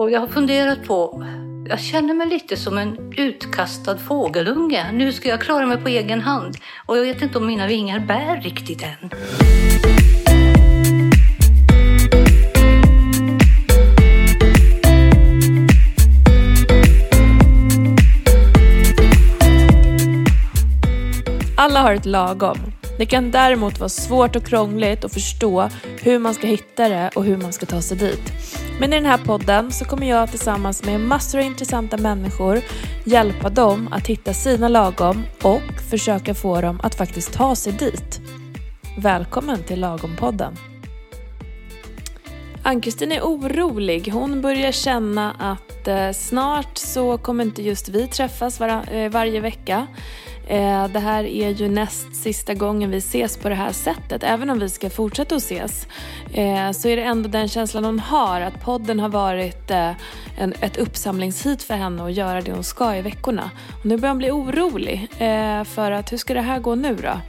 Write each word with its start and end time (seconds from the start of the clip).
Och 0.00 0.10
jag 0.10 0.20
har 0.20 0.26
funderat 0.26 0.84
på, 0.84 1.24
jag 1.68 1.80
känner 1.80 2.14
mig 2.14 2.26
lite 2.26 2.56
som 2.56 2.78
en 2.78 3.12
utkastad 3.16 3.98
fågelunge. 3.98 4.92
Nu 4.92 5.12
ska 5.12 5.28
jag 5.28 5.40
klara 5.40 5.66
mig 5.66 5.78
på 5.78 5.88
egen 5.88 6.20
hand 6.20 6.56
och 6.86 6.98
jag 6.98 7.02
vet 7.02 7.22
inte 7.22 7.38
om 7.38 7.46
mina 7.46 7.66
vingar 7.66 8.00
bär 8.00 8.40
riktigt 8.40 8.82
än. 8.82 9.10
Alla 21.56 21.80
har 21.80 21.94
ett 21.94 22.06
lagom. 22.06 22.58
Det 22.98 23.06
kan 23.06 23.30
däremot 23.30 23.78
vara 23.78 23.88
svårt 23.88 24.36
och 24.36 24.44
krångligt 24.44 25.04
att 25.04 25.14
förstå 25.14 25.68
hur 26.02 26.18
man 26.18 26.34
ska 26.34 26.46
hitta 26.46 26.88
det 26.88 27.10
och 27.14 27.24
hur 27.24 27.36
man 27.36 27.52
ska 27.52 27.66
ta 27.66 27.80
sig 27.80 27.96
dit. 27.96 28.32
Men 28.80 28.92
i 28.92 28.96
den 28.96 29.06
här 29.06 29.18
podden 29.18 29.72
så 29.72 29.84
kommer 29.84 30.08
jag 30.08 30.30
tillsammans 30.30 30.84
med 30.84 31.00
massor 31.00 31.38
av 31.38 31.44
intressanta 31.44 31.96
människor 31.96 32.60
hjälpa 33.04 33.48
dem 33.48 33.88
att 33.92 34.06
hitta 34.06 34.34
sina 34.34 34.68
lagom 34.68 35.22
och 35.42 35.80
försöka 35.90 36.34
få 36.34 36.60
dem 36.60 36.80
att 36.82 36.94
faktiskt 36.94 37.32
ta 37.32 37.54
sig 37.54 37.72
dit. 37.72 38.20
Välkommen 38.98 39.62
till 39.62 39.84
Lagom-podden. 39.84 40.56
Ann-Kristin 42.62 43.12
är 43.12 43.20
orolig. 43.20 44.10
Hon 44.12 44.42
börjar 44.42 44.72
känna 44.72 45.32
att 45.32 45.88
eh, 45.88 46.10
snart 46.10 46.78
så 46.78 47.18
kommer 47.18 47.44
inte 47.44 47.62
just 47.62 47.88
vi 47.88 48.06
träffas 48.06 48.60
var, 48.60 48.94
eh, 48.94 49.10
varje 49.10 49.40
vecka. 49.40 49.86
Eh, 50.50 50.88
det 50.88 50.98
här 50.98 51.24
är 51.24 51.50
ju 51.50 51.68
näst 51.68 52.14
sista 52.14 52.54
gången 52.54 52.90
vi 52.90 52.96
ses 52.96 53.36
på 53.36 53.48
det 53.48 53.54
här 53.54 53.72
sättet. 53.72 54.22
Även 54.22 54.50
om 54.50 54.58
vi 54.58 54.68
ska 54.68 54.90
fortsätta 54.90 55.34
att 55.34 55.42
ses 55.42 55.86
eh, 56.32 56.70
så 56.70 56.88
är 56.88 56.96
det 56.96 57.02
ändå 57.02 57.28
den 57.28 57.48
känslan 57.48 57.84
hon 57.84 57.98
har 57.98 58.40
att 58.40 58.60
podden 58.60 59.00
har 59.00 59.08
varit 59.08 59.70
eh, 59.70 59.92
en, 60.38 60.54
ett 60.60 60.76
uppsamlingshit 60.76 61.62
för 61.62 61.74
henne 61.74 62.04
att 62.04 62.12
göra 62.12 62.40
det 62.40 62.52
hon 62.52 62.64
ska 62.64 62.96
i 62.96 63.02
veckorna. 63.02 63.50
Och 63.80 63.86
nu 63.86 63.96
börjar 63.96 64.10
hon 64.10 64.18
bli 64.18 64.30
orolig 64.30 65.08
för 65.66 65.90
att 65.90 66.12
hur 66.12 66.16
ska 66.16 66.34
det 66.34 66.40
här 66.40 66.58
gå 66.58 66.74
nu 66.74 66.96
då? 66.96 67.20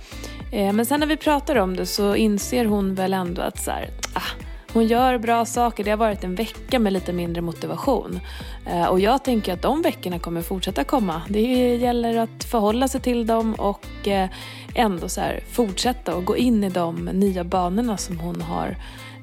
Men 0.51 0.85
sen 0.85 0.99
när 0.99 1.07
vi 1.07 1.17
pratar 1.17 1.55
om 1.55 1.75
det 1.75 1.85
så 1.85 2.15
inser 2.15 2.65
hon 2.65 2.95
väl 2.95 3.13
ändå 3.13 3.41
att 3.41 3.63
så 3.63 3.71
här, 3.71 3.89
ah, 4.13 4.50
hon 4.73 4.87
gör 4.87 5.17
bra 5.17 5.45
saker. 5.45 5.83
Det 5.83 5.89
har 5.89 5.97
varit 5.97 6.23
en 6.23 6.35
vecka 6.35 6.79
med 6.79 6.93
lite 6.93 7.13
mindre 7.13 7.41
motivation. 7.41 8.19
Eh, 8.65 8.85
och 8.85 8.99
jag 8.99 9.23
tänker 9.23 9.53
att 9.53 9.61
de 9.61 9.81
veckorna 9.81 10.19
kommer 10.19 10.41
fortsätta 10.41 10.83
komma. 10.83 11.21
Det 11.29 11.75
gäller 11.75 12.17
att 12.17 12.43
förhålla 12.43 12.87
sig 12.87 13.01
till 13.01 13.27
dem 13.27 13.53
och 13.53 14.07
eh, 14.07 14.29
ändå 14.75 15.09
så 15.09 15.21
fortsätta 15.51 16.15
och 16.15 16.25
gå 16.25 16.37
in 16.37 16.63
i 16.63 16.69
de 16.69 16.95
nya 16.95 17.43
banorna 17.43 17.97
som 17.97 18.19
hon 18.19 18.41
har 18.41 18.75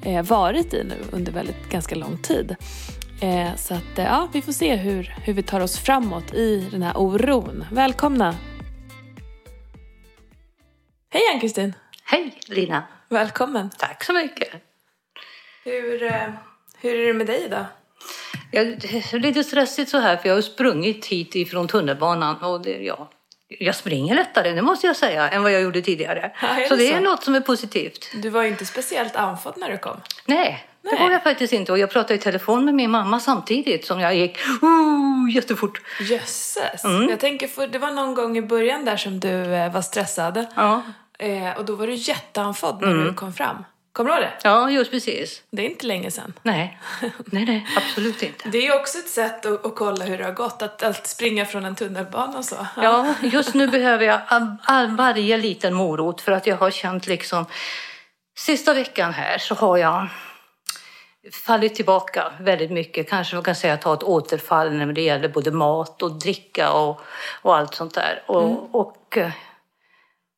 eh, 0.03 0.23
varit 0.23 0.75
i 0.75 0.85
nu 0.85 0.97
under 1.11 1.33
väldigt 1.33 1.69
ganska 1.71 1.95
lång 1.95 2.19
tid. 2.23 2.57
Så 3.57 3.75
att 3.75 3.83
ja, 3.97 4.29
vi 4.33 4.43
får 4.43 4.53
se 4.53 4.77
hur, 4.77 5.15
hur 5.25 5.33
vi 5.33 5.43
tar 5.43 5.61
oss 5.61 5.79
framåt 5.79 6.35
i 6.35 6.69
den 6.71 6.83
här 6.83 6.93
oron. 6.97 7.65
Välkomna! 7.73 8.35
Hej 11.11 11.23
Ann-Kristin! 11.33 11.75
Hej 12.05 12.39
Lina! 12.49 12.83
Välkommen! 13.09 13.71
Tack 13.79 14.05
så 14.05 14.13
mycket! 14.13 14.68
Hur, 15.69 16.03
eh, 16.03 16.13
hur 16.81 17.01
är 17.01 17.07
det 17.07 17.15
med 17.15 17.27
dig 17.27 17.49
då? 17.51 17.67
Ja, 18.51 18.65
det 18.65 19.15
är 19.15 19.19
lite 19.19 19.45
stressigt 19.45 19.91
så 19.91 19.99
här 19.99 20.17
för 20.17 20.29
jag 20.29 20.35
har 20.35 20.43
sprungit 20.43 21.07
hit 21.07 21.35
ifrån 21.35 21.69
tunnelbanan 21.69 22.37
och 22.37 22.63
det, 22.63 22.71
ja, 22.71 23.11
jag 23.49 23.75
springer 23.75 24.15
lättare, 24.15 24.53
det 24.53 24.63
måste 24.63 24.87
jag 24.87 24.97
säga, 24.97 25.29
än 25.29 25.43
vad 25.43 25.53
jag 25.53 25.63
gjorde 25.63 25.83
tidigare. 25.83 26.33
Ja, 26.43 26.49
det 26.57 26.69
så 26.69 26.77
det 26.77 26.89
så? 26.89 26.95
är 26.95 27.01
något 27.01 27.25
som 27.25 27.35
är 27.35 27.41
positivt. 27.41 28.11
Du 28.15 28.29
var 28.29 28.43
ju 28.43 28.49
inte 28.49 28.67
speciellt 28.67 29.17
andfådd 29.17 29.55
när 29.57 29.71
du 29.71 29.79
kom. 29.79 30.01
Nej, 30.27 30.65
Nej, 30.83 30.95
det 30.97 31.05
var 31.05 31.11
jag 31.11 31.23
faktiskt 31.23 31.53
inte. 31.53 31.73
Och 31.73 31.79
jag 31.79 31.91
pratade 31.91 32.15
i 32.15 32.19
telefon 32.19 32.65
med 32.65 32.75
min 32.75 32.91
mamma 32.91 33.21
samtidigt 33.21 33.87
som 33.87 34.01
jag 34.01 34.15
gick 34.15 34.39
uh, 34.63 35.35
jättefort. 35.35 35.81
Jösses! 36.01 36.85
Mm. 36.85 37.09
Jag 37.09 37.21
tänker, 37.21 37.49
för 37.49 37.67
det 37.67 37.79
var 37.79 37.91
någon 37.91 38.15
gång 38.15 38.39
i 38.39 38.43
början 38.43 38.85
där 38.85 38.97
som 38.97 39.21
du 39.21 39.55
eh, 39.55 39.73
var 39.73 39.83
stressad. 39.83 40.47
Ja. 40.55 40.83
Eh, 41.19 41.59
och 41.59 41.65
då 41.65 41.75
var 41.75 41.87
du 41.87 41.95
jätteandfådd 41.95 42.81
när 42.81 42.91
mm. 42.91 43.05
du 43.05 43.15
kom 43.15 43.33
fram. 43.33 43.65
Kommer 43.99 44.11
du 44.11 44.17
ihåg 44.17 44.25
det? 44.25 44.49
Ja, 44.49 44.71
just 44.71 44.91
precis. 44.91 45.43
Det 45.51 45.63
är 45.63 45.67
inte 45.71 45.87
länge 45.87 46.11
sedan. 46.11 46.33
Nej, 46.43 46.79
nej, 47.27 47.45
nej 47.45 47.67
absolut 47.77 48.23
inte. 48.23 48.49
Det 48.49 48.67
är 48.67 48.81
också 48.81 48.99
ett 48.99 49.09
sätt 49.09 49.47
att, 49.47 49.67
att 49.67 49.75
kolla 49.75 50.05
hur 50.05 50.19
det 50.19 50.25
har 50.25 50.33
gått, 50.33 50.63
att, 50.63 50.83
att 50.83 51.07
springa 51.07 51.47
från 51.47 51.65
en 51.65 51.75
tunnelbana 51.75 52.39
och 52.39 52.45
så. 52.45 52.67
Ja, 52.77 53.15
just 53.23 53.55
nu 53.55 53.67
behöver 53.67 54.05
jag 54.05 54.21
all, 54.27 54.57
all, 54.63 54.97
varje 54.97 55.37
liten 55.37 55.75
morot 55.75 56.21
för 56.21 56.33
att 56.33 56.47
jag 56.47 56.57
har 56.57 56.71
känt 56.71 57.07
liksom... 57.07 57.47
Sista 58.39 58.75
veckan 58.75 59.13
här 59.13 59.39
så 59.39 59.55
har 59.55 59.77
jag 59.77 60.09
fallit 61.47 61.75
tillbaka 61.75 62.33
väldigt 62.41 62.71
mycket. 62.71 63.11
Kanske 63.11 63.35
man 63.37 63.45
kan 63.45 63.55
säga 63.55 63.75
att 63.75 63.83
ta 63.83 63.95
ett 63.95 64.03
återfall 64.03 64.73
när 64.73 64.93
det 64.93 65.03
gäller 65.03 65.29
både 65.29 65.51
mat 65.51 66.03
och 66.03 66.19
dricka 66.19 66.73
och, 66.73 67.01
och 67.43 67.57
allt 67.57 67.75
sånt 67.75 67.95
där. 67.95 68.23
Och, 68.27 68.43
mm. 68.43 68.57
och, 68.57 69.19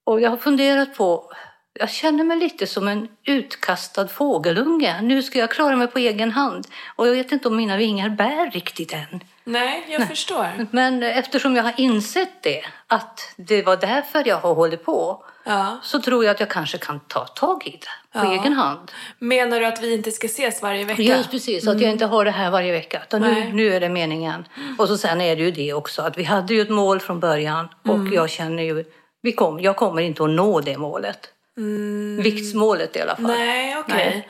och 0.04 0.20
jag 0.20 0.30
har 0.30 0.36
funderat 0.36 0.94
på 0.94 1.32
jag 1.78 1.90
känner 1.90 2.24
mig 2.24 2.38
lite 2.38 2.66
som 2.66 2.88
en 2.88 3.08
utkastad 3.26 4.08
fågelunge. 4.08 5.02
Nu 5.02 5.22
ska 5.22 5.38
jag 5.38 5.50
klara 5.50 5.76
mig 5.76 5.86
på 5.86 5.98
egen 5.98 6.30
hand. 6.30 6.66
Och 6.96 7.08
jag 7.08 7.12
vet 7.12 7.32
inte 7.32 7.48
om 7.48 7.56
mina 7.56 7.76
vingar 7.76 8.08
bär 8.08 8.50
riktigt 8.50 8.92
än. 8.92 9.20
Nej, 9.44 9.86
jag 9.88 9.98
Nej. 9.98 10.08
förstår. 10.08 10.66
Men 10.70 11.02
eftersom 11.02 11.56
jag 11.56 11.62
har 11.62 11.74
insett 11.76 12.42
det, 12.42 12.62
att 12.86 13.34
det 13.36 13.62
var 13.62 13.76
därför 13.76 14.28
jag 14.28 14.36
har 14.36 14.54
hållit 14.54 14.84
på, 14.84 15.24
ja. 15.44 15.78
så 15.82 16.00
tror 16.00 16.24
jag 16.24 16.32
att 16.32 16.40
jag 16.40 16.50
kanske 16.50 16.78
kan 16.78 17.00
ta 17.00 17.24
tag 17.24 17.66
i 17.66 17.70
det 17.70 18.18
på 18.20 18.26
ja. 18.26 18.32
egen 18.32 18.52
hand. 18.52 18.90
Menar 19.18 19.60
du 19.60 19.66
att 19.66 19.82
vi 19.82 19.94
inte 19.94 20.10
ska 20.10 20.26
ses 20.26 20.62
varje 20.62 20.84
vecka? 20.84 21.02
Just 21.02 21.30
precis, 21.30 21.62
mm. 21.62 21.76
att 21.76 21.80
jag 21.80 21.88
mm. 21.88 21.92
inte 21.92 22.06
har 22.06 22.24
det 22.24 22.30
här 22.30 22.50
varje 22.50 22.72
vecka. 22.72 23.02
Utan 23.02 23.20
nu, 23.20 23.52
nu 23.52 23.74
är 23.74 23.80
det 23.80 23.88
meningen. 23.88 24.44
Och 24.78 24.88
så 24.88 24.98
sen 24.98 25.20
är 25.20 25.36
det 25.36 25.42
ju 25.42 25.50
det 25.50 25.72
också, 25.72 26.02
att 26.02 26.18
vi 26.18 26.24
hade 26.24 26.54
ju 26.54 26.60
ett 26.60 26.70
mål 26.70 27.00
från 27.00 27.20
början 27.20 27.68
och 27.82 27.94
mm. 27.94 28.12
jag 28.12 28.30
känner 28.30 28.62
ju, 28.62 28.84
vi 29.22 29.32
kom, 29.32 29.60
jag 29.60 29.76
kommer 29.76 30.02
inte 30.02 30.24
att 30.24 30.30
nå 30.30 30.60
det 30.60 30.78
målet. 30.78 31.28
Mm. 31.58 32.22
Viktsmålet 32.22 32.96
i 32.96 33.00
alla 33.00 33.16
fall. 33.16 33.26
Nej, 33.26 33.76
okej. 33.78 34.08
Okay. 34.08 34.22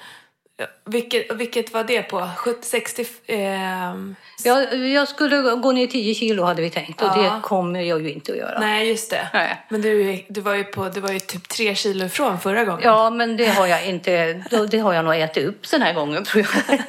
Vilket, 0.90 1.32
vilket 1.32 1.72
var 1.72 1.84
det 1.84 2.02
på? 2.02 2.28
70, 2.36 2.68
60? 2.68 3.06
Eh... 3.26 3.38
Ja, 4.44 4.62
jag 4.74 5.08
skulle 5.08 5.36
gå 5.40 5.72
ner 5.72 5.86
10 5.86 6.14
kilo 6.14 6.44
hade 6.44 6.62
vi 6.62 6.70
tänkt 6.70 7.02
och 7.02 7.08
ja. 7.08 7.22
det 7.22 7.40
kommer 7.42 7.80
jag 7.80 8.02
ju 8.02 8.10
inte 8.12 8.32
att 8.32 8.38
göra. 8.38 8.60
Nej, 8.60 8.88
just 8.88 9.10
det. 9.10 9.28
Nej. 9.32 9.66
Men 9.68 9.82
du, 9.82 10.24
du, 10.28 10.40
var 10.40 10.54
ju 10.54 10.64
på, 10.64 10.88
du 10.88 11.00
var 11.00 11.10
ju 11.10 11.18
typ 11.18 11.48
3 11.48 11.74
kilo 11.74 12.04
ifrån 12.04 12.40
förra 12.40 12.64
gången. 12.64 12.80
Ja, 12.84 13.10
men 13.10 13.36
det 13.36 13.46
har 13.46 13.66
jag 13.66 13.86
inte. 13.86 14.44
Det 14.70 14.78
har 14.78 14.92
jag 14.92 15.04
nog 15.04 15.16
ätit 15.16 15.46
upp 15.46 15.70
den 15.70 15.82
här 15.82 15.94
gången 15.94 16.24
tror 16.24 16.46
jag. 16.68 16.80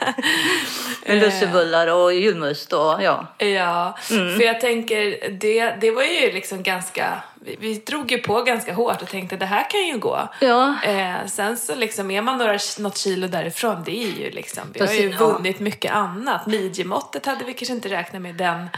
Med 1.05 1.17
lussebullar 1.19 1.87
och 1.87 2.13
julmust 2.13 2.73
och 2.73 3.03
ja. 3.03 3.27
Ja, 3.37 3.97
mm. 4.11 4.37
för 4.37 4.45
jag 4.45 4.61
tänker 4.61 5.29
det, 5.29 5.75
det 5.81 5.91
var 5.91 6.03
ju 6.03 6.31
liksom 6.31 6.63
ganska 6.63 7.21
vi, 7.45 7.57
vi 7.59 7.73
drog 7.73 8.11
ju 8.11 8.17
på 8.17 8.41
ganska 8.41 8.73
hårt 8.73 9.01
och 9.01 9.07
tänkte 9.07 9.37
det 9.37 9.45
här 9.45 9.69
kan 9.69 9.87
ju 9.87 9.97
gå. 9.97 10.29
Ja. 10.39 10.75
Eh, 10.83 11.25
sen 11.27 11.57
så 11.57 11.75
liksom 11.75 12.11
är 12.11 12.21
man 12.21 12.37
några, 12.37 12.59
något 12.79 12.97
kilo 12.97 13.27
därifrån, 13.27 13.83
det 13.91 14.03
är 14.03 14.25
ju 14.25 14.31
liksom, 14.31 14.63
vi 14.73 14.79
har 14.79 14.93
ju 14.93 15.11
vunnit 15.11 15.59
mycket 15.59 15.91
annat. 15.91 16.47
Midjemåttet 16.47 17.25
hade 17.25 17.45
vi 17.45 17.53
kanske 17.53 17.73
inte 17.73 17.89
räknat 17.89 18.21
med 18.21 18.35
den 18.35 18.69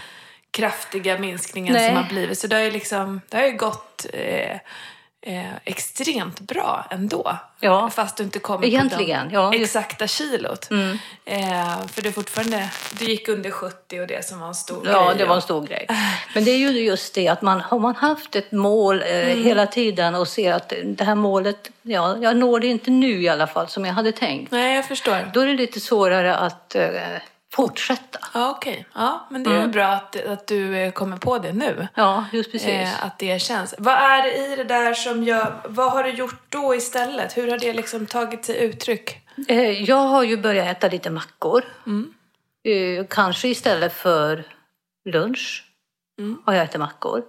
kraftiga 0.52 1.20
minskningen 1.20 1.74
Nej. 1.74 1.88
som 1.88 1.98
har 1.98 2.10
blivit. 2.10 2.40
Så 2.40 2.48
det 2.48 2.56
har 2.56 2.64
ju 2.64 2.72
liksom, 2.72 3.22
det 3.30 3.38
har 3.38 3.46
ju 3.46 3.58
gått 3.58 4.06
eh, 4.14 4.58
eh, 5.26 5.56
extremt 5.66 6.40
bra 6.40 6.86
ändå. 6.90 7.38
Ja. 7.60 7.90
Fast 7.90 8.18
du 8.18 8.24
inte 8.24 8.40
kommer 8.40 8.68
Egentligen, 8.68 9.30
på 9.30 9.52
det 9.52 9.58
exakta 9.58 10.08
kilot. 10.08 10.72
Mm. 10.72 10.98
Eh, 11.26 11.88
för 11.88 12.02
det 12.02 12.12
fortfarande, 12.12 12.70
du 13.00 13.06
gick 13.06 13.28
under 13.28 13.52
70 13.52 14.02
och 14.02 14.08
det 14.08 14.26
som 14.26 14.40
var 14.40 14.48
en 14.48 14.56
stor 14.56 14.82
ja, 14.86 14.92
grej. 14.92 15.02
Ja, 15.08 15.14
det 15.18 15.26
var 15.26 15.36
en 15.36 15.42
stor 15.42 15.68
grej. 15.68 15.88
Men 16.36 16.44
det 16.44 16.52
är 16.52 16.58
ju 16.58 16.70
just 16.70 17.14
det 17.14 17.28
att 17.28 17.42
man 17.42 17.62
har 17.62 17.80
man 17.80 17.96
haft 17.96 18.36
ett 18.36 18.52
mål 18.52 19.02
eh, 19.02 19.32
mm. 19.32 19.44
hela 19.44 19.68
tiden 19.68 20.16
och 20.16 20.28
ser 20.28 20.54
att 20.54 20.74
det 20.86 21.04
här 21.04 21.16
målet, 21.16 21.70
ja, 21.82 22.18
jag 22.22 22.38
når 22.38 22.60
det 22.60 22.68
inte 22.68 22.92
nu 22.92 23.22
i 23.22 23.30
alla 23.30 23.48
fall 23.48 23.68
som 23.68 23.86
jag 23.86 23.94
hade 23.94 24.12
tänkt. 24.12 24.52
Nej, 24.52 24.76
jag 24.76 24.86
förstår. 24.86 25.32
Då 25.34 25.40
är 25.40 25.48
det 25.48 25.54
lite 25.54 25.80
svårare 25.80 26.36
att 26.36 26.76
eh, 26.76 26.90
fortsätta. 27.54 28.20
Ja, 28.34 28.50
okej. 28.50 28.72
Okay. 28.72 28.84
Ja, 28.94 29.28
men 29.30 29.44
det 29.44 29.50
är 29.50 29.58
mm. 29.58 29.72
bra 29.72 29.86
att, 29.86 30.26
att 30.26 30.48
du 30.48 30.78
eh, 30.78 30.92
kommer 30.92 31.18
på 31.18 31.38
det 31.38 31.54
nu. 31.54 31.88
Ja, 31.96 32.26
just 32.32 32.52
precis. 32.52 32.70
Eh, 32.70 33.06
att 33.06 33.20
det 33.20 33.42
känns. 33.42 33.76
Vad 33.78 33.94
är 33.94 34.24
det 34.24 34.54
i 34.54 34.56
det 34.56 34.64
där 34.64 34.94
som 34.94 35.24
gör... 35.24 35.62
Vad 35.66 35.92
har 35.92 36.04
du 36.04 36.10
gjort 36.10 36.42
då 36.50 36.76
istället? 36.76 37.38
Hur 37.38 37.52
har 37.52 37.58
det 37.58 37.74
liksom 37.74 38.06
tagit 38.06 38.46
sig 38.46 38.64
uttryck? 38.64 39.18
Eh, 39.48 39.84
jag 39.84 39.96
har 40.08 40.24
ju 40.24 40.38
börjat 40.38 40.78
äta 40.78 40.88
lite 40.88 41.10
mackor. 41.10 41.64
Mm. 41.88 42.14
Eh, 42.64 43.06
kanske 43.10 43.48
istället 43.48 43.94
för 43.94 44.44
lunch 45.10 45.64
mm. 46.20 46.42
har 46.46 46.54
jag 46.54 46.64
ätit 46.64 46.80
mackor. 46.80 47.24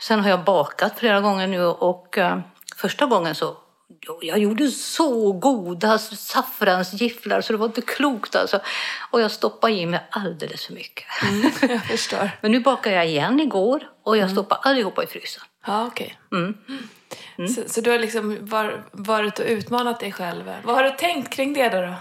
Sen 0.00 0.20
har 0.20 0.30
jag 0.30 0.44
bakat 0.44 0.98
flera 0.98 1.20
gånger 1.20 1.46
nu 1.46 1.64
och 1.64 2.18
eh, 2.18 2.38
första 2.76 3.06
gången 3.06 3.34
så 3.34 3.56
jag 4.20 4.38
gjorde 4.38 4.68
så 4.68 5.32
goda 5.32 5.98
saffransgifflar 5.98 7.40
så 7.40 7.52
det 7.52 7.56
var 7.56 7.66
inte 7.66 7.82
klokt 7.82 8.36
alltså. 8.36 8.60
Och 9.10 9.20
jag 9.20 9.30
stoppade 9.30 9.72
i 9.72 9.86
mig 9.86 10.00
alldeles 10.10 10.66
för 10.66 10.74
mycket. 10.74 11.04
Mm, 11.22 11.52
jag 11.70 11.84
förstår. 11.84 12.30
Men 12.40 12.52
nu 12.52 12.60
bakade 12.60 12.96
jag 12.96 13.06
igen 13.06 13.40
igår 13.40 13.88
och 14.02 14.16
jag 14.16 14.22
mm. 14.22 14.34
stoppade 14.34 14.60
allihopa 14.60 15.04
i 15.04 15.06
frysen. 15.06 15.42
Ja, 15.66 15.86
okej. 15.86 16.18
Okay. 16.30 16.40
Mm. 16.40 16.58
mm. 17.38 17.48
Så, 17.48 17.62
så, 17.66 17.80
du 17.80 17.90
har 17.90 17.98
liksom 17.98 18.38
var, 18.40 18.84
varit 18.92 19.38
och 19.38 19.46
utmanat 19.48 20.00
dig 20.00 20.12
själv. 20.12 20.54
Vad 20.64 20.76
har 20.76 20.84
du 20.84 20.90
tänkt 20.90 21.32
kring 21.32 21.52
det 21.52 21.68
då? 21.68 21.80
då? 21.80 21.94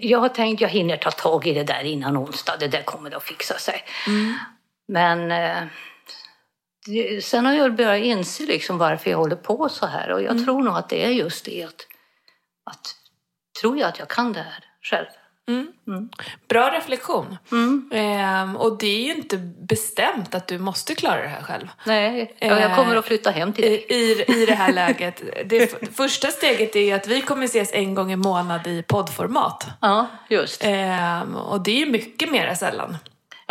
Jag 0.00 0.18
har 0.18 0.28
tänkt 0.28 0.60
jag 0.60 0.68
hinner 0.68 0.96
ta 0.96 1.10
tag 1.10 1.46
i 1.46 1.54
det 1.54 1.64
där 1.64 1.84
innan 1.84 2.16
onsdag. 2.16 2.56
Det 2.60 2.68
där 2.68 2.82
kommer 2.82 3.16
att 3.16 3.22
fixa 3.22 3.58
sig. 3.58 3.84
Men 4.88 5.30
eh, 5.30 5.62
det, 6.86 7.24
sen 7.24 7.46
har 7.46 7.52
jag 7.52 7.74
börjat 7.74 8.04
inse 8.04 8.42
liksom 8.42 8.78
varför 8.78 9.10
jag 9.10 9.18
håller 9.18 9.36
på 9.36 9.68
så 9.68 9.86
här. 9.86 10.10
Och 10.10 10.22
jag 10.22 10.44
tror 10.44 10.62
nog 10.62 10.76
att 10.76 10.88
det 10.88 11.04
är 11.04 11.10
just 11.10 11.44
det 11.44 11.62
att, 11.62 11.86
att 12.70 12.96
tror 13.60 13.78
jag 13.78 13.88
att 13.88 13.98
jag 13.98 14.08
kan 14.08 14.32
det 14.32 14.40
här 14.40 14.64
själv. 14.82 15.06
Bra 16.48 16.70
reflektion. 16.70 17.36
Mm. 17.52 17.90
Ehm, 17.94 18.56
och 18.56 18.78
det 18.78 18.86
är 18.86 19.04
ju 19.04 19.14
inte 19.14 19.36
bestämt 19.68 20.34
att 20.34 20.46
du 20.46 20.58
måste 20.58 20.94
klara 20.94 21.22
det 21.22 21.28
här 21.28 21.42
själv. 21.42 21.68
Nej, 21.86 22.36
ja, 22.38 22.60
jag 22.60 22.76
kommer 22.76 22.96
att 22.96 23.04
flytta 23.04 23.30
hem 23.30 23.52
till 23.52 23.64
dig. 23.64 23.86
i, 23.88 24.24
I 24.42 24.46
det 24.46 24.54
här 24.54 24.72
läget. 24.72 25.22
Det 25.44 25.96
första 25.96 26.28
steget 26.28 26.76
är 26.76 26.80
ju 26.80 26.92
att 26.92 27.06
vi 27.06 27.20
kommer 27.20 27.44
ses 27.44 27.72
en 27.72 27.94
gång 27.94 28.12
i 28.12 28.16
månad 28.16 28.66
i 28.66 28.82
poddformat. 28.82 29.66
Ja, 29.80 30.06
just. 30.28 30.64
Ehm, 30.64 31.36
och 31.36 31.60
det 31.60 31.70
är 31.70 31.86
ju 31.86 31.86
mycket 31.86 32.30
mer 32.30 32.54
sällan. 32.54 32.96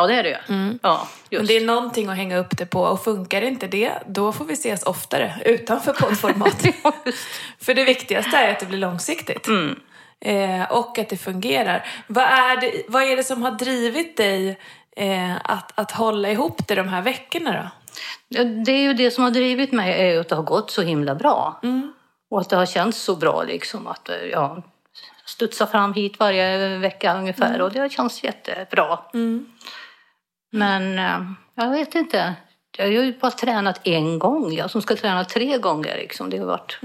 Ja, 0.01 0.07
det 0.07 0.15
är 0.15 0.23
det 0.23 0.29
ju. 0.29 0.35
Ja, 0.81 1.07
Men 1.29 1.39
just. 1.39 1.47
det 1.47 1.57
är 1.57 1.65
någonting 1.65 2.09
att 2.09 2.15
hänga 2.15 2.37
upp 2.37 2.57
det 2.57 2.65
på 2.65 2.81
och 2.81 3.03
funkar 3.03 3.41
inte 3.41 3.67
det, 3.67 3.91
då 4.07 4.31
får 4.31 4.45
vi 4.45 4.53
ses 4.53 4.83
oftare 4.83 5.33
utanför 5.45 5.93
poddformat. 5.93 6.65
För 7.59 7.73
det 7.73 7.83
viktigaste 7.83 8.37
är 8.37 8.51
att 8.51 8.59
det 8.59 8.65
blir 8.65 8.77
långsiktigt. 8.77 9.47
Mm. 9.47 9.79
Eh, 10.25 10.71
och 10.71 10.99
att 10.99 11.09
det 11.09 11.17
fungerar. 11.17 11.85
Vad 12.07 12.23
är 12.23 12.61
det, 12.61 12.83
vad 12.87 13.03
är 13.03 13.15
det 13.15 13.23
som 13.23 13.41
har 13.43 13.51
drivit 13.51 14.17
dig 14.17 14.59
eh, 14.97 15.35
att, 15.43 15.79
att 15.79 15.91
hålla 15.91 16.29
ihop 16.29 16.67
det 16.67 16.75
de 16.75 16.87
här 16.87 17.01
veckorna 17.01 17.51
då? 17.51 17.69
Ja, 18.27 18.43
Det 18.43 18.71
är 18.71 18.81
ju 18.81 18.93
det 18.93 19.11
som 19.11 19.23
har 19.23 19.31
drivit 19.31 19.71
mig, 19.71 20.01
är 20.01 20.19
att 20.19 20.29
det 20.29 20.35
har 20.35 20.43
gått 20.43 20.71
så 20.71 20.81
himla 20.81 21.15
bra. 21.15 21.59
Och 22.29 22.41
att 22.41 22.49
det 22.49 22.55
har 22.55 22.65
känts 22.65 23.01
så 23.01 23.15
bra 23.15 23.43
liksom 23.43 23.87
att 23.87 24.09
eh, 24.09 24.15
ja, 24.15 24.63
studsa 25.25 25.67
fram 25.67 25.93
hit 25.93 26.19
varje 26.19 26.77
vecka 26.77 27.17
ungefär 27.17 27.61
och 27.61 27.71
det 27.71 27.79
har 27.79 27.89
känts 27.89 28.23
jättebra. 28.23 28.99
Men 30.51 30.99
eh, 30.99 31.31
jag 31.55 31.71
vet 31.71 31.95
inte. 31.95 32.35
Jag 32.77 32.85
har 32.85 32.91
ju 32.91 33.19
bara 33.19 33.31
tränat 33.31 33.87
en 33.87 34.19
gång, 34.19 34.53
jag 34.53 34.71
som 34.71 34.81
ska 34.81 34.95
träna 34.95 35.25
tre 35.25 35.57
gånger 35.57 35.97
liksom. 35.97 36.29
Det 36.29 36.37
har 36.37 36.45
varit... 36.45 36.79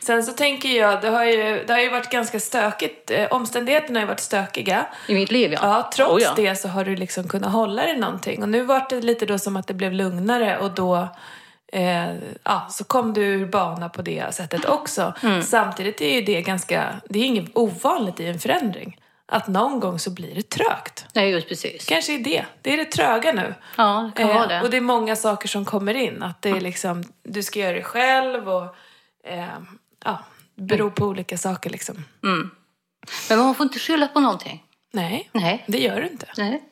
Sen 0.00 0.22
så 0.22 0.32
tänker 0.32 0.68
jag, 0.68 1.00
det 1.00 1.08
har 1.08 1.24
ju, 1.24 1.64
det 1.66 1.72
har 1.72 1.80
ju 1.80 1.90
varit 1.90 2.10
ganska 2.10 2.40
stökigt. 2.40 3.10
Eh, 3.10 3.32
omständigheterna 3.32 3.98
har 3.98 4.02
ju 4.02 4.08
varit 4.08 4.20
stökiga. 4.20 4.86
I 5.08 5.14
mitt 5.14 5.30
liv 5.30 5.52
ja. 5.52 5.58
Ja, 5.62 5.90
trots 5.94 6.12
Oh, 6.12 6.22
ja. 6.22 6.32
det 6.36 6.56
så 6.56 6.68
har 6.68 6.84
du 6.84 6.96
liksom 6.96 7.28
kunnat 7.28 7.52
hålla 7.52 7.82
dig 7.82 7.98
någonting. 7.98 8.42
Och 8.42 8.48
nu 8.48 8.62
var 8.62 8.86
det 8.88 9.00
lite 9.00 9.26
då 9.26 9.38
som 9.38 9.56
att 9.56 9.66
det 9.66 9.74
blev 9.74 9.92
lugnare 9.92 10.58
och 10.58 10.70
då 10.70 11.08
eh, 11.72 12.14
ja, 12.44 12.66
så 12.70 12.84
kom 12.84 13.12
du 13.12 13.22
ur 13.22 13.46
bana 13.46 13.88
på 13.88 14.02
det 14.02 14.34
sättet 14.34 14.64
också. 14.64 15.14
Mm. 15.22 15.42
Samtidigt 15.42 16.00
är 16.00 16.14
ju 16.14 16.20
det 16.20 16.42
ganska, 16.42 17.00
det 17.08 17.18
är 17.18 17.24
inget 17.24 17.50
ovanligt 17.56 18.20
i 18.20 18.26
en 18.26 18.38
förändring. 18.38 18.96
Att 19.32 19.48
någon 19.48 19.80
gång 19.80 19.98
så 19.98 20.10
blir 20.10 20.34
det 20.34 20.42
trögt. 20.48 21.04
Nej, 21.14 21.30
just 21.30 21.48
precis. 21.48 21.84
Kanske 21.86 22.14
är 22.14 22.18
det. 22.18 22.44
Det 22.62 22.72
är 22.72 22.76
det 22.76 22.84
tröga 22.84 23.32
nu. 23.32 23.54
Ja, 23.76 24.10
det 24.16 24.22
kan 24.22 24.28
vara 24.28 24.42
Eh, 24.42 24.48
det. 24.48 24.60
och 24.62 24.70
det 24.70 24.76
är 24.76 24.80
många 24.80 25.16
saker 25.16 25.48
som 25.48 25.64
kommer 25.64 25.94
in. 25.94 26.22
Att 26.22 26.42
det 26.42 26.50
är 26.50 26.60
liksom, 26.60 27.04
du 27.22 27.42
ska 27.42 27.58
göra 27.60 27.72
det 27.76 27.82
själv 27.82 28.48
och 28.48 28.76
eh, 29.24 29.46
ja, 30.04 30.18
beror 30.54 30.90
på 30.90 31.04
olika 31.06 31.38
saker 31.38 31.70
liksom. 31.70 32.04
Men 33.28 33.38
man 33.38 33.54
får 33.54 33.64
inte 33.64 33.78
skylla 33.78 34.08
på 34.08 34.20
någonting. 34.20 34.62
Nej, 34.92 35.28
Nej. 35.32 35.64
det 35.68 35.78
gör 35.78 36.00
du 36.00 36.08
inte. 36.08 36.26
Nej. 36.36 36.62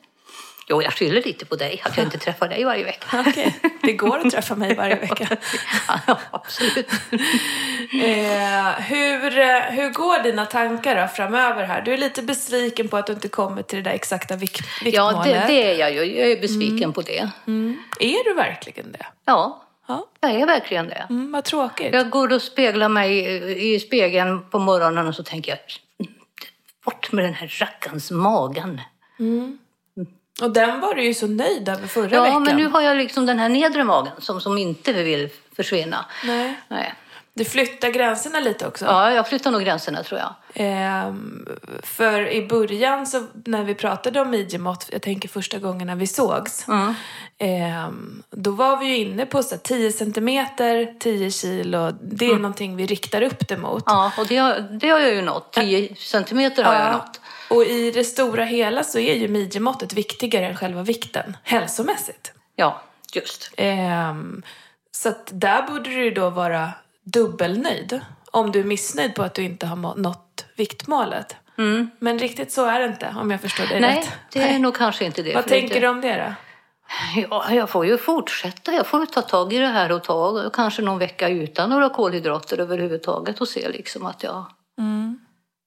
Jo, 0.71 0.81
jag 0.81 0.93
skyller 0.93 1.21
lite 1.21 1.45
på 1.45 1.55
dig, 1.55 1.81
att 1.85 1.97
jag 1.97 2.05
inte 2.05 2.17
träffar 2.25 2.47
dig 2.49 2.63
varje 2.63 2.83
vecka. 2.83 3.07
Okej, 3.27 3.59
det 3.81 3.93
går 3.93 4.17
att 4.25 4.31
träffa 4.31 4.55
mig 4.55 4.75
varje 4.75 4.95
vecka. 5.07 5.27
ja, 6.07 6.19
absolut. 6.31 6.89
Eh, 7.93 8.71
hur, 8.81 9.31
hur 9.71 9.89
går 9.89 10.23
dina 10.23 10.45
tankar 10.45 11.01
då 11.01 11.07
framöver 11.07 11.63
här? 11.63 11.81
Du 11.81 11.93
är 11.93 11.97
lite 11.97 12.21
besviken 12.21 12.87
på 12.87 12.97
att 12.97 13.07
du 13.07 13.13
inte 13.13 13.27
kommer 13.27 13.61
till 13.61 13.77
det 13.83 13.89
där 13.89 13.95
exakta 13.95 14.35
vikt, 14.35 14.61
Ja, 14.81 14.83
viktmålet. 15.07 15.47
det, 15.47 15.53
det 15.53 15.71
är 15.71 15.79
jag 15.79 15.93
ju. 15.93 16.19
Jag 16.19 16.31
är 16.31 16.41
besviken 16.41 16.93
på 16.93 17.01
det. 17.01 17.29
Är 17.99 18.23
du 18.23 18.33
verkligen 18.33 18.91
det? 18.91 19.05
Ja, 19.25 19.63
Ja, 19.87 20.07
jag 20.21 20.31
är 20.31 20.45
verkligen 20.45 20.87
det. 20.87 21.05
mm, 21.09 21.31
vad 21.31 21.43
tråkigt. 21.43 21.93
Jag 21.93 22.09
går 22.09 22.33
och 22.33 22.41
speglar 22.41 22.89
mig 22.89 23.75
i 23.75 23.79
spegeln 23.79 24.49
på 24.49 24.59
morgonen 24.59 25.07
och 25.07 25.15
så 25.15 25.23
tänker 25.23 25.51
jag, 25.51 25.59
bort 26.85 27.11
med 27.11 27.25
den 27.25 27.33
här 27.33 27.47
rackarns 27.59 28.11
magen. 28.11 28.81
Och 30.41 30.51
den 30.51 30.79
var 30.79 30.93
du 30.93 31.03
ju 31.03 31.13
så 31.13 31.27
nöjd 31.27 31.69
över 31.69 31.87
förra 31.87 32.15
Ja, 32.15 32.23
veckan. 32.23 32.43
men 32.43 32.55
nu 32.55 32.67
har 32.67 32.81
jag 32.81 32.97
liksom 32.97 33.25
den 33.25 33.39
här 33.39 33.49
nedre 33.49 33.83
magen 33.83 34.11
som, 34.17 34.41
som 34.41 34.57
inte 34.57 34.93
vill 34.93 35.29
försvinna. 35.55 36.05
Nej. 36.25 36.59
Nej. 36.67 36.93
Du 37.33 37.45
flyttar 37.45 37.89
gränserna 37.89 38.39
lite 38.39 38.67
också. 38.67 38.85
Ja, 38.85 39.11
jag 39.13 39.27
flyttar 39.27 39.51
nog 39.51 39.61
gränserna 39.61 40.03
tror 40.03 40.19
jag. 40.19 40.33
Ehm, 40.53 41.47
för 41.83 42.27
i 42.29 42.47
början 42.47 43.07
så 43.07 43.25
när 43.45 43.63
vi 43.63 43.75
pratade 43.75 44.21
om 44.21 44.29
midjemått, 44.29 44.89
jag 44.91 45.01
tänker 45.01 45.29
första 45.29 45.59
gången 45.59 45.87
när 45.87 45.95
vi 45.95 46.07
sågs. 46.07 46.67
Mm. 46.67 46.93
ehm, 47.37 48.23
då 48.29 48.51
var 48.51 48.77
vi 48.77 48.85
ju 48.85 48.97
inne 48.97 49.25
på 49.25 49.43
så 49.43 49.49
här, 49.55 49.57
10 49.61 49.91
centimeter, 49.91 50.95
10 50.99 51.31
kilo. 51.31 51.91
Det 52.01 52.25
är 52.25 52.29
Mm. 52.29 52.41
någonting 52.41 52.75
vi 52.75 52.85
riktar 52.85 53.21
upp 53.21 53.47
det 53.47 53.57
mot. 53.57 53.83
Ja, 53.85 54.11
och 54.17 54.27
det 54.27 54.37
har, 54.37 54.59
det 54.59 54.89
har 54.89 54.99
jag 54.99 55.13
ju 55.13 55.21
nått. 55.21 55.53
10 55.53 55.95
centimeter 55.95 56.63
har 56.63 56.73
jag 56.73 56.91
nått. 56.91 57.19
Och 57.49 57.63
i 57.65 57.91
det 57.91 58.03
stora 58.03 58.43
hela 58.45 58.83
så 58.83 58.99
är 58.99 59.15
ju 59.15 59.27
midjemåttet 59.27 59.93
viktigare 59.93 60.45
än 60.47 60.55
själva 60.57 60.81
vikten, 60.83 61.37
hälsomässigt. 61.43 62.31
Ja, 62.55 62.81
just. 63.13 63.51
Ehm, 63.57 64.41
så 64.91 65.09
att 65.09 65.29
där 65.31 65.61
borde 65.61 65.89
du 65.89 66.03
ju 66.03 66.11
då 66.11 66.29
vara 66.29 66.69
dubbelnöjd. 67.03 68.01
Om 68.31 68.51
du 68.51 68.59
är 68.59 68.63
missnöjd 68.63 69.15
på 69.15 69.23
att 69.23 69.33
du 69.33 69.43
inte 69.43 69.65
har 69.65 69.95
nått 69.95 70.45
viktmålet. 70.55 71.35
Men 71.99 72.19
riktigt 72.19 72.51
så 72.51 72.65
är 72.65 72.79
det 72.79 72.85
inte, 72.85 73.15
om 73.19 73.31
jag 73.31 73.41
förstår 73.41 73.63
dig 73.63 73.77
Mm. 73.77 73.89
Nej, 73.89 73.99
rätt. 73.99 74.09
det 74.31 74.39
är 74.39 74.59
nog 74.59 74.75
kanske 74.75 75.05
inte 75.05 75.23
det. 75.23 75.33
Vad 75.35 75.47
tänker 75.47 75.73
det, 75.73 75.79
du 75.79 75.87
om 75.87 76.01
det 76.01 76.15
då? 76.15 76.33
Ja, 77.29 77.53
jag 77.53 77.69
får 77.69 77.85
ju 77.85 77.97
fortsätta. 77.97 78.73
Jag 78.73 78.87
får 78.87 78.99
ju 78.99 79.05
ta 79.05 79.21
tag 79.21 79.53
i 79.53 79.57
det 79.57 79.67
här 79.67 79.91
och 79.91 80.03
ta 80.03 80.49
kanske 80.49 80.81
någon 80.81 80.99
vecka 80.99 81.29
utan 81.29 81.69
några 81.69 81.89
kolhydrater 81.89 82.57
överhuvudtaget 82.59 83.41
och 83.41 83.47
se 83.47 83.69
liksom 83.69 84.05
att 84.05 84.23
jag 84.23 84.45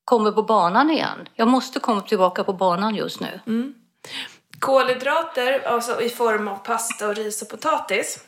kommer 0.05 0.33
på 0.33 0.43
banan 0.43 0.91
igen. 0.91 1.29
Jag 1.35 1.49
måste 1.49 1.81
komma 1.81 2.01
tillbaka 2.01 2.45
på 2.45 2.53
banan 2.53 2.95
just 2.95 3.21
nu. 3.21 3.41
Kolhydrater, 4.59 5.69
alltså 5.69 6.01
i 6.01 6.09
form 6.09 6.49
av 6.49 6.57
pasta 6.57 7.09
och 7.09 7.17
ris 7.17 7.43
och 7.43 7.49
potatis. 7.49 8.19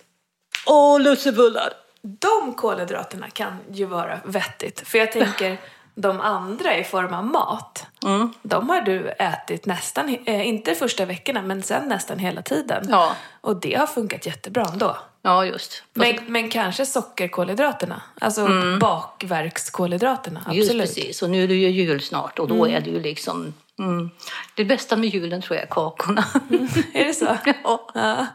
Åh, 0.67 1.00
lussebullar! 1.00 1.73
De 2.06 2.55
kolhydraterna 2.55 3.31
kan 3.31 3.58
ju 3.73 3.85
vara 3.85 4.20
vettigt. 4.25 4.88
För 4.88 4.99
jag 4.99 5.12
tänker, 5.12 5.58
de 5.94 6.20
andra 6.20 6.76
i 6.76 6.85
form 6.85 7.14
av 7.14 7.25
mat, 7.26 7.87
Mm. 8.05 8.32
de 8.43 8.69
har 8.69 8.81
du 8.81 9.08
ätit 9.08 9.67
nästan, 9.67 10.17
eh, 10.26 10.49
inte 10.49 10.75
första 10.75 11.05
veckorna, 11.05 11.43
men 11.43 11.62
sen 11.62 11.88
nästan 11.88 12.19
hela 12.19 12.42
tiden. 12.42 12.87
Ja. 12.88 13.16
Och 13.40 13.61
det 13.61 13.75
har 13.75 13.87
funkat 13.87 14.26
jättebra 14.26 14.64
ändå. 14.73 14.97
Ja, 15.26 15.45
just. 15.47 15.83
Men, 15.95 16.18
men 16.26 16.49
kanske 16.50 16.87
sockerkolhydraterna, 16.87 18.02
alltså 18.21 18.49
bakverkskolhydraterna, 18.80 20.40
Mm. 20.47 20.56
Just 20.56 20.71
absolut. 20.71 20.87
precis. 20.95 21.23
Och 21.23 21.30
nu 21.30 21.45
är 21.45 21.49
det 21.49 21.54
ju 21.54 21.68
jul 21.71 22.00
snart 22.00 22.38
och 22.38 22.49
då 22.49 22.68
är 22.68 22.80
det 22.80 22.90
ju 22.90 23.00
liksom... 23.00 23.54
Mm, 23.78 24.11
det 24.54 24.64
bästa 24.64 24.97
med 24.97 25.09
julen 25.09 25.42
tror 25.42 25.56
jag 25.56 25.62
är 25.62 25.68
kakorna. 25.71 26.25
Är 26.95 27.04
det 27.04 27.14
så? 27.14 27.25
ja. 27.64 27.90
Ja. 27.95 28.26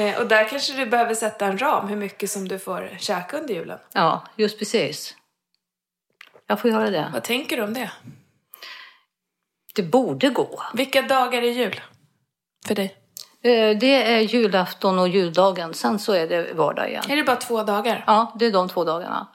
Eh, 0.00 0.20
och 0.20 0.26
där 0.26 0.48
kanske 0.48 0.72
du 0.72 0.86
behöver 0.86 1.14
sätta 1.14 1.46
en 1.46 1.58
ram, 1.58 1.88
hur 1.88 1.96
mycket 1.96 2.30
som 2.30 2.48
du 2.48 2.58
får 2.58 2.96
käka 2.98 3.38
under 3.38 3.54
julen. 3.54 3.78
ja, 3.92 4.26
just 4.36 4.58
precis. 4.58 5.16
Jag 6.46 6.60
får 6.60 6.70
göra 6.70 6.90
det. 6.90 7.10
Vad 7.12 7.22
tänker 7.24 7.56
du 7.56 7.62
om 7.62 7.74
det? 7.74 7.90
Det 9.74 9.82
borde 9.82 10.28
gå. 10.28 10.62
Vilka 10.74 11.02
dagar 11.02 11.42
är 11.42 11.50
jul 11.52 11.80
för 12.66 12.74
dig? 12.74 12.94
Eh, 13.44 13.78
Det 13.78 14.12
är 14.12 14.20
julafton 14.20 14.98
och 14.98 15.08
juldagen. 15.08 15.74
Sen 15.74 15.98
så 15.98 16.12
är 16.12 16.28
det 16.28 16.52
vardag 16.54 16.88
igen. 16.88 17.04
Är 17.08 17.16
det 17.16 17.24
bara 17.24 17.36
två 17.36 17.62
dagar? 17.62 18.04
Ja, 18.06 18.32
det 18.38 18.46
är 18.46 18.52
de 18.52 18.68
två 18.68 18.84
dagarna. 18.84 19.26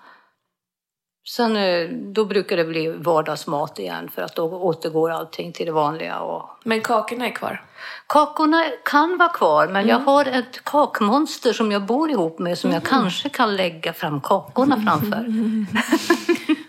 Sen 1.30 1.56
eh, 1.56 1.90
då 1.90 2.26
brukar 2.26 2.58
det 2.58 2.66
bli 2.66 2.88
vardagsmat 2.88 3.80
igen 3.80 4.10
för 4.16 4.22
att 4.22 4.36
då 4.36 4.44
återgår 4.44 5.12
allting 5.12 5.54
till 5.54 5.66
det 5.66 5.72
vanliga. 5.72 6.20
Och... 6.20 6.50
Men 6.64 6.82
kakorna 6.82 7.26
är 7.28 7.32
kvar? 7.32 7.64
Kakorna 8.08 8.64
kan 8.86 9.18
vara 9.18 9.30
kvar 9.30 9.68
men 9.68 9.88
jag 9.88 10.00
har 10.00 10.26
ett 10.26 10.64
kakmonster 10.64 11.54
som 11.54 11.72
jag 11.72 11.86
bor 11.86 12.12
ihop 12.12 12.40
med 12.40 12.58
som 12.58 12.72
jag 12.72 12.84
kanske 12.84 13.30
kan 13.30 13.56
lägga 13.56 13.94
fram 13.94 14.22
kakorna 14.22 14.82
framför. 14.86 15.26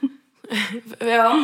Ja, 0.99 1.41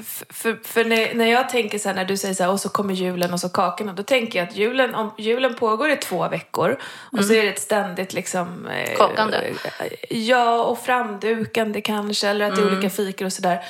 f- 0.00 0.24
för, 0.30 0.58
för 0.64 0.84
när, 0.84 1.14
när 1.14 1.26
jag 1.26 1.48
tänker 1.48 1.78
så 1.78 1.88
här, 1.88 1.96
när 1.96 2.04
du 2.04 2.16
säger 2.16 2.34
så 2.34 2.42
här, 2.42 2.50
och 2.50 2.60
så 2.60 2.68
kommer 2.68 2.94
julen 2.94 3.32
och 3.32 3.40
så 3.40 3.48
kakorna, 3.48 3.92
då 3.92 4.02
tänker 4.02 4.38
jag 4.38 4.48
att 4.48 4.56
julen, 4.56 4.94
om 4.94 5.10
julen 5.18 5.54
pågår 5.54 5.90
i 5.90 5.96
två 5.96 6.28
veckor 6.28 6.78
och 7.12 7.24
så 7.24 7.32
är 7.32 7.42
det 7.42 7.48
ett 7.48 7.60
ständigt 7.60 8.12
liksom... 8.12 8.66
Eh, 8.66 8.96
Kakande. 8.96 9.38
eh, 9.38 9.92
Ja, 10.18 10.64
och 10.64 10.78
framdukande 10.78 11.80
kanske, 11.80 12.28
eller 12.28 12.44
att 12.50 12.56
det 12.56 12.62
är 12.62 12.66
olika 12.72 12.90
fikor 12.90 13.26
och 13.26 13.32
sådär. 13.32 13.64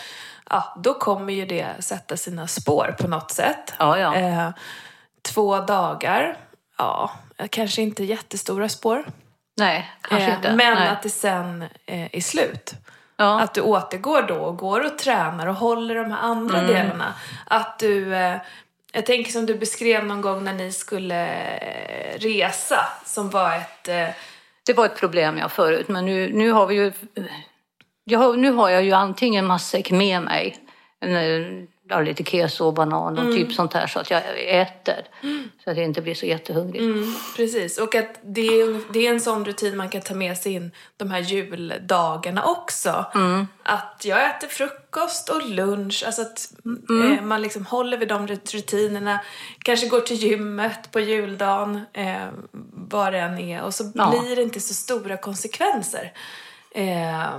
Ja, 0.51 0.77
då 0.85 0.95
kommer 0.95 1.33
ju 1.33 1.47
det 1.47 1.67
sätta 1.81 2.17
sina 2.17 2.47
spår 2.47 2.95
på 3.01 3.09
något 3.09 3.31
sätt. 3.31 3.75
Ja, 3.79 3.99
ja. 3.99 4.15
Eh, 4.17 4.49
två 5.23 5.59
dagar, 5.61 6.37
ja, 6.79 7.11
kanske 7.51 7.83
inte 7.83 8.05
jättestora 8.05 8.69
spår. 8.69 9.05
Nej, 9.59 9.91
kanske 10.03 10.29
Eh, 10.29 10.35
inte. 10.35 10.53
Men 10.53 10.75
Nej. 10.75 10.89
att 10.89 11.03
det 11.03 11.11
sen 11.11 11.63
eh, 11.87 12.09
är 12.17 12.21
slut. 12.21 12.73
Ja. 13.17 13.41
Att 13.41 13.55
du 13.55 13.61
återgår 13.61 14.23
då 14.23 14.35
och 14.35 14.57
går 14.57 14.87
och 14.87 14.99
tränar 14.99 15.47
och 15.47 15.55
håller 15.55 15.95
de 15.95 16.11
här 16.11 16.19
andra 16.19 16.61
delarna. 16.61 17.15
Att 17.47 17.79
du, 17.79 18.15
eh, 18.15 18.37
jag 18.93 19.07
tänker 19.07 19.33
som 19.33 19.47
du 19.47 19.55
beskrev 19.55 20.07
någon 20.07 20.21
gång 20.21 20.45
när 20.45 20.53
ni 20.53 20.73
skulle 20.73 21.27
eh, 21.57 22.19
resa 22.19 22.79
som 23.05 23.31
var 23.31 23.57
ett, 23.57 23.89
eh, 23.89 24.09
Det 24.67 24.73
var 24.73 24.87
ett 24.87 24.97
problem 24.97 25.39
jag 25.39 25.53
förut, 25.53 25.89
men 25.89 26.05
nu, 26.05 26.33
nu 26.33 26.51
har 26.51 26.67
vi 26.67 26.75
ju... 26.75 26.93
Jag 28.05 28.39
nu 28.39 28.51
har 28.51 28.69
jag 28.69 28.85
ju 28.85 28.93
antingen 28.93 29.47
matsäck 29.47 29.91
med 29.91 30.23
mig, 30.23 30.57
ja, 31.89 32.01
lite 32.01 32.25
keso 32.25 32.65
och 32.67 32.75
banan 32.75 33.19
och 33.19 33.25
Mm. 33.25 33.37
typ 33.37 33.53
sånt 33.53 33.73
här 33.73 33.87
så 33.87 33.99
att 33.99 34.11
jag 34.11 34.23
äter. 34.49 35.05
Så 35.65 35.71
att 35.71 35.77
jag 35.77 35.85
inte 35.87 36.03
blir 36.03 36.15
så 36.15 36.27
jättehungrig. 36.27 36.83
Mm, 36.83 37.15
precis, 37.37 37.79
och 37.79 37.95
att 37.95 38.21
det 38.23 38.41
är, 38.47 38.93
det 38.93 39.07
är 39.07 39.11
en 39.11 39.21
sån 39.21 39.45
rutin 39.45 39.77
man 39.77 39.89
kan 39.89 40.01
ta 40.01 40.15
med 40.15 40.39
sig 40.39 40.53
in 40.53 40.71
de 40.97 41.11
här 41.11 41.21
juldagarna 41.21 42.45
också. 42.45 43.05
Att 43.63 44.03
jag 44.05 44.31
äter 44.31 44.49
frukost 44.49 45.29
och 45.29 45.47
lunch, 45.49 46.03
alltså 46.07 46.23
att 46.23 46.53
eh, 47.17 47.23
man 47.25 47.43
liksom 47.43 47.67
håller 47.67 47.99
vid 47.99 48.09
de 48.09 48.27
rut- 48.29 48.55
rutinerna. 48.55 49.21
Kanske 49.63 49.89
går 49.89 50.01
till 50.01 50.17
gymmet 50.17 50.91
på 50.93 51.01
juldagen, 51.01 51.81
eh, 51.93 52.29
vad 52.73 53.13
det 53.13 53.19
än 53.19 53.39
är. 53.39 53.63
Och 53.63 53.75
så 53.75 53.93
Ja. 53.95 54.11
blir 54.23 54.37
det 54.37 54.43
inte 54.43 54.61
så 54.61 54.75
stora 54.75 55.17
konsekvenser. 55.17 56.13
Eh, 56.75 57.31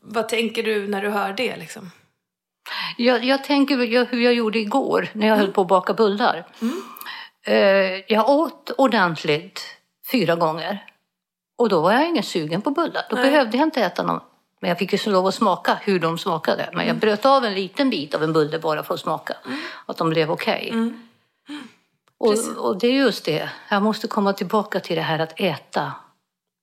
vad 0.00 0.28
tänker 0.28 0.62
du 0.62 0.86
när 0.88 1.02
du 1.02 1.08
hör 1.08 1.32
det 1.32 1.56
liksom? 1.56 1.90
Jag, 2.96 3.24
jag 3.24 3.44
tänker 3.44 3.76
hur 4.06 4.20
jag 4.20 4.34
gjorde 4.34 4.58
igår 4.58 5.08
när 5.12 5.26
jag 5.26 5.36
höll 5.36 5.52
på 5.52 5.60
att 5.60 5.68
baka 5.68 5.94
bullar. 5.94 6.46
Eh, 7.46 7.54
jag 8.12 8.28
åt 8.28 8.70
ordentligt 8.78 9.62
fyra 10.12 10.34
gånger. 10.36 10.86
Och 11.58 11.68
då 11.68 11.80
var 11.80 11.92
jag 11.92 12.08
ingen 12.08 12.22
sugen 12.22 12.62
på 12.62 12.70
bullar. 12.70 13.02
Då 13.10 13.16
Nej. 13.16 13.30
behövde 13.30 13.56
jag 13.56 13.66
inte 13.66 13.80
äta 13.82 14.02
någon. 14.02 14.20
Men 14.60 14.68
jag 14.68 14.78
fick 14.78 14.92
ju 14.92 14.98
så 14.98 15.10
lov 15.10 15.26
att 15.26 15.34
smaka 15.34 15.78
hur 15.82 15.98
de 16.00 16.18
smakade. 16.18 16.70
Men 16.72 16.86
jag 16.86 16.96
bröt 16.96 17.26
av 17.26 17.44
en 17.44 17.54
liten 17.54 17.90
bit 17.90 18.14
av 18.14 18.22
en 18.22 18.32
bulle 18.32 18.58
bara 18.58 18.82
för 18.82 18.94
att 18.94 19.00
smaka. 19.00 19.36
Att 19.86 19.96
de 19.96 20.10
blev 20.10 20.30
okej. 20.30 20.92
Och, 22.18 22.34
och 22.58 22.78
det 22.78 22.86
är 22.86 22.92
just 22.92 23.24
det. 23.24 23.50
Jag 23.68 23.82
måste 23.82 24.08
komma 24.08 24.32
tillbaka 24.32 24.80
till 24.80 24.96
det 24.96 25.02
här 25.02 25.18
att 25.18 25.40
äta 25.40 25.92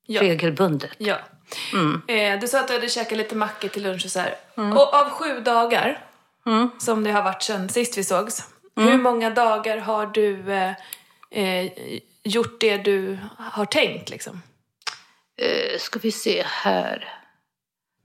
Ja. 0.05 0.21
regelbundet. 0.21 0.91
Ja. 0.97 1.17
Eh, 2.07 2.39
du 2.39 2.47
sa 2.47 2.59
att 2.59 2.67
du 2.67 2.73
hade 2.73 2.89
käkat 2.89 3.17
lite 3.17 3.35
mackor 3.35 3.67
till 3.67 3.83
lunch 3.83 4.05
och 4.05 4.11
så 4.11 4.19
här. 4.19 4.35
Och 4.77 4.93
av 4.93 5.09
sju 5.09 5.39
dagar, 5.39 6.05
som 6.77 7.03
det 7.03 7.11
har 7.11 7.23
varit 7.23 7.43
sedan 7.43 7.69
sist 7.69 7.97
vi 7.97 8.03
sågs, 8.03 8.47
hur 8.75 8.97
många 8.97 9.29
dagar 9.29 9.77
har 9.77 10.05
du 10.05 10.53
eh, 10.53 10.73
eh, 11.31 11.71
gjort 12.23 12.59
det 12.59 12.77
du 12.77 13.17
har 13.37 13.65
tänkt 13.65 14.09
liksom? 14.09 14.41
Eh, 15.37 15.79
ska 15.79 15.99
vi 15.99 16.11
se 16.11 16.43
här. 16.45 17.17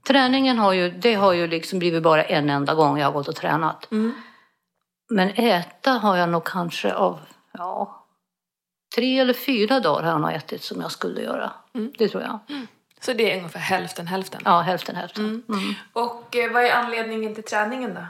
Träningen 0.07 0.57
har 0.57 0.73
ju, 0.73 0.89
det 0.91 1.13
har 1.13 1.33
ju 1.33 1.47
liksom 1.47 1.79
blivit 1.79 2.03
bara 2.03 2.23
en 2.23 2.49
enda 2.49 2.73
gång 2.73 2.99
jag 2.99 3.07
har 3.07 3.13
gått 3.13 3.27
och 3.27 3.35
tränat. 3.35 3.87
Men 5.09 5.29
äta 5.29 5.91
har 5.91 6.17
jag 6.17 6.29
nog 6.29 6.43
kanske 6.45 6.93
av, 6.93 7.19
ja, 7.53 8.05
tre 8.95 9.19
eller 9.19 9.33
fyra 9.33 9.79
dagar 9.79 10.03
har 10.03 10.11
jag 10.11 10.21
nog 10.21 10.31
ätit 10.31 10.63
som 10.63 10.81
jag 10.81 10.91
skulle 10.91 11.21
göra. 11.21 11.51
Det 11.97 12.09
tror 12.09 12.23
jag. 12.23 12.39
Så 13.01 13.13
det 13.13 13.31
är 13.31 13.37
ungefär 13.37 13.59
hälften 13.59 14.07
hälften. 14.07 14.41
Ja, 14.45 14.61
hälften 14.61 14.95
hälften. 14.95 15.43
Mm. 15.49 15.73
Och 15.93 16.35
eh, 16.35 16.51
vad 16.51 16.63
är 16.63 16.71
anledningen 16.71 17.35
till 17.35 17.43
träningen 17.43 17.93
då? 17.93 18.05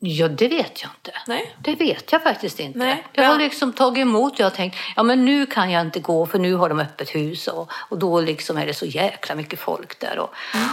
Ja, 0.00 0.28
det 0.28 0.48
vet 0.48 0.82
jag 0.82 0.90
inte. 0.90 1.18
Nej? 1.26 1.56
Det 1.58 1.74
vet 1.74 2.12
jag 2.12 2.22
faktiskt 2.22 2.60
inte. 2.60 2.78
Nej, 2.78 3.04
jag 3.12 3.24
har 3.24 3.38
liksom 3.38 3.72
tagit 3.72 4.02
emot, 4.02 4.38
jag 4.38 4.46
har 4.46 4.50
tänkt, 4.50 4.76
ja 4.96 5.02
men 5.02 5.24
nu 5.24 5.46
kan 5.46 5.70
jag 5.70 5.80
inte 5.80 6.00
gå 6.00 6.26
för 6.26 6.38
nu 6.38 6.54
har 6.54 6.68
de 6.68 6.80
öppet 6.80 7.14
hus 7.14 7.48
och, 7.48 7.70
och 7.72 7.98
då 7.98 8.20
liksom 8.20 8.58
är 8.58 8.66
det 8.66 8.74
så 8.74 8.86
jäkla 8.86 9.34
mycket 9.34 9.58
folk 9.60 10.00
där. 10.00 10.18
Och, 10.18 10.30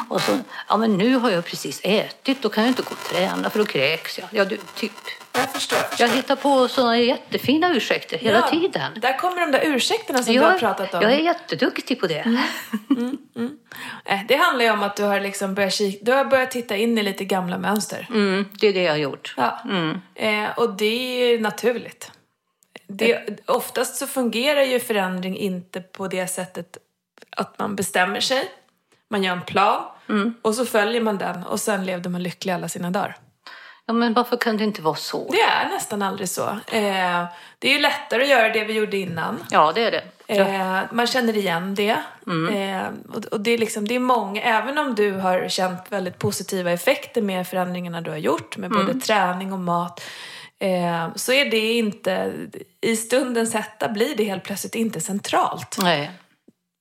och 0.09 0.21
så, 0.21 0.31
ja 0.67 0.77
men 0.77 0.97
nu 0.97 1.15
har 1.15 1.29
jag 1.31 1.45
precis 1.45 1.81
ätit, 1.83 2.41
då 2.41 2.49
kan 2.49 2.63
jag 2.63 2.71
inte 2.71 2.81
gå 2.81 2.91
och 2.91 3.03
träna 3.03 3.49
för 3.49 3.59
då 3.59 3.65
kräks 3.65 4.19
jag. 4.19 4.27
Ja, 4.31 4.45
du, 4.45 4.57
typ. 4.75 4.91
Jag 5.37 5.53
förstår. 5.53 5.79
Jag 5.99 6.09
hittar 6.09 6.35
på 6.35 6.67
sådana 6.67 6.97
jättefina 6.99 7.73
ursäkter 7.75 8.17
hela 8.17 8.37
Ja, 8.37 8.47
tiden. 8.49 8.91
Där 9.01 9.17
kommer 9.17 9.41
de 9.41 9.51
där 9.51 9.61
ursäkterna 9.63 10.23
som 10.23 10.33
du 10.33 10.39
Jag, 10.39 10.51
har 10.51 10.59
pratat 10.59 10.93
om. 10.93 11.01
jag 11.01 11.11
är 11.11 11.17
jätteduktig 11.19 11.99
på 11.99 12.07
det. 12.07 12.37
Eh, 14.05 14.19
Det 14.27 14.35
handlar 14.35 14.65
ju 14.65 14.71
om 14.71 14.83
att 14.83 14.95
du 14.95 15.03
har, 15.03 15.19
liksom 15.19 15.55
börjat, 15.55 15.73
du 16.01 16.11
har 16.11 16.25
börjat 16.25 16.51
titta 16.51 16.75
in 16.77 16.97
i 16.97 17.03
lite 17.03 17.25
gamla 17.25 17.57
mönster. 17.57 18.07
Mm, 18.09 18.45
det 18.59 18.67
är 18.67 18.73
det 18.73 18.81
jag 18.83 18.91
har 18.91 18.97
gjort. 18.97 19.33
Ja. 19.37 19.59
Eh, 20.15 20.49
och 20.57 20.73
det 20.77 20.85
är 21.21 21.31
ju 21.31 21.39
naturligt. 21.41 22.11
Det, 22.87 23.39
oftast 23.45 23.95
så 23.95 24.07
fungerar 24.07 24.61
ju 24.61 24.79
förändring 24.79 25.37
inte 25.37 25.81
på 25.81 26.07
det 26.07 26.27
sättet 26.27 26.77
att 27.37 27.59
man 27.59 27.75
bestämmer 27.75 28.19
sig, 28.19 28.49
man 29.09 29.23
gör 29.23 29.33
en 29.33 29.41
plan 29.41 29.83
och 30.41 30.55
så 30.55 30.65
följer 30.65 31.01
man 31.01 31.17
den 31.17 31.43
och 31.43 31.59
sen 31.59 31.85
levde 31.85 32.09
man 32.09 32.23
lycklig 32.23 32.53
alla 32.53 32.69
sina 32.69 32.91
dagar. 32.91 33.17
Ja, 33.87 33.93
men 33.93 34.13
varför 34.13 34.37
kan 34.37 34.57
det 34.57 34.63
inte 34.63 34.81
vara 34.81 34.95
så? 34.95 35.31
Det 35.31 35.41
är 35.41 35.69
nästan 35.69 36.01
aldrig 36.01 36.29
så. 36.29 36.47
Eh, 36.49 37.25
det 37.59 37.69
är 37.69 37.73
ju 37.73 37.79
lättare 37.79 38.23
att 38.23 38.29
göra 38.29 38.49
det 38.49 38.63
vi 38.63 38.73
gjorde 38.73 38.97
innan. 38.97 39.43
Ja, 39.51 39.71
det 39.75 39.83
är 39.83 39.91
det. 39.91 40.03
Eh, 40.27 40.79
man 40.91 41.07
känner 41.07 41.37
igen 41.37 41.75
det. 41.75 41.97
Eh, 42.53 42.87
och, 43.13 43.25
och 43.25 43.41
det, 43.41 43.51
är 43.51 43.57
liksom, 43.57 43.87
det 43.87 43.95
är 43.95 43.99
många, 43.99 44.41
även 44.41 44.77
om 44.77 44.95
du 44.95 45.11
har 45.11 45.49
känt 45.49 45.81
väldigt 45.89 46.19
positiva 46.19 46.71
effekter 46.71 47.21
med 47.21 47.47
förändringarna 47.47 48.01
du 48.01 48.09
har 48.09 48.17
gjort, 48.17 48.57
med 48.57 48.69
både 48.69 48.93
träning 48.93 49.53
och 49.53 49.59
mat, 49.59 50.03
eh, 50.59 51.07
så 51.15 51.31
är 51.31 51.51
det 51.51 51.73
inte, 51.73 52.33
i 52.81 52.95
stundens 52.95 53.53
hetta 53.53 53.89
blir 53.89 54.15
det 54.15 54.23
helt 54.23 54.43
plötsligt 54.43 54.75
inte 54.75 55.01
centralt. 55.01 55.77
Nej. 55.81 56.11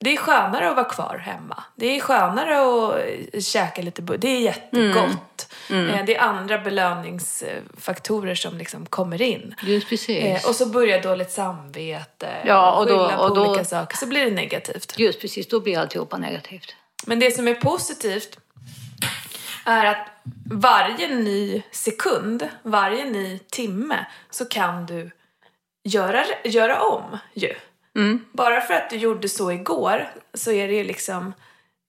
Det 0.00 0.10
är 0.12 0.16
skönare 0.16 0.70
att 0.70 0.76
vara 0.76 0.88
kvar 0.88 1.18
hemma. 1.18 1.64
Det 1.76 1.86
är 1.96 2.00
skönare 2.00 2.58
att 2.60 2.94
eh, 3.34 3.40
käka 3.40 3.82
lite 3.82 4.02
Det 4.02 4.28
är 4.28 4.40
jättegott. 4.40 5.52
Eh, 5.70 6.04
det 6.06 6.16
är 6.16 6.20
andra 6.20 6.58
belöningsfaktorer 6.58 8.34
som 8.34 8.58
liksom 8.58 8.86
kommer 8.86 9.22
in. 9.22 9.54
Just 9.62 9.88
precis. 9.88 10.24
Eh, 10.44 10.48
och 10.48 10.54
så 10.56 10.66
börjar 10.66 11.02
dåligt 11.02 11.30
samvete 11.30 12.28
Ja, 12.44 12.72
och 12.72 12.86
då- 12.86 13.08
på 13.10 13.16
och 13.22 13.34
då- 13.36 13.46
olika 13.50 13.64
saker. 13.64 13.96
Så 13.96 14.06
blir 14.06 14.24
det 14.24 14.30
negativt. 14.30 14.98
Just 14.98 15.20
precis, 15.20 15.48
då 15.48 15.60
blir 15.60 15.78
alltihopa 15.78 16.16
negativt. 16.16 16.74
Men 17.06 17.20
det 17.20 17.30
som 17.30 17.48
är 17.48 17.54
positivt 17.54 18.38
är 19.66 19.84
att 19.84 20.06
varje 20.50 21.08
ny 21.08 21.62
sekund, 21.70 22.48
varje 22.62 23.04
ny 23.04 23.38
timme 23.38 24.06
så 24.30 24.44
kan 24.44 24.86
du 24.86 25.10
göra, 25.84 26.24
göra 26.44 26.80
om 26.82 27.18
ju. 27.34 27.54
Bara 28.32 28.60
för 28.60 28.74
att 28.74 28.90
du 28.90 28.96
gjorde 28.96 29.28
så 29.28 29.52
igår 29.52 30.08
så 30.34 30.52
är 30.52 30.68
det 30.68 30.74
ju 30.74 30.84
liksom 30.84 31.32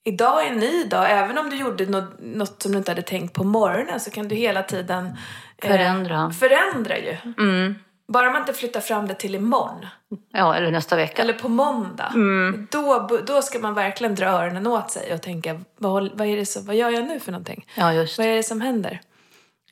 Idag 0.07 0.45
är 0.45 0.51
en 0.51 0.59
ny 0.59 0.83
dag. 0.83 1.11
Även 1.11 1.37
om 1.37 1.49
du 1.49 1.55
gjorde 1.55 1.85
något, 1.85 2.19
något 2.19 2.61
som 2.61 2.71
du 2.71 2.77
inte 2.77 2.91
hade 2.91 3.01
tänkt 3.01 3.33
på 3.33 3.43
morgonen 3.43 3.99
så 3.99 4.11
kan 4.11 4.27
du 4.27 4.35
hela 4.35 4.63
tiden 4.63 5.05
eh, 5.57 5.67
Förändra. 5.67 6.31
förändra 6.31 6.97
ju. 6.97 7.17
Bara 8.07 8.31
man 8.31 8.41
inte 8.41 8.53
flyttar 8.53 8.81
fram 8.81 9.07
det 9.07 9.13
till 9.13 9.35
imorgon. 9.35 9.85
Ja, 10.31 10.55
eller 10.55 10.71
nästa 10.71 10.95
vecka. 10.95 11.21
Eller 11.21 11.33
på 11.33 11.49
måndag. 11.49 12.13
Då, 12.71 13.07
då 13.27 13.41
ska 13.41 13.59
man 13.59 13.73
verkligen 13.73 14.15
dra 14.15 14.25
öronen 14.25 14.67
åt 14.67 14.91
sig 14.91 15.13
och 15.13 15.21
tänka, 15.21 15.61
vad, 15.77 16.17
vad, 16.17 16.27
är 16.27 16.37
det 16.37 16.45
som, 16.45 16.65
vad 16.65 16.75
gör 16.75 16.89
jag 16.89 17.05
nu 17.05 17.19
för 17.19 17.31
någonting? 17.31 17.67
Ja, 17.75 17.93
just 17.93 18.17
Vad 18.17 18.27
är 18.27 18.35
det 18.35 18.43
som 18.43 18.61
händer? 18.61 19.01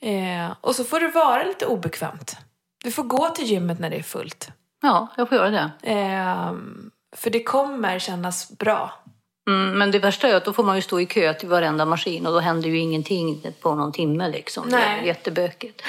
Eh, 0.01 0.55
och 0.61 0.75
så 0.75 0.83
får 0.83 0.99
det 0.99 1.07
vara 1.07 1.43
lite 1.43 1.65
obekvämt. 1.65 2.37
Du 2.83 2.91
får 2.91 3.03
gå 3.03 3.29
till 3.29 3.45
gymmet 3.45 3.79
när 3.79 3.89
det 3.89 3.97
är 3.97 4.03
fullt. 4.03 4.49
Ja, 4.83 5.07
jag 5.17 5.29
får 5.29 5.37
göra 5.37 5.49
det. 5.49 5.71
Eh, 5.81 6.53
för 7.15 7.29
det 7.29 7.43
kommer 7.43 7.99
kännas 7.99 8.57
bra. 8.57 9.03
Mm, 9.47 9.77
men 9.77 9.91
det 9.91 9.99
värsta 9.99 10.27
är 10.27 10.35
att 10.35 10.45
då 10.45 10.53
får 10.53 10.63
man 10.63 10.75
ju 10.75 10.81
stå 10.81 10.99
i 10.99 11.05
kö 11.05 11.33
till 11.33 11.49
varenda 11.49 11.85
maskin 11.85 12.27
och 12.27 12.33
då 12.33 12.39
händer 12.39 12.69
ju 12.69 12.77
ingenting 12.77 13.53
på 13.61 13.75
någon 13.75 13.91
timme 13.91 14.29
liksom. 14.29 14.69
Det 14.69 14.77
är 14.77 14.97
Nej. 14.97 15.07
jättebökigt. 15.07 15.81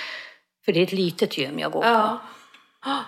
För 0.64 0.72
det 0.72 0.80
är 0.80 0.82
ett 0.82 0.92
litet 0.92 1.38
gym 1.38 1.58
jag 1.58 1.72
går 1.72 1.82
på. 1.82 1.88
Ja. 1.88 2.18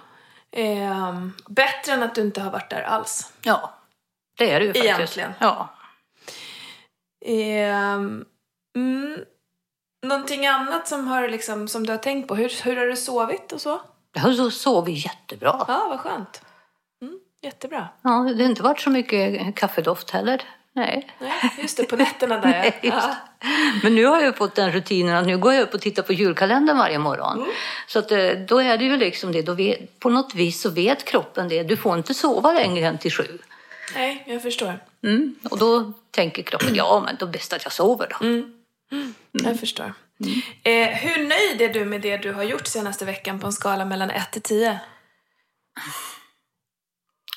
Eh, 0.57 1.27
bättre 1.49 1.93
än 1.93 2.03
att 2.03 2.15
du 2.15 2.21
inte 2.21 2.41
har 2.41 2.51
varit 2.51 2.71
där 2.71 2.83
alls. 2.83 3.33
Ja, 3.43 3.75
det 4.39 4.51
är 4.51 4.61
det 4.61 4.67
ju 4.67 4.73
faktiskt. 4.73 4.95
Egentligen. 4.95 5.33
Ja. 5.39 5.69
Eh, 7.25 7.95
mm, 8.77 9.25
någonting 10.03 10.47
annat 10.47 10.89
som, 10.89 11.07
har 11.07 11.29
liksom, 11.29 11.69
som 11.69 11.87
du 11.87 11.93
har 11.93 11.99
tänkt 11.99 12.29
på? 12.29 12.35
Hur, 12.35 12.65
hur 12.65 12.77
har 12.77 12.87
du 12.87 12.97
sovit 12.97 13.53
och 13.53 13.61
så? 13.61 13.81
Jag 14.15 14.23
har 14.23 14.51
sovit 14.51 15.05
jättebra. 15.05 15.65
Ja, 15.69 15.87
vad 15.89 16.01
skönt. 16.01 16.43
Mm, 17.03 17.19
jättebra. 17.43 17.89
Ja, 18.03 18.11
det 18.11 18.43
har 18.43 18.51
inte 18.51 18.63
varit 18.63 18.81
så 18.81 18.91
mycket 18.91 19.55
kaffedoft 19.57 20.11
heller. 20.11 20.43
Nej. 20.73 21.11
Nej, 21.19 21.53
just 21.63 21.77
det, 21.77 21.85
på 21.85 21.97
nätterna 21.97 22.41
där 22.41 22.49
Nej, 22.51 22.79
ja. 22.83 23.17
Men 23.83 23.95
nu 23.95 24.05
har 24.05 24.21
jag 24.21 24.37
fått 24.37 24.55
den 24.55 24.73
rutinen 24.73 25.17
att 25.17 25.27
nu 25.27 25.39
går 25.39 25.53
jag 25.53 25.63
upp 25.63 25.75
och 25.75 25.81
tittar 25.81 26.03
på 26.03 26.13
julkalendern 26.13 26.79
varje 26.79 26.99
morgon. 26.99 27.39
Mm. 27.39 27.51
Så 27.87 27.99
att, 27.99 28.13
eh, 28.13 28.31
då 28.49 28.63
är 28.63 28.79
det 28.79 28.85
ju 28.85 28.97
liksom 28.97 29.33
det, 29.33 29.43
då 29.43 29.55
vet, 29.55 30.01
på 30.01 30.11
något 30.11 30.35
vis 30.35 30.61
så 30.61 30.71
vet 30.71 31.05
kroppen 31.05 31.49
det. 31.49 31.63
Du 31.63 31.77
får 31.77 31.97
inte 31.97 32.15
sova 32.15 32.53
längre 32.53 32.87
än 32.87 32.99
till 32.99 33.13
sju. 33.13 33.39
Nej, 33.95 34.25
jag 34.27 34.43
förstår. 34.43 34.79
Mm. 35.03 35.35
Och 35.51 35.59
då 35.59 35.93
tänker 36.11 36.43
kroppen, 36.43 36.75
ja 36.75 37.03
men 37.07 37.17
då 37.19 37.27
är 37.27 37.31
det 37.31 37.39
bäst 37.39 37.53
att 37.53 37.65
jag 37.65 37.73
sover 37.73 38.17
då. 38.21 38.27
Mm. 38.27 38.65
Jag 39.33 39.61
förstår. 39.61 39.93
Eh, 40.63 40.89
hur 40.89 41.29
nöjd 41.29 41.61
är 41.61 41.73
du 41.73 41.85
med 41.85 42.01
det 42.01 42.17
du 42.17 42.33
har 42.33 42.43
gjort 42.43 42.67
senaste 42.67 43.05
veckan 43.05 43.41
på 43.41 43.47
en 43.47 43.53
skala 43.53 43.85
mellan 43.85 44.11
1 44.11 44.33
till 44.33 44.43
10? 44.43 44.81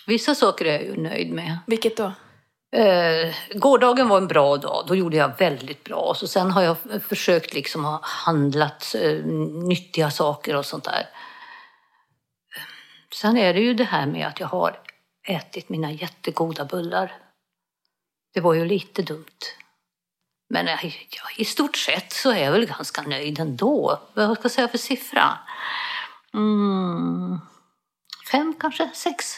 Vissa 0.07 0.35
saker 0.35 0.65
är 0.65 0.73
jag 0.73 0.83
ju 0.83 0.97
nöjd 0.97 1.31
med. 1.33 1.59
Vilket 1.67 1.97
då? 1.97 2.11
Eh, 2.71 3.35
gårdagen 3.55 4.09
var 4.09 4.17
en 4.17 4.27
bra 4.27 4.57
dag. 4.57 4.85
Då 4.87 4.95
gjorde 4.95 5.17
jag 5.17 5.37
väldigt 5.37 5.83
bra. 5.83 6.13
Så 6.15 6.27
sen 6.27 6.51
har 6.51 6.61
jag 6.61 6.77
försökt 7.03 7.53
liksom 7.53 7.85
ha 7.85 7.99
handlat 8.03 8.95
eh, 9.01 9.25
nyttiga 9.67 10.11
saker 10.11 10.55
och 10.55 10.65
sånt 10.65 10.83
där. 10.83 11.09
Sen 13.15 13.37
är 13.37 13.53
det 13.53 13.59
ju 13.59 13.73
det 13.73 13.83
här 13.83 14.05
med 14.05 14.27
att 14.27 14.39
jag 14.39 14.47
har 14.47 14.79
ätit 15.27 15.69
mina 15.69 15.91
jättegoda 15.91 16.65
bullar. 16.65 17.11
Det 18.33 18.41
var 18.41 18.53
ju 18.53 18.65
lite 18.65 19.01
dumt. 19.01 19.39
Men 20.49 20.67
eh, 20.67 20.85
ja, 20.85 21.23
i 21.37 21.45
stort 21.45 21.77
sett 21.77 22.13
så 22.13 22.31
är 22.31 22.43
jag 22.43 22.51
väl 22.51 22.65
ganska 22.65 23.01
nöjd 23.01 23.39
ändå. 23.39 23.99
Vad 24.13 24.37
ska 24.37 24.45
jag 24.45 24.51
säga 24.51 24.67
för 24.67 24.77
siffra? 24.77 25.37
Mm, 26.33 27.39
fem 28.31 28.53
kanske? 28.59 28.89
Sex? 28.93 29.35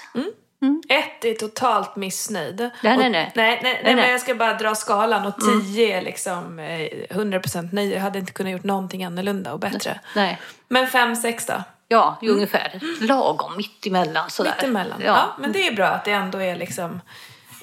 Ett 0.90 1.26
är 1.26 1.34
totalt 1.34 1.96
missnöjd. 1.96 2.60
Nej, 2.60 2.98
nej, 2.98 3.10
nej. 3.10 3.10
nej, 3.10 3.32
nej, 3.36 3.60
nej, 3.64 3.82
Nej, 3.84 3.96
men 3.96 4.12
jag 4.12 4.22
ska 4.22 4.36
bara 4.36 4.54
dra 4.54 4.76
skalan 4.76 5.26
och 5.26 5.36
10 5.64 5.98
är 5.98 6.02
liksom 6.02 6.60
eh, 6.60 6.90
100% 7.10 7.74
nöjd. 7.76 7.92
Jag 7.92 8.02
hade 8.02 8.20
inte 8.20 8.32
kunnat 8.32 8.52
gjort 8.52 8.64
någonting 8.64 9.04
annorlunda 9.04 9.54
och 9.54 9.60
bättre. 9.60 10.00
Nej. 10.16 10.40
Men 10.68 10.88
5-6 10.88 11.48
då? 11.48 11.64
Ja, 11.88 12.20
ju 12.22 12.30
ungefär. 12.30 12.80
Lagom, 13.02 13.58
mitt 13.58 13.86
emellan 13.86 14.30
sådär. 14.30 14.54
Mittemellan? 14.56 15.02
Ja. 15.06 15.06
Ja. 15.06 15.36
men 15.40 15.52
det 15.52 15.68
är 15.68 15.76
bra 15.76 15.88
att 15.88 16.06
det 16.06 16.12
ändå 16.12 16.42
är 16.42 16.56
liksom 16.56 17.02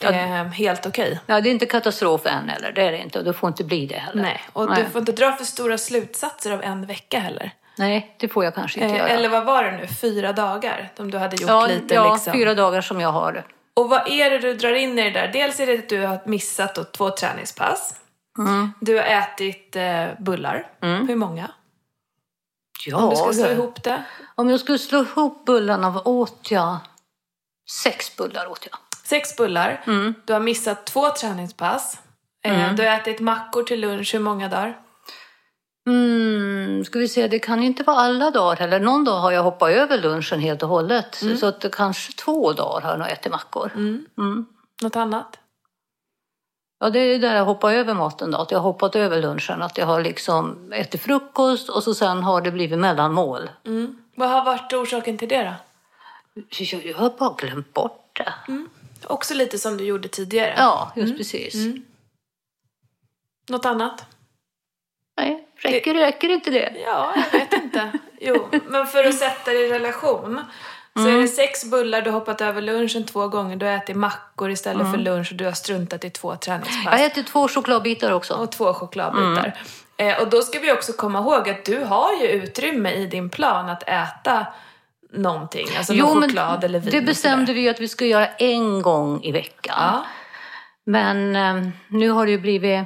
Ja. 0.00 0.10
eh, 0.10 0.44
helt 0.44 0.86
okej. 0.86 1.20
ja, 1.26 1.40
det 1.40 1.48
är 1.48 1.50
inte 1.50 1.66
katastrof 1.66 2.26
än 2.26 2.50
eller 2.50 2.72
det 2.72 2.82
är 2.82 2.92
det 2.92 2.98
inte 2.98 3.18
och 3.18 3.24
det 3.24 3.32
får 3.32 3.48
inte 3.48 3.64
bli 3.64 3.86
det 3.86 3.94
heller. 3.98 4.22
Nej, 4.22 4.40
och 4.52 4.70
Nej. 4.70 4.82
du 4.84 4.90
får 4.90 4.98
inte 4.98 5.12
dra 5.12 5.32
för 5.32 5.44
stora 5.44 5.78
slutsatser 5.78 6.50
av 6.50 6.62
en 6.62 6.86
vecka 6.86 7.18
heller. 7.18 7.50
Nej, 7.78 8.14
det 8.18 8.28
får 8.28 8.44
jag 8.44 8.54
kanske 8.54 8.80
inte 8.80 8.94
Eh, 8.94 8.98
göra. 8.98 9.08
eller 9.08 9.28
vad 9.28 9.44
var 9.46 9.64
det 9.64 9.70
nu? 9.72 9.86
Fyra 9.86 10.32
dagar? 10.32 10.92
Om 10.98 11.10
du 11.10 11.18
hade 11.18 11.36
gjort 11.36 11.50
ja, 11.50 11.66
lite 11.66 11.94
ja 11.94 12.14
liksom. 12.14 12.32
fyra 12.32 12.54
dagar 12.54 12.80
som 12.80 13.00
jag 13.00 13.12
har. 13.12 13.46
Och 13.74 13.88
vad 13.88 14.08
är 14.10 14.30
det 14.30 14.38
du 14.38 14.54
drar 14.54 14.72
in 14.74 14.98
i 14.98 15.02
det 15.02 15.10
där? 15.10 15.28
Dels 15.28 15.60
är 15.60 15.66
det 15.66 15.78
att 15.78 15.88
du 15.88 16.02
har 16.06 16.20
missat 16.24 16.74
då 16.74 16.84
två 16.84 17.10
träningspass. 17.10 17.94
Mm. 18.38 18.72
Du 18.80 18.96
har 18.96 19.02
ätit 19.04 19.76
eh, 19.76 20.06
bullar. 20.18 20.66
Hur 20.80 21.14
många? 21.16 21.50
Ja, 22.86 22.96
Om 22.96 23.10
du 23.10 23.16
ska 23.16 23.32
slå 23.32 23.46
ihop 23.50 23.82
det. 23.82 24.02
om 24.34 24.50
jag 24.50 24.60
skulle 24.60 24.78
slå 24.78 25.00
ihop 25.02 25.46
bullarna, 25.46 25.90
vad 25.90 26.06
åt 26.06 26.50
jag? 26.50 26.76
Sex 27.82 28.16
bullar 28.16 28.46
åt 28.50 28.66
jag. 28.70 28.78
Sex 29.06 29.36
bullar. 29.36 29.82
Mm. 29.86 30.14
Du 30.24 30.32
har 30.32 30.40
missat 30.40 30.86
två 30.86 31.10
träningspass. 31.10 31.98
Eh, 32.44 32.74
Du 32.74 32.82
har 32.82 32.90
ätit 32.96 33.20
mackor 33.20 33.62
till 33.62 33.80
lunch. 33.80 34.14
Hur 34.14 34.20
många 34.20 34.48
dagar? 34.48 34.78
Mm, 35.86 36.84
ska 36.84 36.98
vi 36.98 37.08
se, 37.08 37.28
det 37.28 37.38
kan 37.38 37.62
inte 37.62 37.82
vara 37.82 37.96
alla 37.96 38.30
dagar 38.30 38.56
heller. 38.56 38.80
Någon 38.80 39.04
dag 39.04 39.18
har 39.20 39.32
jag 39.32 39.42
hoppat 39.42 39.70
över 39.70 39.98
lunchen 39.98 40.40
helt 40.40 40.62
och 40.62 40.68
hållet. 40.68 41.22
Mm. 41.22 41.36
Så 41.36 41.46
att 41.46 41.60
det 41.60 41.68
kanske 41.74 42.12
två 42.12 42.52
dagar 42.52 42.80
har 42.80 42.90
jag 42.90 42.98
nog 42.98 43.08
ätit 43.08 43.32
mackor. 43.32 43.70
Mm. 43.74 44.46
Något 44.82 44.96
annat? 44.96 45.38
Ja, 46.80 46.90
det 46.90 46.98
är 46.98 47.18
där 47.18 47.36
jag 47.36 47.44
hoppar 47.44 47.72
över 47.72 47.94
maten 47.94 48.30
då. 48.30 48.38
Att 48.38 48.50
jag 48.50 48.58
har 48.58 48.62
hoppat 48.72 48.96
över 48.96 49.22
lunchen. 49.22 49.62
Att 49.62 49.78
jag 49.78 49.86
har 49.86 50.00
liksom 50.00 50.72
ätit 50.72 51.02
frukost 51.02 51.68
och 51.68 51.82
så 51.82 51.94
sen 51.94 52.22
har 52.22 52.40
det 52.40 52.50
blivit 52.50 52.78
mellanmål. 52.78 53.50
Mm. 53.66 53.96
Vad 54.14 54.28
har 54.28 54.44
varit 54.44 54.72
orsaken 54.72 55.18
till 55.18 55.28
det 55.28 55.42
då? 55.44 55.54
Jag, 56.74 56.94
har 56.94 57.10
bara 57.18 57.34
glömt 57.38 57.74
bort 57.74 58.10
det. 58.12 58.32
Också 59.06 59.34
lite 59.34 59.58
som 59.58 59.76
du 59.76 59.84
gjorde 59.84 60.08
tidigare. 60.08 60.54
Ja, 60.56 60.92
just 60.96 61.16
precis. 61.16 61.54
Något 63.48 63.64
annat? 63.66 64.04
Nej, 65.18 65.48
räcker, 65.56 65.94
räcker 65.94 66.28
inte 66.28 66.50
det? 66.50 66.74
Ja, 66.84 67.14
jag 67.32 67.38
vet 67.40 67.52
inte. 67.52 67.92
Jo, 68.20 68.48
men 68.68 68.86
för 68.86 69.04
att 69.04 69.14
sätta 69.18 69.52
det 69.52 69.58
i 69.66 69.72
relation. 69.72 70.40
Så 70.94 71.00
Mm. 71.02 71.16
är 71.16 71.20
det 71.22 71.28
sex 71.28 71.64
bullar, 71.64 72.02
du 72.02 72.10
har 72.10 72.18
hoppat 72.20 72.40
över 72.40 72.62
lunchen 72.62 73.04
två 73.06 73.28
gånger, 73.28 73.56
du 73.56 73.66
har 73.66 73.72
ätit 73.72 73.96
mackor 73.96 74.50
istället 74.50 74.80
Mm. 74.80 74.92
för 74.92 74.98
lunch 74.98 75.30
och 75.32 75.36
du 75.36 75.44
har 75.44 75.52
struntat 75.52 76.04
i 76.04 76.10
två 76.10 76.32
Jag 76.32 76.40
träningspass. 76.40 77.00
äter 77.00 77.22
två 77.22 77.48
chokladbitar 77.48 78.12
också. 78.12 78.34
Och 78.34 78.52
två 78.52 78.74
chokladbitar. 78.74 79.58
Mm. 79.98 80.14
Eh, 80.14 80.22
och 80.22 80.30
då 80.30 80.42
ska 80.42 80.58
vi 80.60 80.72
också 80.72 80.92
komma 80.92 81.18
ihåg 81.18 81.48
att 81.50 81.64
du 81.64 81.84
har 81.84 82.12
ju 82.12 82.26
utrymme 82.28 82.90
i 82.92 83.06
din 83.06 83.30
plan 83.30 83.68
att 83.70 83.82
äta 83.82 84.46
någonting. 85.12 85.66
Alltså 85.78 85.92
någon 85.94 86.22
choklad 86.22 86.64
eller 86.64 86.78
vin. 86.78 86.90
det 86.90 87.00
bestämde 87.00 87.52
vi 87.52 87.60
ju 87.60 87.68
att 87.68 87.80
vi 87.80 87.88
skulle 87.88 88.10
göra 88.10 88.26
en 88.26 88.82
gång 88.82 89.22
i 89.24 89.32
veckan. 89.32 89.74
Ja, 89.78 90.04
Men 90.86 91.36
eh, 91.36 91.68
nu 91.88 92.10
har 92.10 92.26
det 92.26 92.32
ju 92.32 92.38
blivit 92.38 92.84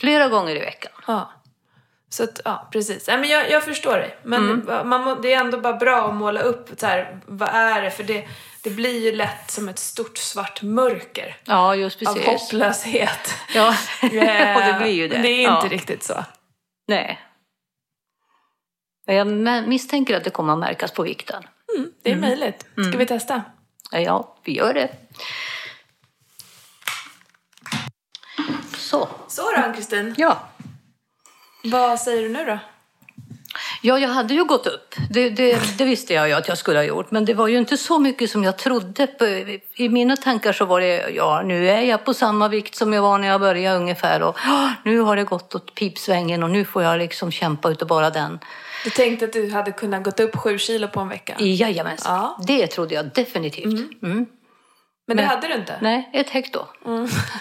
flera 0.00 0.28
gånger 0.28 0.56
i 0.56 0.60
veckan. 0.60 0.92
ja. 1.06 1.32
Så 2.08 2.24
att, 2.24 2.40
ja, 2.44 2.68
precis. 2.72 3.08
Nej, 3.08 3.18
men 3.18 3.28
jag, 3.30 3.50
jag 3.50 3.64
förstår 3.64 3.92
dig. 3.92 4.16
Men 4.22 4.50
Mm. 4.50 4.88
man 4.88 5.04
må, 5.04 5.14
det 5.14 5.32
är 5.34 5.40
ändå 5.40 5.58
bara 5.60 5.72
bra 5.76 6.08
att 6.08 6.14
måla 6.14 6.40
upp 6.40 6.68
så 6.76 6.86
här, 6.86 7.20
vad 7.26 7.48
är 7.48 7.82
det? 7.82 7.90
För 7.90 8.02
det, 8.04 8.28
det 8.62 8.70
blir 8.70 9.04
ju 9.04 9.12
lätt 9.16 9.50
som 9.50 9.68
ett 9.68 9.78
stort 9.78 10.18
svart 10.18 10.62
mörker. 10.62 11.36
Ja, 11.44 11.74
just 11.74 12.02
Av 12.06 12.14
precis. 12.14 12.26
hopplöshet. 12.26 13.34
Ja, 13.54 13.68
Eh, 14.02 14.08
och 14.56 14.62
det 14.72 14.76
blir 14.80 14.92
ju 14.92 15.08
det. 15.08 15.18
Det 15.18 15.28
är 15.28 15.42
ja. 15.44 15.62
inte 15.62 15.74
riktigt 15.74 16.02
så. 16.02 16.24
Nej. 16.88 17.20
Jag 19.14 19.26
misstänker 19.68 20.16
att 20.16 20.24
det 20.24 20.30
kommer 20.30 20.52
att 20.52 20.58
märkas 20.58 20.90
på 20.92 21.02
vikten. 21.02 21.42
Det 22.02 22.12
är 22.12 22.16
möjligt. 22.16 22.66
Ska 22.72 22.82
Mm. 22.82 22.98
vi 22.98 23.06
testa? 23.06 23.42
Ja, 23.90 24.36
vi 24.44 24.56
gör 24.56 24.74
det. 24.74 24.88
Så, 28.76 29.08
Så 29.28 29.42
då, 29.42 29.62
Ann-Kristin. 29.62 30.14
ja. 30.16 30.38
Vad 31.64 32.00
säger 32.00 32.22
du 32.22 32.28
nu 32.28 32.44
då? 32.44 32.58
Ja, 33.82 33.98
jag 33.98 34.08
hade 34.08 34.34
ju 34.34 34.44
gått 34.44 34.66
upp. 34.66 34.94
Det, 35.10 35.30
det, 35.30 35.78
det 35.78 35.84
visste 35.84 36.14
jag 36.14 36.28
ju 36.28 36.34
att 36.34 36.48
jag 36.48 36.58
skulle 36.58 36.78
ha 36.78 36.84
gjort. 36.84 37.10
Men 37.10 37.24
det 37.24 37.34
var 37.34 37.48
ju 37.48 37.58
inte 37.58 37.76
så 37.76 37.98
mycket 37.98 38.30
som 38.30 38.44
jag 38.44 38.56
trodde. 38.58 39.06
På, 39.06 39.26
I 39.76 39.88
mina 39.88 40.16
tankar 40.16 40.52
så 40.52 40.64
var 40.64 40.80
det, 40.80 41.08
ja, 41.10 41.42
nu 41.42 41.68
är 41.68 41.80
jag 41.80 42.04
på 42.04 42.14
samma 42.14 42.48
vikt 42.48 42.74
som 42.74 42.92
jag 42.92 43.02
var 43.02 43.18
när 43.18 43.28
jag 43.28 43.40
började 43.40 43.76
ungefär. 43.78 44.22
Och 44.22 44.36
"Ah, 44.44 44.68
nu 44.84 45.00
har 45.00 45.16
det 45.16 45.24
gått 45.24 45.54
åt 45.54 45.74
pipsvängen 45.74 46.42
och 46.42 46.50
nu 46.50 46.64
får 46.64 46.82
jag 46.82 46.98
liksom 46.98 47.30
kämpa 47.32 47.70
utav 47.70 47.88
bara 47.88 48.10
den. 48.10 48.38
Du 48.84 48.90
tänkte 48.90 49.24
att 49.24 49.32
du 49.32 49.50
hade 49.52 49.72
kunnat 49.72 50.02
gått 50.04 50.20
upp 50.20 50.36
sju 50.36 50.58
kilo 50.58 50.88
på 50.88 51.00
en 51.00 51.08
vecka. 51.08 51.34
Jajamensan, 51.38 52.14
Ja. 52.16 52.44
det 52.46 52.66
trodde 52.66 52.94
jag 52.94 53.06
definitivt. 53.14 53.64
Mm. 54.02 54.26
Men 55.08 55.16
det 55.16 55.22
Men- 55.22 55.26
hade 55.30 55.48
du 55.48 55.54
inte? 55.54 55.78
Nej, 55.80 56.10
ett 56.12 56.30
hekto. 56.30 56.66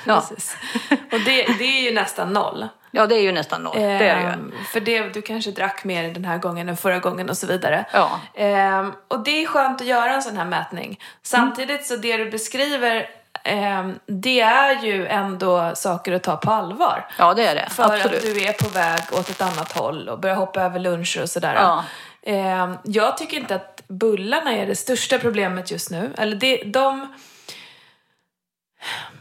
Ja. 0.05 0.19
Precis. 0.29 0.57
Och 0.89 1.19
det, 1.25 1.43
det 1.59 1.63
är 1.63 1.81
ju 1.83 1.93
nästan 1.93 2.33
noll. 2.33 2.67
ja, 2.91 3.07
det 3.07 3.15
är 3.15 3.21
ju 3.21 3.31
nästan 3.31 3.63
noll. 3.63 3.75
Det 3.77 3.83
är 3.83 3.99
det 3.99 4.21
ju. 4.21 4.27
Ehm, 4.27 4.51
För 4.73 4.79
det, 4.79 5.13
du 5.13 5.21
kanske 5.21 5.51
drack 5.51 5.83
mer 5.83 6.13
den 6.13 6.25
här 6.25 6.37
gången 6.37 6.69
än 6.69 6.77
förra 6.77 6.99
gången 6.99 7.29
och 7.29 7.37
så 7.37 7.47
vidare. 7.47 7.85
Ja. 7.93 8.19
Ehm, 8.35 8.93
och 9.07 9.23
det 9.23 9.43
är 9.43 9.47
skönt 9.47 9.81
att 9.81 9.87
göra 9.87 10.13
en 10.15 10.21
sån 10.21 10.37
här 10.37 10.45
mätning. 10.45 10.99
Samtidigt 11.23 11.85
så 11.85 11.95
det 11.95 12.17
du 12.17 12.31
beskriver, 12.31 13.09
ehm, 13.43 13.99
det 14.05 14.41
är 14.41 14.83
ju 14.83 15.07
ändå 15.07 15.71
saker 15.75 16.11
att 16.13 16.23
ta 16.23 16.37
på 16.37 16.51
allvar. 16.51 17.07
Ja, 17.19 17.33
det 17.33 17.45
är 17.47 17.55
det. 17.55 17.69
För 17.69 17.83
Absolut. 17.83 18.05
att 18.05 18.21
du 18.21 18.43
är 18.43 18.53
på 18.53 18.69
väg 18.69 19.01
åt 19.11 19.29
ett 19.29 19.41
annat 19.41 19.71
håll 19.71 20.09
och 20.09 20.19
börjar 20.19 20.35
hoppa 20.35 20.61
över 20.61 20.79
luncher 20.79 21.21
och 21.21 21.29
sådär. 21.29 21.53
Ja. 21.55 21.83
Ehm, 22.23 22.77
jag 22.83 23.17
tycker 23.17 23.37
inte 23.37 23.55
att 23.55 23.81
bullarna 23.87 24.51
är 24.55 24.65
det 24.67 24.75
största 24.75 25.19
problemet 25.19 25.71
just 25.71 25.91
nu. 25.91 26.11
Eller 26.17 26.35
det, 26.35 26.63
de... 26.63 27.13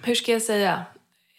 Hur 0.03 0.15
ska 0.15 0.33
jag 0.33 0.43
säga? 0.43 0.83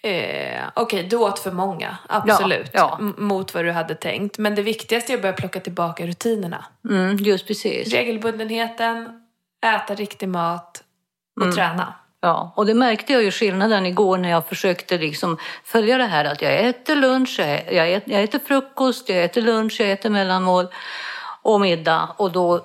Eh, 0.03 0.63
Okej, 0.73 1.03
du 1.03 1.15
åt 1.15 1.39
för 1.39 1.51
många, 1.51 1.97
absolut. 2.09 2.69
ja. 2.73 2.97
M- 2.99 3.15
Mot 3.17 3.53
vad 3.53 3.65
du 3.65 3.71
hade 3.71 3.95
tänkt. 3.95 4.37
Men 4.37 4.55
det 4.55 4.61
viktigaste 4.61 5.13
är 5.13 5.15
att 5.15 5.21
börja 5.21 5.33
plocka 5.33 5.59
tillbaka 5.59 6.05
rutinerna. 6.07 6.65
Mm, 6.89 7.17
just 7.17 7.47
precis. 7.47 7.93
Regelbundenheten, 7.93 9.21
äta 9.65 9.95
riktig 9.95 10.29
mat 10.29 10.83
och 11.39 11.41
Mm. 11.45 11.55
träna. 11.55 11.93
Ja, 12.25 12.53
och 12.55 12.65
det 12.65 12.73
märkte 12.73 13.13
jag 13.13 13.23
ju 13.23 13.31
skillnaden 13.31 13.85
igår 13.85 14.17
när 14.17 14.29
jag 14.29 14.47
försökte 14.47 14.97
liksom 14.97 15.37
följa 15.63 15.97
det 15.97 16.03
här 16.03 16.25
att 16.25 16.41
jag 16.41 16.65
äter 16.65 16.95
lunch, 16.95 17.39
jag 17.39 17.93
äter, 17.93 18.13
jag 18.13 18.23
äter, 18.23 18.39
frukost, 18.39 19.09
jag 19.09 19.23
äter 19.23 19.41
lunch, 19.41 19.79
jag 19.79 19.91
äter 19.91 20.09
mellanmål 20.09 20.67
och 21.41 21.61
middag 21.61 22.09
och 22.17 22.31
då 22.31 22.55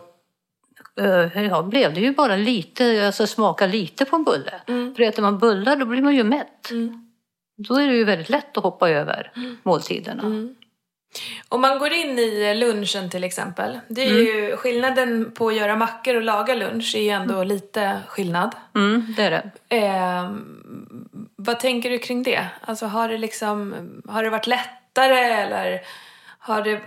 eh, 1.00 1.42
ja, 1.42 1.62
blev 1.62 1.94
det 1.94 2.00
ju 2.00 2.14
bara 2.14 2.36
lite, 2.36 3.06
alltså 3.06 3.26
smaka 3.26 3.66
lite 3.66 4.04
på 4.04 4.16
en 4.16 4.24
bulle. 4.24 4.60
För 4.96 5.02
äter 5.02 5.22
man 5.22 5.38
bullar 5.38 5.76
då 5.76 5.86
blir 5.86 6.02
man 6.02 6.14
ju 6.14 6.24
mätt. 6.24 6.70
Då 7.56 7.74
är 7.74 7.86
det 7.86 7.94
ju 7.94 8.04
väldigt 8.04 8.28
lätt 8.28 8.56
att 8.56 8.62
hoppa 8.64 8.90
över 8.90 9.32
måltiderna. 9.62 10.22
Om 11.48 11.60
man 11.60 11.78
går 11.78 11.92
in 11.92 12.18
i 12.18 12.54
lunchen 12.54 13.10
till 13.10 13.24
exempel. 13.24 13.80
Det 13.88 14.02
är 14.02 14.12
ju 14.12 14.56
skillnaden 14.56 15.32
på 15.34 15.48
att 15.48 15.56
göra 15.56 15.76
mackor 15.76 16.16
och 16.16 16.22
laga 16.22 16.54
lunch 16.54 16.94
är 16.94 17.02
ju 17.02 17.08
ändå 17.08 17.44
lite 17.44 18.00
skillnad. 18.08 18.54
Mm, 18.74 19.14
det 19.16 19.22
är 19.22 19.30
det. 19.30 19.50
Ehm, 19.68 21.08
vad 21.36 21.60
tänker 21.60 21.90
du 21.90 21.98
kring 21.98 22.22
det? 22.22 22.46
Alltså 22.60 22.86
har 22.86 23.08
det 23.08 23.18
liksom, 23.18 23.74
har 24.08 24.22
det 24.22 24.30
varit 24.30 24.46
lättare 24.46 25.18
eller 25.18 25.80
har 26.38 26.62
det, 26.62 26.80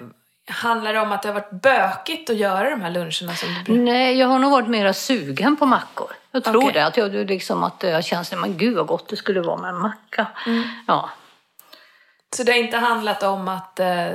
handlar 0.47 0.93
det 0.93 0.99
om 0.99 1.11
att 1.11 1.21
det 1.21 1.29
har 1.29 1.33
varit 1.33 1.61
bökigt 1.61 2.29
att 2.29 2.37
göra 2.37 2.69
de 2.69 2.81
här 2.81 2.91
luncherna 2.91 3.35
som 3.35 3.49
du 3.49 3.63
brukar? 3.63 3.83
Nej, 3.83 4.19
jag 4.19 4.27
har 4.27 4.39
nog 4.39 4.51
varit 4.51 4.67
mera 4.69 4.93
sugen 4.93 5.55
på 5.55 5.65
mackor. 5.65 6.11
Jag 6.31 6.43
tror 6.43 6.57
Okej. 6.57 6.73
det. 6.73 6.85
Att 6.85 6.97
jag, 6.97 7.13
liksom, 7.13 7.63
att 7.63 7.83
jag 7.83 8.05
känner, 8.05 8.37
men 8.37 8.57
gud 8.57 8.75
vad 8.75 8.87
gott 8.87 9.09
det 9.09 9.15
skulle 9.15 9.41
vara 9.41 9.61
med 9.61 9.69
en 9.69 9.79
macka. 9.81 10.27
Ja. 10.87 11.09
Så 12.33 12.43
det 12.43 12.51
har 12.51 12.59
inte 12.59 12.77
handlat 12.77 13.23
om 13.23 13.47
att 13.47 13.79
eh, 13.79 14.11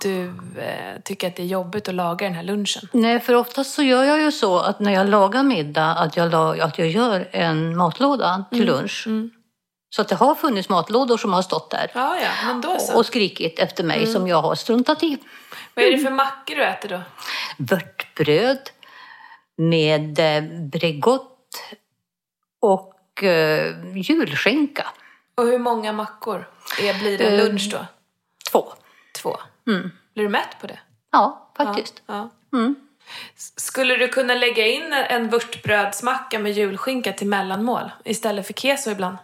du 0.00 0.24
eh, 0.58 1.00
tycker 1.04 1.28
att 1.28 1.36
det 1.36 1.42
är 1.42 1.46
jobbigt 1.46 1.88
att 1.88 1.94
laga 1.94 2.26
den 2.26 2.34
här 2.34 2.42
lunchen? 2.42 2.88
Nej, 2.92 3.20
för 3.20 3.34
oftast 3.34 3.74
så 3.74 3.82
gör 3.82 4.04
jag 4.04 4.20
ju 4.20 4.32
så 4.32 4.58
att 4.58 4.80
när 4.80 4.92
jag 4.92 5.08
lagar 5.08 5.42
middag 5.42 5.90
att 5.90 6.16
jag, 6.16 6.30
la, 6.30 6.64
att 6.64 6.78
jag 6.78 6.88
gör 6.88 7.28
en 7.32 7.76
matlåda 7.76 8.44
till 8.50 8.66
lunch. 8.66 9.08
Så 9.90 10.02
att 10.02 10.08
det 10.08 10.14
har 10.14 10.34
funnits 10.34 10.68
matlådor 10.68 11.16
som 11.16 11.32
har 11.32 11.42
stått 11.42 11.70
där 11.70 11.90
Ja, 11.94 12.16
ja, 12.62 12.78
så. 12.78 12.98
och 12.98 13.06
skrikit 13.06 13.58
efter 13.58 13.84
mig 13.84 14.06
som 14.06 14.28
jag 14.28 14.42
har 14.42 14.54
struntat 14.54 15.02
i. 15.02 15.18
Vad 15.74 15.84
är 15.84 15.92
det 15.92 15.98
för 15.98 16.10
mackor 16.10 16.54
du 16.54 16.64
äter 16.64 16.88
då? 16.88 17.00
Vörtbröd 17.58 18.70
med 19.56 20.18
eh, 20.18 20.42
Bregott 20.60 21.56
och 22.60 23.22
eh, 23.22 23.96
julskinka. 23.96 24.86
Och 25.34 25.44
hur 25.46 25.58
många 25.58 25.92
mackor 25.92 26.48
är, 26.80 26.98
blir 26.98 27.18
det 27.18 27.24
en 27.24 27.38
Eh, 27.40 27.44
lunch 27.44 27.68
då? 27.70 27.86
Två. 28.50 28.72
Två. 29.22 29.36
Mm. 29.66 29.90
Blir 30.14 30.24
du 30.24 30.30
mätt 30.30 30.56
på 30.60 30.66
det? 30.66 30.78
Ja, 31.12 31.50
faktiskt. 31.56 32.02
Ja. 32.06 32.30
Mm. 32.52 32.74
S- 33.36 33.52
Skulle 33.60 33.96
du 33.96 34.08
kunna 34.08 34.34
lägga 34.34 34.66
in 34.66 34.92
en 34.92 35.28
vörtbrödsmacka 35.30 36.38
med 36.38 36.52
julskinka 36.52 37.12
till 37.12 37.26
mellanmål 37.26 37.90
istället 38.04 38.46
för 38.46 38.52
keso 38.52 38.90
ibland? 38.90 39.16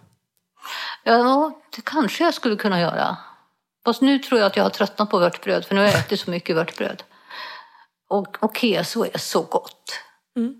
Ja, 1.04 1.52
det 1.76 1.84
kanske 1.84 2.24
jag 2.24 2.34
skulle 2.34 2.56
kunna 2.56 2.80
göra. 2.80 3.16
Fast 3.84 4.02
nu 4.02 4.18
tror 4.18 4.40
jag 4.40 4.46
att 4.46 4.56
jag 4.56 4.62
har 4.62 4.70
tröttnat 4.70 5.10
på 5.10 5.18
vörtbröd 5.18 5.64
för 5.64 5.74
nu 5.74 5.80
har 5.80 5.88
jag 5.88 5.98
ätit 5.98 6.20
så 6.20 6.30
mycket 6.30 6.56
vörtbröd. 6.56 7.02
Och, 8.08 8.36
och 8.44 8.56
keso 8.56 9.04
är 9.04 9.18
så 9.18 9.42
gott. 9.42 9.92
Mm. 10.36 10.54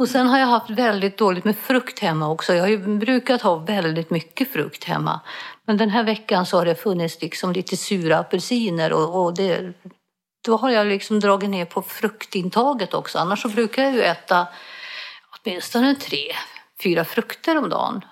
Och 0.00 0.08
sen 0.08 0.26
har 0.26 0.38
jag 0.38 0.46
haft 0.46 0.70
väldigt 0.70 1.18
dåligt 1.18 1.44
med 1.44 1.56
frukt 1.56 1.98
hemma 1.98 2.28
också. 2.28 2.54
Jag 2.54 2.62
har 2.62 2.68
ju 2.68 2.98
brukat 2.98 3.42
ha 3.42 3.56
väldigt 3.56 4.10
mycket 4.10 4.52
frukt 4.52 4.84
hemma. 4.84 5.20
Men 5.64 5.76
den 5.76 5.90
här 5.90 6.04
veckan 6.04 6.46
så 6.46 6.58
har 6.58 6.64
det 6.64 6.74
funnits 6.74 7.22
liksom 7.22 7.52
lite 7.52 7.76
sura 7.76 8.18
apelsiner 8.18 8.92
och, 8.92 9.24
och 9.24 9.34
det, 9.34 9.72
då 10.44 10.56
har 10.56 10.70
jag 10.70 10.86
liksom 10.86 11.20
dragit 11.20 11.50
ner 11.50 11.64
på 11.64 11.82
fruktintaget 11.82 12.94
också. 12.94 13.18
Annars 13.18 13.42
så 13.42 13.48
brukar 13.48 13.82
jag 13.82 13.94
ju 13.94 14.02
äta 14.02 14.48
åtminstone 15.30 15.94
tre, 15.94 16.32
fyra 16.82 17.04
frukter 17.04 17.58
om 17.58 17.68
dagen 17.68 18.04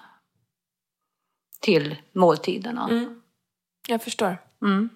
till 1.61 1.97
måltiderna. 2.13 2.89
Mm. 2.91 3.23
Jag 3.89 4.03
förstår. 4.03 4.39
Mm. 4.63 4.89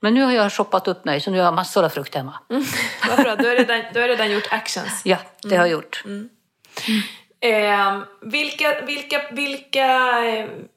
Men 0.00 0.14
nu 0.14 0.22
har 0.22 0.32
jag 0.32 0.52
shoppat 0.52 0.88
upp 0.88 1.04
mig 1.04 1.20
så 1.20 1.30
nu 1.30 1.38
har 1.38 1.44
jag 1.44 1.54
massor 1.54 1.84
av 1.84 1.88
frukt 1.88 2.14
hemma. 2.14 2.38
Vad 3.08 3.16
bra, 3.22 3.36
du 3.36 3.48
har 3.48 3.56
redan, 3.56 3.82
du 3.94 4.00
har 4.00 4.08
redan 4.08 4.32
gjort 4.32 4.48
actions. 4.50 5.02
Ja, 5.04 5.16
det 5.42 5.56
har 5.56 5.66
jag 5.66 5.72
gjort. 5.72 6.04
Eh, 7.42 7.98
vilka, 8.20 8.80
vilka, 8.80 9.22
vilka, 9.32 9.88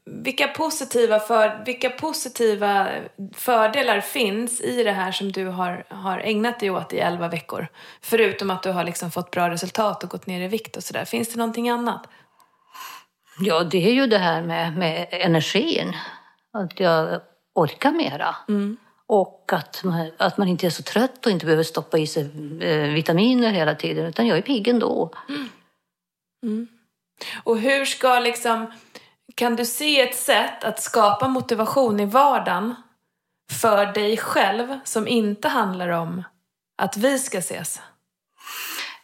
vilka, 0.05 0.47
positiva 0.47 1.19
för, 1.19 1.63
vilka 1.65 1.89
positiva 1.89 2.87
fördelar 3.33 4.01
finns 4.01 4.61
i 4.61 4.83
det 4.83 4.91
här 4.91 5.11
som 5.11 5.31
du 5.31 5.45
har, 5.45 5.85
har 5.89 6.19
ägnat 6.19 6.59
dig 6.59 6.69
åt 6.69 6.93
i 6.93 6.99
11 6.99 7.27
veckor? 7.27 7.67
Förutom 8.01 8.49
att 8.49 8.63
du 8.63 8.71
har 8.71 8.83
liksom 8.83 9.11
fått 9.11 9.31
bra 9.31 9.49
resultat 9.49 10.03
och 10.03 10.09
gått 10.09 10.27
ner 10.27 10.41
i 10.41 10.47
vikt 10.47 10.77
och 10.77 10.83
sådär. 10.83 11.05
Finns 11.05 11.29
det 11.29 11.37
någonting 11.37 11.69
annat? 11.69 12.07
Ja, 13.39 13.63
det 13.63 13.87
är 13.87 13.93
ju 13.93 14.07
det 14.07 14.17
här 14.17 14.41
med, 14.41 14.77
med 14.77 15.07
energin. 15.11 15.95
Att 16.53 16.79
jag 16.79 17.21
orkar 17.55 17.91
mera. 17.91 18.35
Och 19.13 19.53
att 19.53 19.83
man, 19.83 20.11
att 20.17 20.37
man 20.37 20.47
inte 20.47 20.65
är 20.65 20.69
så 20.69 20.83
trött 20.83 21.25
och 21.25 21.31
inte 21.31 21.45
behöver 21.45 21.63
stoppa 21.63 21.97
i 21.97 22.07
sig 22.07 22.23
eh, 22.61 22.93
vitaminer 22.93 23.51
hela 23.51 23.75
tiden. 23.75 24.05
Utan 24.05 24.27
jag 24.27 24.37
är 24.37 24.41
pigg 24.41 24.67
ändå. 24.67 25.11
Och 27.43 27.59
hur 27.59 27.85
ska 27.85 28.19
liksom, 28.19 28.71
kan 29.35 29.55
du 29.55 29.65
se 29.65 30.01
ett 30.01 30.15
sätt 30.15 30.63
att 30.63 30.81
skapa 30.81 31.27
motivation 31.27 31.99
i 31.99 32.05
vardagen 32.05 32.75
för 33.51 33.85
dig 33.85 34.17
själv 34.17 34.79
som 34.83 35.07
inte 35.07 35.47
handlar 35.47 35.89
om 35.89 36.23
att 36.77 36.97
vi 36.97 37.19
ska 37.19 37.37
ses? 37.37 37.81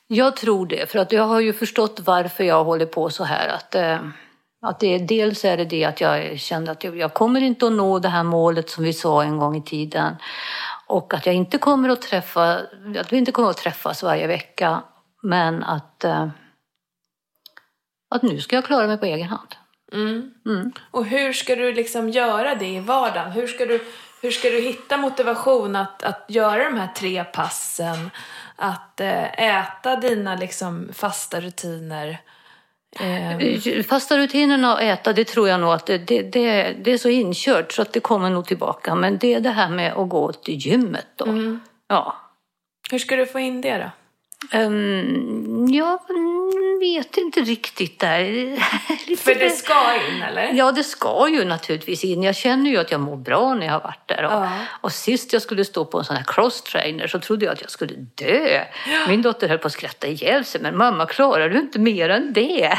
Jag 0.08 0.36
tror 0.36 0.66
det, 0.66 0.92
för 0.92 1.00
att 1.00 1.12
jag 1.12 1.24
har 1.24 1.40
ju 1.40 1.54
förstått 1.54 2.00
varför 2.00 2.44
jag 2.44 2.64
håller 2.64 2.86
på 2.86 3.10
så 3.10 3.24
här. 3.24 3.48
Att, 3.48 3.76
eh, 3.76 4.00
att 4.62 4.80
det 4.80 4.98
dels 4.98 5.46
är 5.46 5.58
det 5.58 5.66
det 5.66 5.86
att 5.86 6.02
jag 6.02 6.40
kände 6.40 6.72
att 6.72 6.84
jag, 6.84 6.98
jag 6.98 7.14
kommer 7.14 7.42
inte 7.42 7.68
att 7.68 7.74
nå 7.74 8.00
det 8.00 8.10
här 8.10 8.24
målet 8.24 8.70
som 8.70 8.84
vi 8.84 8.94
sa 8.94 9.24
en 9.24 9.38
gång 9.38 9.56
i 9.56 9.64
tiden. 9.64 10.16
Och 10.88 11.14
att 11.14 11.26
jag 11.26 11.36
inte 11.36 11.58
kommer 11.58 11.90
att 11.90 12.02
träffa, 12.02 12.60
att 13.00 13.14
vi 13.14 13.18
inte 13.18 13.32
kommer 13.32 13.50
att 13.50 13.58
träffas 13.58 14.04
varje 14.04 14.28
vecka. 14.28 14.84
Men 15.22 15.64
att, 15.64 16.04
eh, 16.04 16.30
att 18.10 18.22
nu 18.22 18.42
ska 18.42 18.56
jag 18.56 18.66
klara 18.66 18.88
mig 18.88 18.98
på 18.98 19.06
egen 19.06 19.28
hand. 19.28 19.56
Mm. 19.94 20.32
Mm. 20.46 20.72
Och 20.92 21.06
hur 21.06 21.34
ska 21.34 21.56
du 21.56 21.74
liksom 21.74 22.10
göra 22.10 22.56
det 22.56 22.68
i 22.68 22.80
vardagen? 22.80 23.32
Hur 23.32 23.48
ska 23.48 23.66
du, 23.66 23.86
hur 24.22 24.32
ska 24.32 24.50
du 24.50 24.62
hitta 24.62 24.98
motivation 24.98 25.76
att, 25.76 26.04
att 26.04 26.26
göra 26.28 26.64
de 26.64 26.78
här 26.78 26.94
tre 26.96 27.24
passen? 27.24 28.12
Att 28.56 29.00
eh, 29.00 29.40
äta 29.60 29.96
dina 29.96 30.36
liksom 30.36 30.90
fasta 30.94 31.42
rutiner? 31.42 32.18
Eh, 32.96 33.84
Fasta 33.84 34.18
rutinerna 34.18 34.74
och 34.74 34.82
äta, 34.82 35.14
det 35.14 35.26
tror 35.26 35.50
jag 35.50 35.60
nog 35.60 35.74
att 35.74 35.86
det, 35.86 35.98
det, 35.98 36.22
det, 36.22 36.76
det 36.84 36.92
är 36.92 36.98
så 36.98 37.10
inkört 37.10 37.72
så 37.72 37.82
att 37.82 37.94
det 37.94 38.00
kommer 38.00 38.30
nog 38.30 38.46
tillbaka. 38.46 38.96
Men 38.96 39.18
det 39.18 39.34
är 39.34 39.40
det 39.40 39.50
här 39.50 39.70
med 39.70 39.94
att 39.94 40.10
gå 40.10 40.34
till 40.34 40.56
gymmet 40.56 41.08
då. 41.16 41.26
mm. 41.26 41.60
Ja. 41.88 42.16
Hur 42.92 43.00
ska 43.00 43.16
du 43.16 43.26
få 43.26 43.40
in 43.40 43.62
det 43.62 43.78
då? 43.78 43.90
Um, 44.54 45.68
jag 45.74 46.00
vet 46.80 47.18
inte 47.18 47.42
riktigt 47.42 48.00
där. 48.00 48.56
För 49.18 49.36
det 49.36 49.50
ska 49.50 49.74
in 49.96 50.22
eller? 50.22 50.54
Ja, 50.54 50.72
det 50.72 50.84
ska 50.84 51.30
ju 51.30 51.46
naturligtvis 51.46 52.04
in. 52.04 52.24
Jag 52.24 52.36
känner 52.36 52.70
ju 52.72 52.78
att 52.78 52.92
jag 52.92 53.02
mår 53.02 53.18
bra 53.18 53.54
när 53.54 53.66
jag 53.66 53.74
har 53.74 53.80
varit 53.80 54.08
där. 54.08 54.26
Och, 54.26 54.32
Ja. 54.32 54.50
och 54.82 54.92
sist 54.92 55.34
jag 55.34 55.42
skulle 55.42 55.66
stå 55.66 55.86
på 55.86 55.98
en 56.00 56.04
sån 56.06 56.16
här 56.16 56.24
cross-trainer 56.24 57.08
så 57.08 57.20
trodde 57.20 57.46
jag 57.46 57.54
att 57.54 57.62
jag 57.62 57.72
skulle 57.72 57.94
dö. 58.16 58.64
Min 59.08 59.22
dotter 59.22 59.50
höll 59.50 59.58
på 59.58 59.68
att 59.68 59.74
skratta 59.74 60.08
ihjäl 60.08 60.46
sig. 60.46 60.62
Men 60.62 60.78
mamma, 60.78 61.06
klarar 61.06 61.50
du 61.50 61.60
inte 61.60 61.80
mer 61.80 62.10
än 62.10 62.34
det? 62.34 62.78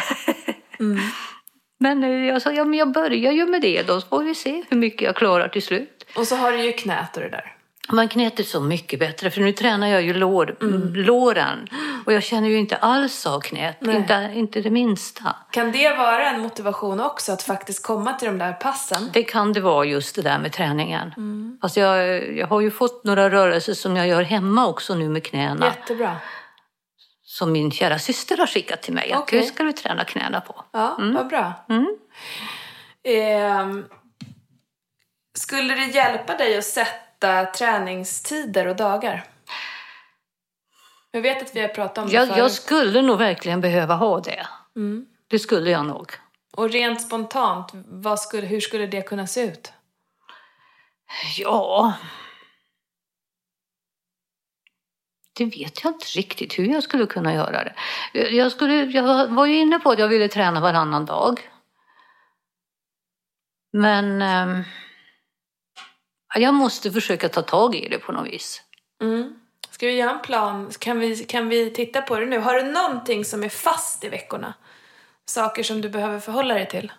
Mm. 0.81 1.01
Men 1.83 2.05
eh, 2.05 2.11
jag 2.11 2.42
sa, 2.42 2.53
ja 2.53 2.64
men 2.64 2.79
jag 2.79 2.92
börjar 2.92 3.33
ju 3.33 3.46
med 3.46 3.62
det 3.62 3.83
då. 3.83 4.01
Så 4.01 4.07
får 4.07 4.23
vi 4.23 4.35
se 4.35 4.62
hur 4.68 4.77
mycket 4.77 5.03
jag 5.03 5.16
klarar 5.16 5.49
till 5.49 5.62
slut. 5.62 6.07
Och 6.16 6.27
så 6.27 6.37
har 6.37 6.53
du 6.53 6.62
ju 6.64 6.73
knät 6.73 7.16
och 7.16 7.23
det 7.23 7.29
där. 7.29 7.57
Man 7.92 8.09
knät 8.09 8.40
är 8.40 8.44
så 8.44 8.61
mycket 8.61 8.98
bättre 8.98 9.31
för 9.31 9.40
nu 9.40 9.53
tränar 9.53 9.87
jag 9.87 10.03
ju 10.03 10.14
lår, 10.14 10.57
låren. 10.94 11.68
Och 12.07 12.12
jag 12.12 12.22
känner 12.22 12.48
ju 12.48 12.59
inte 12.59 12.76
alls 12.76 13.26
av 13.26 13.40
knät. 13.40 13.76
Nej. 13.81 13.96
Inte, 13.96 14.31
inte 14.35 14.61
det 14.61 14.70
minsta. 14.70 15.37
Kan 15.50 15.72
det 15.72 15.96
vara 15.96 16.31
en 16.31 16.40
motivation 16.40 17.00
också 17.00 17.33
att 17.33 17.42
faktiskt 17.42 17.87
komma 17.87 18.12
till 18.12 18.29
de 18.29 18.38
där 18.38 18.53
passen? 18.53 19.11
Det 19.12 19.22
kan 19.22 19.53
det 19.53 19.61
vara 19.61 19.85
just 19.85 20.16
det 20.16 20.22
där 20.22 20.38
med 20.38 20.53
träningen. 20.53 21.12
Fast 21.62 21.76
jag, 21.76 22.29
jag 22.37 22.46
har 22.46 22.61
ju 22.61 22.70
fått 22.70 23.05
några 23.05 23.31
rörelser 23.31 23.74
som 23.74 23.96
jag 23.96 24.09
gör 24.09 24.22
hemma 24.22 24.66
också 24.66 24.94
nu 24.94 25.09
med 25.09 25.24
knäna. 25.24 25.66
Jättebra. 25.66 26.16
Som 27.22 27.53
min 27.53 27.70
kära 27.70 27.98
syster 27.98 28.37
har 28.37 28.46
skickat 28.46 28.83
till 28.83 28.94
mig. 28.94 29.14
Okej. 29.16 29.40
nu 29.40 29.46
ska 29.46 29.62
du 29.62 29.72
träna 29.72 30.05
knäna 30.05 30.40
på. 30.40 30.64
Ja, 30.72 30.96
vad 30.98 31.29
bra. 31.29 31.53
Mm. 31.68 31.96
Ehm, 33.05 33.85
skulle 35.38 35.74
det 35.74 35.87
hjälpa 35.87 36.37
dig 36.37 36.59
att 36.59 36.64
sätta 36.64 37.10
träningstider 37.46 38.66
och 38.66 38.76
dagar? 38.76 39.24
Jag 41.11 41.20
vet 41.20 41.42
att 41.42 41.56
vi 41.56 41.61
har 41.61 41.68
pratat 41.68 41.98
om 41.98 42.06
det 42.06 42.14
Jag, 42.14 42.28
förut. 42.28 42.38
jag 42.38 42.50
skulle 42.50 43.02
nog 43.02 43.18
verkligen 43.18 43.61
behöva 43.61 43.94
ha 43.94 44.20
det. 44.20 44.46
Mm. 44.76 45.06
Det 45.28 45.38
skulle 45.38 45.70
jag 45.70 45.87
nog. 45.87 46.12
Och 46.52 46.70
rent 46.70 47.02
spontant, 47.02 47.72
skulle, 48.18 48.46
hur 48.46 48.61
skulle 48.61 48.87
det 48.87 49.02
kunna 49.02 49.26
se 49.26 49.42
ut? 49.42 49.72
Ja... 51.38 51.92
Det 55.33 55.44
vet 55.44 55.85
jag 55.85 55.92
inte 55.92 56.06
riktigt 56.06 56.59
hur 56.59 56.66
jag 56.66 56.83
skulle 56.83 57.06
kunna 57.06 57.35
göra 57.35 57.64
det. 57.64 57.74
Jag, 58.30 58.52
skulle, 58.52 58.74
jag 58.74 59.28
var 59.28 59.46
ju 59.46 59.56
inne 59.56 59.78
på 59.78 59.90
att 59.90 59.98
jag 59.98 60.09
ville 60.09 60.28
träna 60.28 60.61
varannan 60.61 61.06
dag. 61.06 61.50
Men 63.72 64.22
ehm, 64.22 64.64
jag 66.37 66.55
måste 66.55 66.90
försöka 66.90 67.29
ta 67.29 67.43
tag 67.43 67.75
i 67.75 67.88
det 67.88 67.99
på 67.99 68.12
något 68.12 68.27
vis. 68.27 68.62
Mm. 69.03 69.35
Ska 69.71 69.87
vi 69.87 69.93
göra 69.93 70.11
en 70.11 70.23
plan? 70.23 70.71
Kan 70.79 70.99
vi, 70.99 71.16
kan 71.16 71.49
vi 71.49 71.71
titta 71.71 72.03
på 72.03 72.19
det 72.19 72.27
nu? 72.27 72.38
Har 72.38 72.55
du 72.55 72.62
någonting 72.62 73.25
som 73.25 73.45
är 73.45 73.49
fast 73.49 74.05
i 74.05 74.09
veckorna? 74.09 74.55
Saker 75.27 75.62
som 75.62 75.81
du 75.81 75.88
behöver 75.88 76.21
förhålla 76.21 76.55
dig 76.55 76.69
till? 76.69 76.93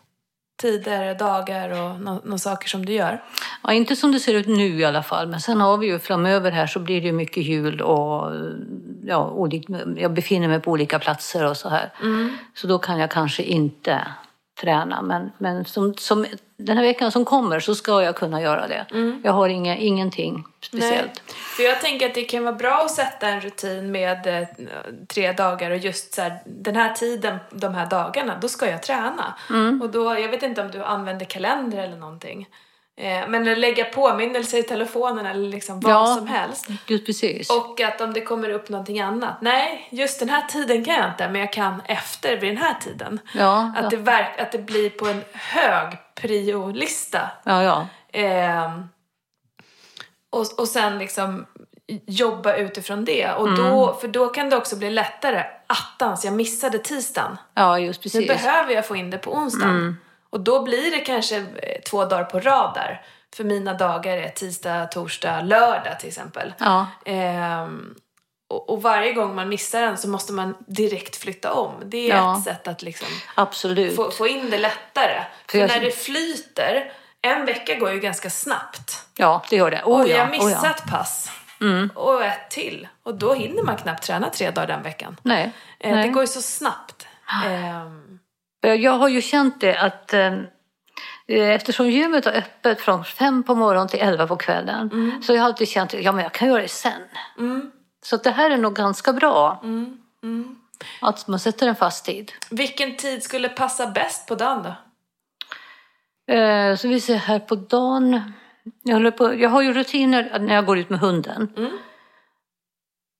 Tider, 0.61 1.15
dagar 1.15 1.69
och 1.69 2.01
några 2.01 2.37
saker 2.37 2.69
som 2.69 2.85
du 2.85 2.93
gör? 2.93 3.23
Ja, 3.63 3.73
inte 3.73 3.95
som 3.95 4.11
det 4.11 4.19
ser 4.19 4.33
ut 4.33 4.47
nu 4.47 4.79
i 4.79 4.85
alla 4.85 5.03
fall, 5.03 5.27
men 5.27 5.41
sen 5.41 5.61
har 5.61 5.77
vi 5.77 5.87
ju 5.87 5.99
framöver 5.99 6.51
här 6.51 6.67
så 6.67 6.79
blir 6.79 7.01
det 7.01 7.07
ju 7.07 7.13
mycket 7.13 7.43
jul 7.43 7.81
och 7.81 8.31
ja, 9.03 9.29
olik, 9.29 9.65
jag 9.97 10.13
befinner 10.13 10.47
mig 10.47 10.59
på 10.59 10.71
olika 10.71 10.99
platser 10.99 11.45
och 11.49 11.57
så 11.57 11.69
här. 11.69 11.93
Så 12.53 12.67
då 12.67 12.79
kan 12.79 12.99
jag 12.99 13.11
kanske 13.11 13.43
inte 13.43 14.07
träna, 14.61 15.01
men, 15.01 15.31
men 15.37 15.65
som, 15.65 15.93
som 15.93 16.25
den 16.57 16.77
här 16.77 16.83
veckan 16.83 17.11
som 17.11 17.25
kommer 17.25 17.59
så 17.59 17.75
ska 17.75 18.03
jag 18.03 18.15
kunna 18.15 18.41
göra 18.41 18.67
det. 18.67 18.85
Jag 19.23 19.31
har 19.31 19.49
inga, 19.49 19.77
ingenting 19.77 20.43
speciellt. 20.61 21.21
Nej. 21.27 21.35
För 21.35 21.63
jag 21.63 21.81
tänker 21.81 22.05
att 22.05 22.13
det 22.13 22.23
kan 22.23 22.43
vara 22.43 22.55
bra 22.55 22.83
att 22.85 22.91
sätta 22.91 23.27
en 23.27 23.41
rutin 23.41 23.91
med 23.91 24.27
eh, 24.27 24.47
tre 25.07 25.31
dagar 25.31 25.71
och 25.71 25.77
just 25.77 26.13
så 26.13 26.21
här, 26.21 26.39
den 26.45 26.75
här 26.75 26.93
tiden, 26.93 27.37
de 27.51 27.75
här 27.75 27.85
dagarna, 27.85 28.37
då 28.41 28.47
ska 28.47 28.69
jag 28.69 28.83
träna. 28.83 29.35
Och 29.81 29.89
då, 29.89 30.19
jag 30.19 30.29
vet 30.29 30.43
inte 30.43 30.61
om 30.61 30.71
du 30.71 30.83
använder 30.83 31.25
kalender 31.25 31.77
eller 31.77 31.97
någonting. 31.97 32.47
Eh, 33.01 33.27
men 33.27 33.47
att 33.47 33.57
lägga 33.57 33.85
påminnelser 33.85 34.57
i 34.57 34.63
telefonen 34.63 35.25
eller 35.25 35.49
liksom 35.49 35.79
vad 35.79 35.93
Ja. 35.93 36.15
som 36.17 36.27
helst. 36.27 36.67
Just 36.87 37.05
precis. 37.05 37.49
Och 37.49 37.81
att 37.81 38.01
om 38.01 38.13
det 38.13 38.21
kommer 38.21 38.49
upp 38.49 38.69
någonting 38.69 38.99
annat. 38.99 39.41
Nej, 39.41 39.87
just 39.91 40.19
den 40.19 40.29
här 40.29 40.41
tiden 40.41 40.85
kan 40.85 40.93
jag 40.95 41.09
inte, 41.09 41.29
men 41.29 41.41
jag 41.41 41.53
kan 41.53 41.81
efter 41.85 42.37
vid 42.37 42.49
den 42.49 42.57
här 42.57 42.73
tiden. 42.81 43.19
ja, 43.33 43.71
Att, 43.77 43.83
ja. 43.83 43.89
det 43.89 43.97
verk, 43.97 44.39
att 44.39 44.51
det 44.51 44.57
blir 44.57 44.89
på 44.89 45.07
en 45.07 45.23
hög 45.33 45.97
priolista. 46.15 47.19
ja, 47.43 47.63
ja. 47.63 47.87
Ehm, 48.13 48.83
och, 50.29 50.59
och 50.59 50.67
sen 50.67 50.97
liksom 50.97 51.45
jobba 52.05 52.55
utifrån 52.55 53.05
det. 53.05 53.31
Och 53.31 53.47
Mm. 53.47 53.63
då, 53.63 53.97
för 54.01 54.07
då 54.07 54.27
kan 54.29 54.49
det 54.49 54.57
också 54.57 54.75
bli 54.75 54.89
lättare. 54.89 55.43
Attans, 55.67 56.25
jag 56.25 56.33
missade 56.33 56.77
tisdagen. 56.79 57.37
ja 57.53 57.79
just 57.79 57.99
Nu 57.99 58.03
precis. 58.03 58.27
behöver 58.27 58.73
jag 58.73 58.87
få 58.87 58.95
in 58.95 59.09
det 59.09 59.17
på 59.17 59.33
onsdagen. 59.33 59.75
Mm. 59.75 59.97
Och 60.31 60.39
då 60.39 60.63
blir 60.63 60.91
det 60.91 60.99
kanske 60.99 61.37
eh, 61.37 61.81
två 61.89 62.05
dagar 62.05 62.23
på 62.23 62.39
rad 62.39 62.71
där. 62.75 63.01
För 63.35 63.43
mina 63.43 63.73
dagar 63.73 64.17
är 64.17 64.29
tisdag, 64.29 64.85
torsdag, 64.85 65.41
lördag 65.41 65.99
till 65.99 66.07
exempel. 66.09 66.53
Ja, 66.57 66.87
Ehm, 67.05 67.95
och, 68.49 68.69
och 68.69 68.81
varje 68.81 69.13
gång 69.13 69.35
man 69.35 69.49
missar 69.49 69.81
den 69.81 69.97
så 69.97 70.07
måste 70.09 70.33
man 70.33 70.55
direkt 70.67 71.15
flytta 71.15 71.53
om. 71.53 71.73
Det 71.85 72.11
är 72.11 72.15
Ja. 72.15 72.37
ett 72.37 72.43
sätt 72.43 72.67
att 72.67 72.81
liksom 72.81 73.07
få, 73.95 74.11
få 74.11 74.27
in 74.27 74.49
det 74.49 74.57
lättare. 74.57 75.23
För, 75.47 75.57
jag- 75.57 75.67
när 75.69 75.81
det 75.81 75.91
flyter, 75.91 76.91
en 77.21 77.45
vecka 77.45 77.75
går 77.75 77.91
ju 77.91 77.99
ganska 77.99 78.29
snabbt. 78.29 79.05
Ja, 79.17 79.43
det 79.49 79.55
gör 79.55 79.71
det. 79.71 79.81
Oh, 79.85 80.01
och 80.01 80.07
ja, 80.07 80.15
jag 80.17 80.25
oh, 80.25 80.31
missar 80.31 80.49
ja. 80.63 80.69
ett 80.69 80.85
pass 80.91 81.31
och 81.95 82.23
ett 82.25 82.49
till. 82.49 82.87
Och 83.03 83.15
då 83.15 83.33
hinner 83.33 83.63
man 83.63 83.77
knappt 83.77 84.03
träna 84.03 84.29
tre 84.29 84.51
dagar 84.51 84.67
den 84.67 84.83
veckan. 84.83 85.17
Nej. 85.23 85.51
Eh, 85.79 85.95
nej. 85.95 86.07
Det 86.07 86.13
går 86.13 86.23
ju 86.23 86.27
så 86.27 86.41
snabbt. 86.41 87.07
Ehm, 87.45 88.19
Jag 88.61 88.77
jag 88.77 88.91
har 88.91 89.07
ju 89.09 89.21
känt 89.21 89.61
det 89.61 89.77
att 89.77 90.13
eh, 90.13 90.33
eftersom 91.27 91.89
gymmet 91.89 92.25
är 92.25 92.37
öppet 92.37 92.81
från 92.81 93.05
fem 93.05 93.43
på 93.43 93.55
morgonen 93.55 93.87
till 93.87 93.99
elva 93.99 94.27
på 94.27 94.35
kvällen 94.35 94.89
så 95.23 95.31
har 95.33 95.37
jag 95.37 95.45
alltid 95.45 95.67
känt 95.67 95.93
att 95.93 96.03
ja, 96.03 96.11
men 96.11 96.23
jag 96.23 96.31
kan 96.31 96.47
göra 96.47 96.61
det 96.61 96.67
sen. 96.67 97.01
mm, 97.37 97.71
Så 98.05 98.17
det 98.17 98.31
här 98.31 98.51
är 98.51 98.57
nog 98.57 98.75
ganska 98.75 99.13
bra. 99.13 99.59
mm, 99.63 99.97
mm. 100.23 100.55
Att 101.01 101.27
man 101.27 101.39
sätter 101.39 101.67
en 101.67 101.75
fast 101.75 102.05
tid. 102.05 102.31
Vilken 102.49 102.95
tid 102.95 103.23
skulle 103.23 103.49
passa 103.49 103.87
bäst 103.87 104.27
på 104.27 104.35
dagen 104.35 104.63
då? 104.63 104.75
Eh, 106.33 106.75
så 106.75 106.87
vi 106.87 107.01
ser 107.01 107.15
här 107.15 107.39
på 107.39 107.55
dagen. 107.55 108.33
Jag, 108.83 109.17
på, 109.17 109.33
jag 109.33 109.49
har 109.49 109.61
ju 109.61 109.73
rutiner 109.73 110.39
när 110.39 110.55
jag 110.55 110.65
går 110.65 110.77
ut 110.77 110.89
med 110.89 110.99
hunden. 110.99 111.53
Mm. 111.57 111.71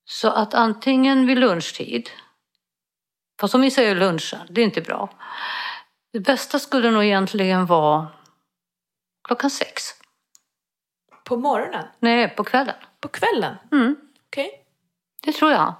Så 0.04 0.28
att 0.28 0.54
antingen 0.54 1.26
vid 1.26 1.38
lunchtid. 1.38 2.10
Fast 3.42 3.54
om 3.54 3.60
vi 3.60 3.70
säger 3.70 3.94
lunchen, 3.94 4.40
det 4.50 4.60
är 4.60 4.64
inte 4.64 4.80
bra. 4.80 5.08
Det 6.12 6.20
bästa 6.20 6.58
skulle 6.58 6.90
nog 6.90 7.04
egentligen 7.04 7.66
vara 7.66 8.06
klockan 9.28 9.50
sex. 9.50 9.82
På 11.24 11.36
morgonen? 11.36 11.86
Nej, 11.98 12.28
på 12.28 12.44
kvällen. 12.44 12.74
På 13.00 13.08
kvällen? 13.08 13.54
Mm, 13.72 13.96
Okej. 14.28 14.50
det 15.22 15.32
tror 15.32 15.50
jag. 15.52 15.74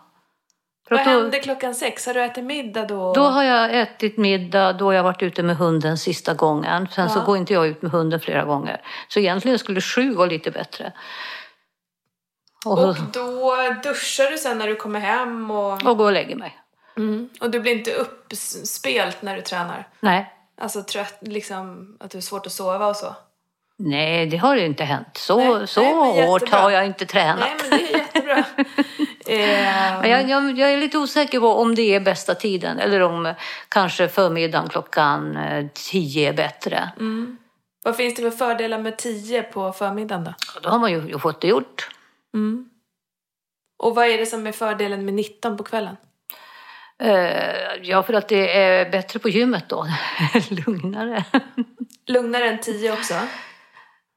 För 0.88 0.96
Vad 0.96 1.06
då, 1.06 1.10
händer 1.10 1.38
klockan 1.42 1.74
sex? 1.74 2.06
Har 2.06 2.14
du 2.14 2.22
ätit 2.22 2.44
middag 2.44 2.84
då? 2.84 3.12
då 3.12 3.22
har 3.22 3.42
jag 3.42 3.80
ätit 3.80 4.18
middag, 4.18 4.72
då 4.72 4.84
har 4.84 4.92
jag 4.92 5.02
varit 5.02 5.22
ute 5.22 5.42
med 5.42 5.56
hunden 5.56 5.98
sista 5.98 6.34
gången. 6.34 6.88
Sen 6.88 7.10
så 7.10 7.18
Ja. 7.18 7.24
går 7.24 7.36
inte 7.36 7.52
jag 7.52 7.66
ut 7.66 7.82
med 7.82 7.90
hunden 7.90 8.20
flera 8.20 8.44
gånger. 8.44 8.82
Så 9.08 9.18
egentligen 9.18 9.58
skulle 9.58 9.80
sju 9.80 10.14
vara 10.14 10.26
lite 10.28 10.50
bättre. 10.50 10.92
Och, 12.64 12.88
Och 12.88 12.96
då 13.12 13.56
duschar 13.82 14.30
du 14.30 14.38
sen 14.38 14.58
när 14.58 14.66
du 14.66 14.76
kommer 14.76 15.00
hem 15.00 15.50
och... 15.50 15.86
och 15.86 15.98
gå 15.98 16.04
och 16.04 16.12
lägga 16.12 16.36
mig. 16.36 16.58
Mm. 16.96 17.28
Och 17.40 17.50
du 17.50 17.60
blir 17.60 17.72
inte 17.72 17.92
uppspelt 17.94 19.22
när 19.22 19.36
du 19.36 19.42
tränar? 19.42 19.88
Nej. 20.00 20.34
Alltså 20.60 20.82
trött, 20.82 21.18
liksom 21.20 21.96
att 22.00 22.10
du 22.10 22.16
har 22.16 22.22
svårt 22.22 22.46
att 22.46 22.52
sova 22.52 22.86
och 22.86 22.96
så? 22.96 23.14
Nej, 23.76 24.26
det 24.26 24.36
har 24.36 24.56
inte 24.56 24.84
hänt. 24.84 25.16
Så, 25.16 25.56
Nej, 25.58 25.68
så 25.68 25.80
nej, 25.80 26.26
hårt 26.26 26.48
har 26.48 26.70
jag 26.70 26.86
inte 26.86 27.06
tränat. 27.06 27.38
Nej 27.38 27.56
men 27.60 27.78
det 27.78 27.94
är 27.94 27.98
jättebra. 27.98 28.44
Men 30.00 30.10
jag, 30.10 30.28
jag, 30.30 30.58
jag 30.58 30.72
är 30.72 30.76
lite 30.76 30.98
osäker 30.98 31.40
på 31.40 31.48
om 31.48 31.74
det 31.74 31.94
är 31.94 32.00
bästa 32.00 32.34
tiden 32.34 32.78
eller 32.78 33.00
om 33.00 33.34
kanske 33.68 34.08
förmiddagen 34.08 34.68
klockan 34.68 35.36
eh, 35.36 35.66
tio 35.74 36.28
är 36.28 36.32
bättre. 36.32 36.92
mm. 36.98 37.38
Vad 37.84 37.96
finns 37.96 38.14
det 38.14 38.22
för 38.22 38.30
fördelar 38.30 38.78
med 38.78 38.98
10 38.98 39.42
på 39.42 39.72
förmiddagen 39.72 40.24
då? 40.24 40.34
Då 40.62 40.68
har 40.68 40.78
man 40.78 40.92
ju, 40.92 41.08
ju 41.08 41.18
fått 41.18 41.40
det 41.40 41.48
gjort. 41.48 41.90
Mm. 42.34 42.70
Och 43.78 43.94
vad 43.94 44.06
är 44.06 44.18
det 44.18 44.26
som 44.26 44.46
är 44.46 44.52
fördelen 44.52 45.04
med 45.04 45.14
19 45.14 45.56
på 45.56 45.64
kvällen? 45.64 45.96
Eh, 47.02 47.54
ja, 47.82 48.02
för 48.02 48.12
att 48.14 48.28
det 48.28 48.56
är 48.62 48.90
bättre 48.90 49.18
på 49.18 49.28
gymmet 49.28 49.64
då. 49.68 49.86
Lugnare. 50.50 51.24
Lugnare 52.06 52.48
än 52.48 52.58
10 52.60 52.92
också? 52.92 53.14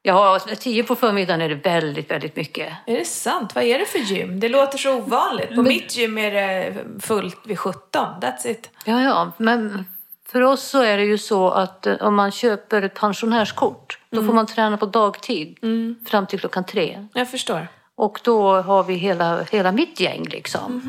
Ja, 0.02 0.38
tio 0.58 0.82
på 0.84 0.94
förmiddagen 0.96 1.40
är 1.40 1.48
det 1.48 1.54
väldigt, 1.54 2.10
väldigt 2.10 2.36
mycket. 2.36 2.72
Är 2.86 2.96
det 2.98 3.04
sant? 3.04 3.54
Vad 3.54 3.64
är 3.64 3.78
det 3.78 3.86
för 3.86 3.98
gym? 3.98 4.40
Det 4.40 4.48
låter 4.48 4.78
så 4.78 4.94
ovanligt. 4.94 5.48
På 5.48 5.54
Men- 5.54 5.64
mitt 5.64 5.96
gym 5.96 6.18
är 6.18 6.30
det 6.30 6.74
fullt 7.00 7.38
vid 7.46 7.58
17. 7.58 8.06
That's 8.20 8.46
it. 8.46 8.70
Ja, 8.84 9.02
ja, 9.02 9.32
men 9.36 9.86
för 10.28 10.40
oss 10.40 10.62
så 10.62 10.82
är 10.82 10.96
det 10.96 11.04
ju 11.04 11.18
så 11.18 11.50
att 11.50 11.86
eh, 11.86 11.94
om 12.00 12.14
man 12.14 12.30
köper 12.32 12.82
ett 12.82 12.94
pensionärskort 12.94 13.98
då 14.10 14.22
får 14.24 14.32
man 14.32 14.46
träna 14.46 14.76
på 14.76 14.86
dagtid 14.86 15.58
Mm. 15.62 15.96
fram 16.08 16.26
till 16.26 16.40
klockan 16.40 16.64
tre. 16.64 17.06
Jag 17.14 17.30
förstår. 17.30 17.68
Och 17.94 18.20
då 18.24 18.60
har 18.62 18.84
vi 18.84 18.94
hela, 18.94 19.42
hela 19.42 19.72
mitt 19.72 20.00
gäng 20.00 20.24
liksom. 20.24 20.82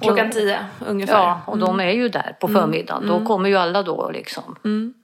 Klockan 0.00 0.30
10 0.30 0.58
ungefär. 0.86 1.14
Ja, 1.14 1.40
och 1.46 1.58
de 1.58 1.80
är 1.80 1.90
ju 1.90 2.08
där 2.08 2.36
på 2.40 2.48
förmiddagen. 2.48 3.06
Då 3.08 3.24
kommer 3.24 3.48
ju 3.48 3.56
alla 3.56 3.82
då 3.82 4.10
liksom 4.10 4.56
Mm. 4.64 4.94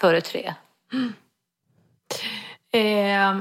före 0.00 0.20
tre. 0.20 0.54
Eh, 2.74 3.36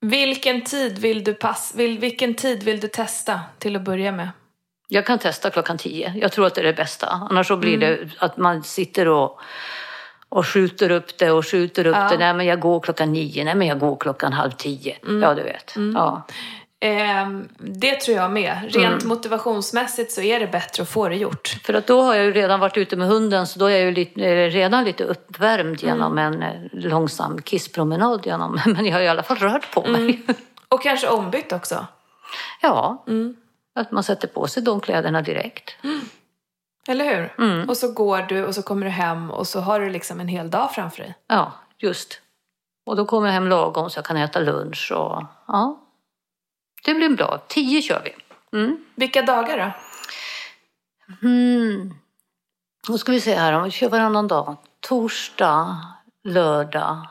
vilken 0.00 0.60
tid 0.64 0.98
vill 0.98 1.24
du 1.24 1.34
pass, 1.34 1.72
vill, 1.76 1.98
vilken 1.98 2.34
tid 2.34 2.62
vill 2.62 2.80
du 2.80 2.88
testa 2.88 3.40
till 3.58 3.76
att 3.76 3.82
börja 3.82 4.12
med? 4.12 4.28
Jag 4.88 5.06
kan 5.06 5.18
testa 5.18 5.50
klockan 5.50 5.78
tio. 5.78 6.12
Jag 6.16 6.32
tror 6.32 6.46
att 6.46 6.54
det 6.54 6.60
är 6.60 6.64
det 6.64 6.72
bästa. 6.72 7.06
Annars 7.30 7.46
så 7.46 7.56
blir 7.56 7.74
Mm. 7.74 7.80
det 8.08 8.10
att 8.18 8.36
man 8.36 8.62
sitter 8.62 9.08
och, 9.08 9.40
och 10.28 10.46
skjuter 10.46 10.90
upp 10.90 11.18
det 11.18 11.30
och 11.30 11.46
skjuter 11.46 11.86
upp 11.86 11.96
Ja. 11.96 12.08
det. 12.08 12.18
Nej, 12.18 12.34
men 12.34 12.46
jag 12.46 12.60
går 12.60 12.80
klockan 12.80 13.12
nio. 13.12 13.44
Nej, 13.44 13.54
men 13.54 13.66
jag 13.66 13.78
går 13.78 13.96
klockan 13.96 14.32
halv 14.32 14.50
tio. 14.50 14.96
Mm. 15.02 15.22
Ja, 15.22 15.34
du 15.34 15.42
vet. 15.42 15.74
Ja. 15.94 16.22
Eh, 16.84 17.28
det 17.58 18.00
tror 18.00 18.16
jag 18.16 18.30
med. 18.30 18.58
Rent 18.62 19.02
Mm. 19.02 19.08
motivationsmässigt 19.08 20.12
så 20.12 20.20
är 20.20 20.40
det 20.40 20.46
bättre 20.46 20.82
att 20.82 20.88
få 20.88 21.08
det 21.08 21.16
gjort. 21.16 21.48
För 21.64 21.74
att 21.74 21.86
då 21.86 22.02
har 22.02 22.14
jag 22.14 22.24
ju 22.24 22.32
redan 22.32 22.60
varit 22.60 22.76
ute 22.76 22.96
med 22.96 23.08
hunden 23.08 23.46
så 23.46 23.58
då 23.58 23.66
är 23.66 23.70
jag 23.70 23.80
ju 23.80 23.90
lite, 23.92 24.24
eh, 24.24 24.50
redan 24.50 24.84
lite 24.84 25.04
uppvärmd 25.04 25.82
Mm. 25.82 25.94
genom 25.96 26.18
en 26.18 26.42
eh, 26.42 26.54
långsam 26.72 27.42
kisspromenad. 27.42 28.26
Genom, 28.26 28.60
men 28.66 28.86
jag 28.86 28.92
har 28.92 29.00
i 29.00 29.08
alla 29.08 29.22
fall 29.22 29.36
rört 29.36 29.74
på 29.74 29.82
mig. 29.86 30.00
Mm. 30.00 30.22
Och 30.68 30.82
kanske 30.82 31.08
ombytt 31.08 31.52
också. 31.52 31.86
Ja, 32.62 33.04
Mm. 33.06 33.36
att 33.74 33.90
man 33.92 34.02
sätter 34.02 34.28
på 34.28 34.46
sig 34.46 34.62
de 34.62 34.80
kläderna 34.80 35.22
direkt. 35.22 35.76
Eller 36.88 37.04
hur? 37.04 37.34
Mm. 37.44 37.68
Och 37.68 37.76
så 37.76 37.92
går 37.92 38.22
du 38.28 38.44
och 38.46 38.54
så 38.54 38.62
kommer 38.62 38.84
du 38.86 38.90
hem 38.92 39.30
och 39.30 39.46
så 39.46 39.60
har 39.60 39.80
du 39.80 39.90
liksom 39.90 40.20
en 40.20 40.28
hel 40.28 40.50
dag 40.50 40.70
framför 40.74 40.98
dig. 41.02 41.14
Ja, 41.28 41.52
just. 41.78 42.20
Och 42.86 42.96
då 42.96 43.04
kommer 43.04 43.26
jag 43.26 43.34
hem 43.34 43.48
lagom 43.48 43.90
så 43.90 43.98
jag 43.98 44.04
kan 44.04 44.16
äta 44.16 44.40
lunch 44.40 44.92
och 44.94 45.22
ja. 45.48 45.80
Det 46.84 46.94
blir 46.94 47.08
bra. 47.08 47.42
Tio 47.48 47.82
kör 47.82 48.02
vi. 48.04 48.14
Mm. 48.58 48.84
Vilka 48.94 49.22
dagar 49.22 49.58
då? 49.58 49.72
Mm. 51.28 51.94
Då 52.86 52.98
ska 52.98 53.12
vi 53.12 53.20
se 53.20 53.34
här, 53.34 53.52
om 53.52 53.64
vi 53.64 53.70
kör 53.70 53.88
varannan 53.88 54.28
dag. 54.28 54.56
Torsdag, 54.80 55.76
lördag. 56.24 57.08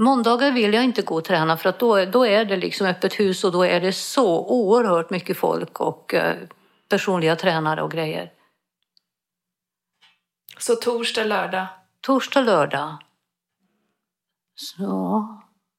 Måndagar 0.00 0.52
vill 0.52 0.74
jag 0.74 0.84
inte 0.84 1.02
gå 1.02 1.14
och 1.14 1.24
träna 1.24 1.56
för 1.56 1.68
att 1.68 1.78
då, 1.78 2.04
då 2.04 2.26
är 2.26 2.44
det 2.44 2.56
liksom 2.56 2.86
öppet 2.86 3.20
hus 3.20 3.44
och 3.44 3.52
då 3.52 3.62
är 3.62 3.80
det 3.80 3.92
så 3.92 4.46
oerhört 4.46 5.10
mycket 5.10 5.36
folk 5.36 5.80
och 5.80 6.14
eh, 6.14 6.36
personliga 6.88 7.36
tränare 7.36 7.82
och 7.82 7.90
grejer. 7.90 8.32
Så 10.58 10.74
torsdag, 10.74 11.24
lördag. 11.24 11.66
Torsdag, 12.00 12.40
lördag. 12.40 12.96
Så 14.54 15.24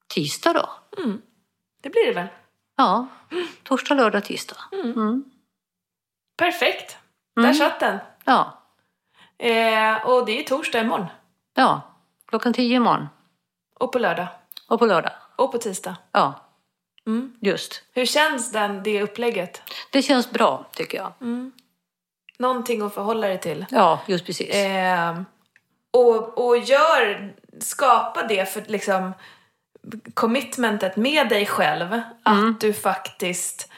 tisdag 0.07 0.53
då? 0.53 0.69
Mm. 1.01 1.21
Det 1.81 1.89
blir 1.89 2.05
det 2.05 2.13
väl? 2.13 2.27
Ja, 2.79 3.07
torsdag, 3.63 3.95
lördag, 3.95 4.23
tisdag. 4.23 4.55
Mm. 4.71 4.91
Mm. 4.91 5.23
Perfekt. 6.37 6.97
Mm. 7.37 7.47
Där 7.49 7.53
satt 7.53 7.79
den. 7.79 7.97
Ja, 8.25 8.55
Eh, 9.41 10.05
och 10.05 10.25
det 10.25 10.39
är 10.39 10.43
torsdag 10.43 10.79
imorgon. 10.81 11.05
ja, 11.53 11.81
klockan 12.27 12.53
tio 12.53 12.75
imorgon. 12.75 13.07
Och 13.79 13.91
på 13.91 13.99
lördag. 13.99 14.27
Och 14.67 14.79
på 14.79 14.85
lördag. 14.85 15.11
Och 15.35 15.51
på 15.51 15.57
tisdag. 15.57 15.95
Ja, 16.11 16.33
Mm. 17.07 17.37
just. 17.41 17.83
Hur 17.93 18.05
känns 18.05 18.51
den, 18.51 18.83
det 18.83 19.03
upplägget? 19.03 19.61
Det 19.91 20.01
känns 20.01 20.31
bra, 20.31 20.65
tycker 20.73 20.97
jag. 20.97 21.11
Mm. 21.21 21.51
Någonting 22.39 22.81
att 22.81 22.93
förhålla 22.93 23.27
dig 23.27 23.39
till. 23.39 23.65
Ja, 23.69 23.99
just 24.07 24.25
precis. 24.25 24.55
Eh, 24.55 25.21
och, 25.91 26.47
och 26.47 26.57
gör, 26.57 27.33
skapa 27.59 28.23
det 28.27 28.45
för 28.53 28.61
liksom 28.67 29.13
commitmentet 30.13 30.95
med 30.95 31.30
dig 31.30 31.45
själv. 31.45 32.02
Att 32.23 32.34
Mm. 32.38 32.56
du 32.60 32.73
faktiskt 32.73 33.69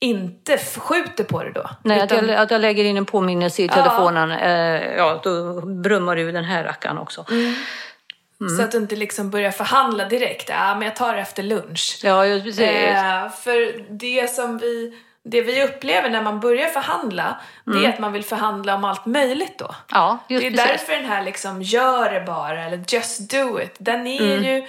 inte 0.00 0.58
skjuter 0.58 1.24
på 1.24 1.44
det 1.44 1.52
då. 1.52 1.70
Nej, 1.84 2.00
att, 2.00 2.12
Utan- 2.12 2.28
jag, 2.28 2.38
att 2.38 2.50
jag 2.50 2.60
lägger 2.60 2.84
in 2.84 2.96
en 2.96 3.04
påminnelse 3.06 3.62
i 3.62 3.66
Ja. 3.66 3.74
telefonen, 3.74 4.30
eh, 4.30 4.96
ja, 4.96 5.20
då 5.24 5.60
brummar 5.66 6.16
du 6.16 6.32
den 6.32 6.44
här 6.44 6.64
rackaren 6.64 6.98
också. 6.98 7.24
Mm. 7.30 8.56
Så 8.56 8.62
att 8.62 8.70
du 8.72 8.78
inte 8.78 8.96
liksom 8.96 9.30
börjar 9.30 9.50
förhandla 9.50 10.04
direkt. 10.04 10.48
Ja, 10.48 10.74
men 10.74 10.82
jag 10.82 10.96
tar 10.96 11.14
det 11.14 11.20
efter 11.20 11.42
lunch. 11.42 12.00
Ja, 12.04 12.26
just 12.26 12.44
precis. 12.46 12.60
Eh, 12.62 13.30
för 13.30 13.84
det 13.90 14.34
som 14.34 14.58
vi, 14.58 14.98
det 15.24 15.42
vi 15.42 15.64
upplever 15.64 16.10
när 16.10 16.22
man 16.22 16.40
börjar 16.40 16.68
förhandla, 16.68 17.40
det 17.64 17.84
är 17.84 17.88
att 17.88 17.98
man 17.98 18.12
vill 18.12 18.24
förhandla 18.24 18.74
om 18.74 18.84
allt 18.84 19.06
möjligt 19.06 19.58
då. 19.58 19.74
ja, 19.90 20.18
just 20.28 20.42
Det 20.42 20.46
är 20.46 20.50
precis. 20.50 20.66
därför 20.86 20.92
den 21.02 21.10
här 21.10 21.22
liksom 21.22 21.62
gör 21.62 22.10
det 22.12 22.20
bara 22.20 22.64
eller 22.64 22.84
just 22.88 23.30
do 23.30 23.60
it, 23.60 23.74
den 23.78 24.06
är 24.06 24.20
Mm. 24.36 24.44
ju, 24.44 24.66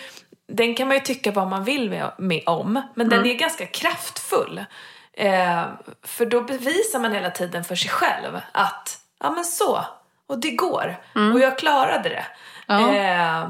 den 0.49 0.75
kan 0.75 0.87
man 0.87 0.97
ju 0.97 1.03
tycka 1.03 1.31
vad 1.31 1.47
man 1.47 1.63
vill 1.63 1.89
med, 1.89 2.11
med 2.17 2.43
om, 2.45 2.73
men 2.95 3.07
Mm. 3.07 3.17
den 3.23 3.31
är 3.31 3.35
ganska 3.35 3.65
kraftfull. 3.65 4.65
Eh, 5.13 5.63
för 6.03 6.25
då 6.25 6.41
bevisar 6.41 6.99
man 6.99 7.11
hela 7.13 7.29
tiden 7.31 7.63
för 7.63 7.75
sig 7.75 7.89
själv 7.89 8.39
att, 8.51 8.97
ja 9.19 9.29
men 9.31 9.45
så, 9.45 9.85
och 10.27 10.39
det 10.39 10.51
går, 10.51 10.97
och 11.33 11.39
jag 11.39 11.57
klarade 11.57 12.09
det. 12.09 12.25
Mm. 12.73 12.95
Ja. 12.95 13.43
Eh, 13.43 13.47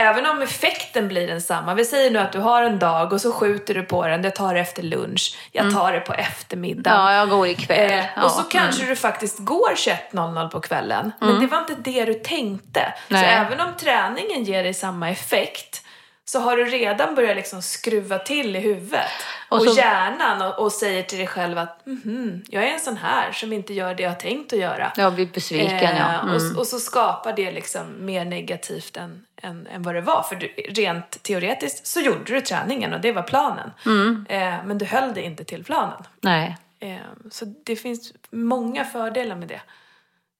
Även 0.00 0.26
om 0.26 0.42
effekten 0.42 1.08
blir 1.08 1.26
densamma. 1.26 1.74
Vi 1.74 1.84
säger 1.84 2.10
nu 2.10 2.18
att 2.18 2.32
du 2.32 2.38
har 2.38 2.62
en 2.62 2.78
dag 2.78 3.12
och 3.12 3.20
så 3.20 3.32
skjuter 3.32 3.74
du 3.74 3.82
på 3.82 4.06
den. 4.06 4.24
Jag 4.24 4.34
tar 4.34 4.54
det 4.54 4.60
efter 4.60 4.82
lunch. 4.82 5.36
Jag 5.52 5.74
tar 5.74 5.92
det 5.92 6.00
på 6.00 6.14
eftermiddagen. 6.14 7.00
Mm. 7.00 7.12
Ja, 7.12 7.18
jag 7.18 7.28
går 7.28 7.46
ikväll. 7.46 7.90
Eh, 7.90 8.04
ja. 8.16 8.24
och 8.24 8.30
så 8.30 8.42
kanske 8.42 8.84
du 8.86 8.96
faktiskt 8.96 9.38
går 9.38 9.74
21.00 9.74 10.48
på 10.50 10.60
kvällen. 10.60 11.12
Men 11.20 11.40
det 11.40 11.46
var 11.46 11.58
inte 11.58 11.74
det 11.74 12.04
du 12.04 12.14
tänkte. 12.14 12.94
Så 13.08 13.14
Nej. 13.14 13.24
även 13.34 13.60
om 13.60 13.72
träningen 13.80 14.44
ger 14.44 14.62
dig 14.62 14.74
samma 14.74 15.10
effekt 15.10 15.82
så 16.28 16.40
har 16.40 16.56
du 16.56 16.64
redan 16.64 17.14
börjat 17.14 17.36
liksom 17.36 17.62
skruva 17.62 18.18
till 18.18 18.56
i 18.56 18.58
huvudet 18.60 19.10
och, 19.48 19.58
Och 19.58 19.64
så- 19.64 19.76
hjärnan 19.80 20.42
och, 20.42 20.58
och 20.58 20.72
säger 20.72 21.02
till 21.02 21.18
dig 21.18 21.26
själv 21.26 21.58
att 21.58 21.86
mhm, 21.86 22.44
jag 22.48 22.64
är 22.64 22.68
en 22.72 22.80
sån 22.80 22.96
här 22.96 23.32
som 23.32 23.52
inte 23.52 23.74
gör 23.74 23.94
det 23.94 24.02
jag 24.02 24.10
har 24.10 24.16
tänkt 24.16 24.52
att 24.52 24.58
göra. 24.58 24.92
Jag 24.96 25.14
blir 25.14 25.26
besviken, 25.26 25.76
Eh, 25.78 25.98
ja. 25.98 26.20
Mm. 26.20 26.34
och, 26.34 26.58
och 26.58 26.66
så 26.66 26.78
skapar 26.78 27.32
det 27.32 27.50
liksom 27.52 28.06
mer 28.06 28.24
negativt 28.24 28.96
än, 28.96 29.26
än, 29.42 29.66
än 29.66 29.82
vad 29.82 29.94
det 29.94 30.00
var. 30.00 30.22
För 30.22 30.36
du, 30.36 30.46
rent 30.68 31.22
teoretiskt 31.22 31.86
så 31.86 32.00
gjorde 32.00 32.24
du 32.34 32.40
träningen 32.40 32.94
och 32.94 33.00
det 33.00 33.12
var 33.12 33.22
planen. 33.22 33.70
Mm. 33.86 34.26
Eh, 34.28 34.64
men 34.64 34.78
du 34.78 34.84
höll 34.84 35.14
dig 35.14 35.22
inte 35.24 35.44
till 35.44 35.64
planen. 35.64 36.02
Nej, 36.20 36.56
Eh, 36.80 36.96
så 37.30 37.44
det 37.44 37.76
finns 37.76 38.12
många 38.30 38.84
fördelar 38.84 39.36
med 39.36 39.48
det. 39.48 39.60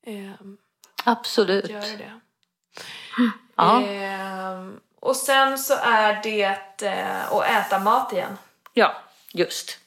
Eh, 0.07 0.31
absolut. 1.05 1.71
göra 1.71 1.81
det. 1.83 2.13
Ja. 3.57 3.83
Och 5.01 5.17
sen 5.17 5.59
så 5.59 5.75
är 5.75 6.23
det 6.23 6.43
eh, 6.83 7.33
att 7.33 7.45
äta 7.51 7.79
mat 7.79 8.13
igen. 8.13 8.37
Ja, 8.73 8.95
just. 9.35 9.79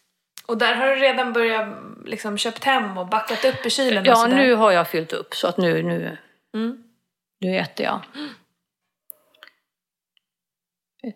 Och 0.45 0.57
där 0.57 0.75
har 0.75 0.87
du 0.87 0.95
redan 0.95 1.33
börjat 1.33 1.67
liksom 2.05 2.37
köpt 2.37 2.63
hem 2.63 2.97
och 2.97 3.07
backat 3.07 3.45
upp 3.45 3.65
i 3.65 3.69
kylen 3.69 4.05
Ja, 4.05 4.27
nu 4.27 4.55
har 4.55 4.71
jag 4.71 4.87
fyllt 4.87 5.13
upp 5.13 5.33
så 5.35 5.47
att 5.47 5.57
nu, 5.57 5.83
nu, 5.83 6.17
Mm. 6.53 6.83
nu 7.39 7.57
äter 7.57 7.85
jag. 7.85 7.99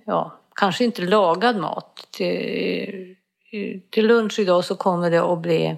Ja, 0.06 0.40
kanske 0.56 0.84
inte 0.86 1.02
lagad 1.02 1.58
mat. 1.58 2.08
Till, 2.12 3.16
till 3.90 4.08
lunch 4.08 4.40
idag 4.40 4.66
så 4.66 4.76
kommer 4.76 5.12
det 5.12 5.18
att 5.24 5.40
bli 5.40 5.78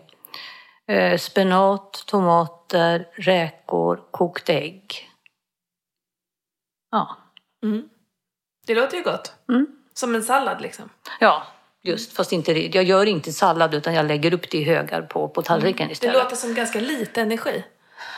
eh, 0.88 1.18
spenat, 1.18 2.04
tomater, 2.08 3.08
räkor, 3.16 4.04
kokt 4.12 4.50
ägg. 4.50 5.10
Ja, 6.92 7.18
Mm. 7.64 7.90
Det 8.68 8.76
låter 8.76 8.98
ju 8.98 9.04
gott. 9.04 9.34
Mm. 9.50 9.68
Som 9.94 10.16
en 10.16 10.24
sallad 10.24 10.62
liksom. 10.62 10.90
ja 11.20 11.48
just. 11.84 12.14
Fast 12.14 12.32
inte 12.32 12.54
det. 12.54 12.76
Jag 12.76 12.84
gör 12.84 13.06
inte 13.06 13.32
sallad 13.32 13.74
utan 13.76 13.94
jag 13.94 14.06
lägger 14.06 14.34
upp 14.34 14.50
det 14.52 14.58
i 14.58 14.64
högar 14.64 15.02
på, 15.02 15.28
på 15.28 15.42
tallriken 15.42 15.78
Mm. 15.78 15.88
Det 15.88 15.94
istället. 15.94 16.16
låter 16.16 16.36
som 16.36 16.54
ganska 16.54 16.80
lite 16.80 17.22
energi. 17.22 17.64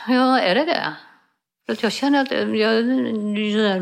Ja, 0.08 0.40
är 0.40 0.54
det 0.54 0.64
det? 0.64 0.94
Jag 1.80 1.92
känner 1.92 2.22
att 2.22 2.30
jag, 2.58 2.84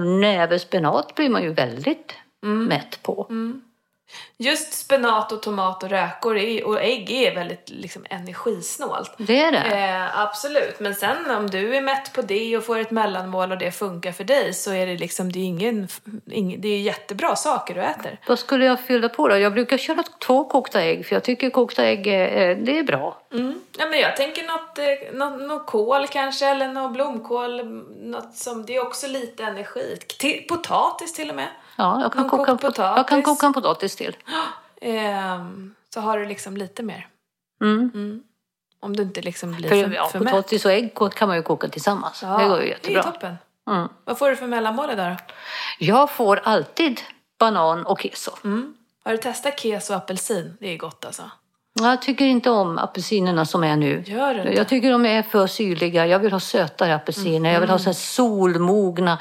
näve 0.00 0.58
spenat 0.58 1.14
blir 1.14 1.28
man 1.28 1.42
ju 1.42 1.52
väldigt 1.52 2.14
mätt 2.42 3.02
på. 3.02 3.26
Just 4.36 4.72
spenat 4.72 5.32
och 5.32 5.42
tomat 5.42 5.82
och 5.82 5.90
räkor 5.90 6.36
är, 6.36 6.66
och 6.66 6.82
ägg 6.82 7.10
är 7.10 7.34
väldigt 7.34 7.70
liksom, 7.70 8.06
energisnålt. 8.10 9.14
Det 9.18 9.40
är 9.40 9.52
det. 9.52 9.58
Eh, 9.58 10.20
absolut, 10.20 10.80
men 10.80 10.94
sen 10.94 11.30
om 11.30 11.50
du 11.50 11.76
är 11.76 11.80
mätt 11.80 12.12
på 12.12 12.22
det 12.22 12.56
och 12.56 12.64
får 12.64 12.78
ett 12.78 12.90
mellanmål 12.90 13.52
och 13.52 13.58
det 13.58 13.70
funkar 13.70 14.12
för 14.12 14.24
dig 14.24 14.54
så 14.54 14.72
är 14.72 14.86
det 14.86 14.96
liksom, 14.96 15.32
det 15.32 15.38
är 15.38 15.44
ingen, 15.44 15.88
ingen 16.30 16.60
det 16.60 16.68
är 16.68 16.80
jättebra 16.80 17.36
saker 17.36 17.74
du 17.74 17.80
äter. 17.80 18.20
Vad 18.26 18.38
skulle 18.38 18.64
jag 18.64 18.80
fylla 18.80 19.08
på 19.08 19.28
då? 19.28 19.38
Jag 19.38 19.52
brukar 19.52 19.78
köra 19.78 20.02
två 20.02 20.44
kokta 20.44 20.82
ägg 20.82 21.06
för 21.06 21.16
jag 21.16 21.24
tycker 21.24 21.50
kokta 21.50 21.84
ägg 21.84 22.06
är, 22.06 22.54
det 22.54 22.78
är 22.78 22.82
bra. 22.82 23.22
Mm. 23.32 23.60
Ja, 23.78 23.86
men 23.86 23.98
jag 23.98 24.16
tänker 24.16 24.46
något, 24.46 24.78
eh, 24.78 25.18
något, 25.18 25.48
något 25.48 25.66
kål 25.66 26.06
kanske, 26.06 26.46
eller 26.46 26.68
något 26.68 26.92
blomkål. 26.92 27.64
Något 28.00 28.34
som, 28.34 28.66
det 28.66 28.76
är 28.76 28.86
också 28.86 29.06
lite 29.06 29.44
energi. 29.44 29.98
Potatis 30.48 31.12
till 31.12 31.30
och 31.30 31.36
med. 31.36 31.48
Ja, 31.78 32.00
jag 32.02 32.12
kan, 32.12 32.28
koka, 32.28 32.44
kokt 32.44 32.64
en 32.64 32.70
pot- 32.70 32.78
jag 32.78 32.94
kan 32.96 33.04
potatis. 33.04 33.24
koka 33.24 33.46
en 33.46 33.52
potatis 33.52 33.96
till. 33.96 34.16
Ehm, 34.80 35.74
så 35.94 36.00
har 36.00 36.18
du 36.18 36.26
liksom 36.26 36.56
lite 36.56 36.82
mer. 36.82 37.08
Mm. 37.60 38.22
Om 38.80 38.96
du 38.96 39.02
inte 39.02 39.20
liksom 39.20 39.52
blir 39.52 39.68
För, 39.68 39.82
för, 39.84 39.94
ja, 39.94 40.08
för 40.08 40.18
potatis 40.18 40.64
och 40.64 40.72
ägg 40.72 40.94
kan 41.14 41.28
man 41.28 41.36
ju 41.36 41.42
koka 41.42 41.68
tillsammans. 41.68 42.22
Ja, 42.22 42.38
det 42.38 42.48
går 42.48 42.60
ju 42.62 42.66
Det 42.66 42.72
är 42.72 42.74
jättebra. 42.74 43.02
toppen. 43.02 43.36
Mm. 43.70 43.88
Vad 44.04 44.18
får 44.18 44.30
du 44.30 44.36
för 44.36 44.46
mellanmål 44.46 44.90
idag 44.90 45.10
då? 45.10 45.34
Jag 45.78 46.10
får 46.10 46.40
alltid 46.44 47.00
banan 47.38 47.86
och 47.86 48.00
keso. 48.00 48.30
Mm. 48.44 48.74
Har 49.04 49.12
du 49.12 49.18
testat 49.18 49.60
keso 49.60 49.92
och 49.92 49.96
apelsin? 49.98 50.56
Det 50.60 50.68
är 50.74 50.76
gott 50.78 51.04
alltså. 51.04 51.30
Jag 51.82 52.02
tycker 52.02 52.24
inte 52.24 52.50
om 52.50 52.78
apelsinerna 52.78 53.44
som 53.44 53.64
är 53.64 53.76
nu. 53.76 54.02
Gör 54.06 54.34
du 54.34 54.40
inte? 54.40 54.52
Jag 54.52 54.68
tycker 54.68 54.90
de 54.90 55.06
är 55.06 55.22
för 55.22 55.46
syrliga. 55.46 56.06
Jag 56.06 56.18
vill 56.18 56.32
ha 56.32 56.40
sötare 56.40 56.94
apelsiner. 56.94 57.52
Jag 57.52 57.60
vill 57.60 57.70
ha 57.70 57.78
så 57.78 57.84
här 57.84 57.92
solmogna 57.92 59.18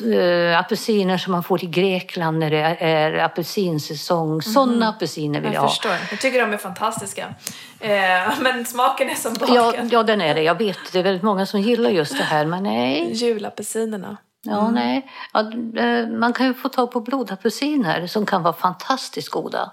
äh, 0.00 0.58
apelsiner 0.58 1.18
som 1.18 1.32
man 1.32 1.42
får 1.42 1.64
i 1.64 1.66
Grekland 1.66 2.38
när 2.38 2.50
det 2.50 2.76
är 2.80 3.12
apelsinsäsong. 3.12 4.42
Sådana 4.42 4.88
apelsiner 4.88 5.40
vill 5.40 5.52
jag, 5.52 5.54
Jag 5.54 5.60
ha. 5.60 5.68
förstår. 5.68 5.92
Jag 6.10 6.20
tycker 6.20 6.40
de 6.40 6.52
är 6.52 6.56
fantastiska. 6.56 7.34
Eh, 7.80 7.90
men 8.40 8.64
smaken 8.64 9.10
är 9.10 9.14
som 9.14 9.34
baken. 9.34 9.54
Ja, 9.54 9.74
ja, 9.90 10.02
den 10.02 10.20
är 10.20 10.34
det. 10.34 10.42
Jag 10.42 10.58
vet. 10.58 10.78
Det 10.92 10.98
är 10.98 11.02
väldigt 11.02 11.22
många 11.22 11.46
som 11.46 11.60
gillar 11.60 11.90
just 11.90 12.18
det 12.18 12.24
här. 12.24 12.46
Men 12.46 12.62
nej. 12.62 13.12
Julapelsinerna. 13.12 14.16
Ja, 14.42 14.70
nej. 14.70 15.10
Ja, 15.32 15.40
eh, 15.80 16.08
man 16.08 16.32
kan 16.32 16.46
ju 16.46 16.54
få 16.54 16.68
tag 16.68 16.92
på 16.92 17.00
blodapelsiner 17.00 18.06
som 18.06 18.26
kan 18.26 18.42
vara 18.42 18.54
fantastiskt 18.54 19.28
goda. 19.28 19.72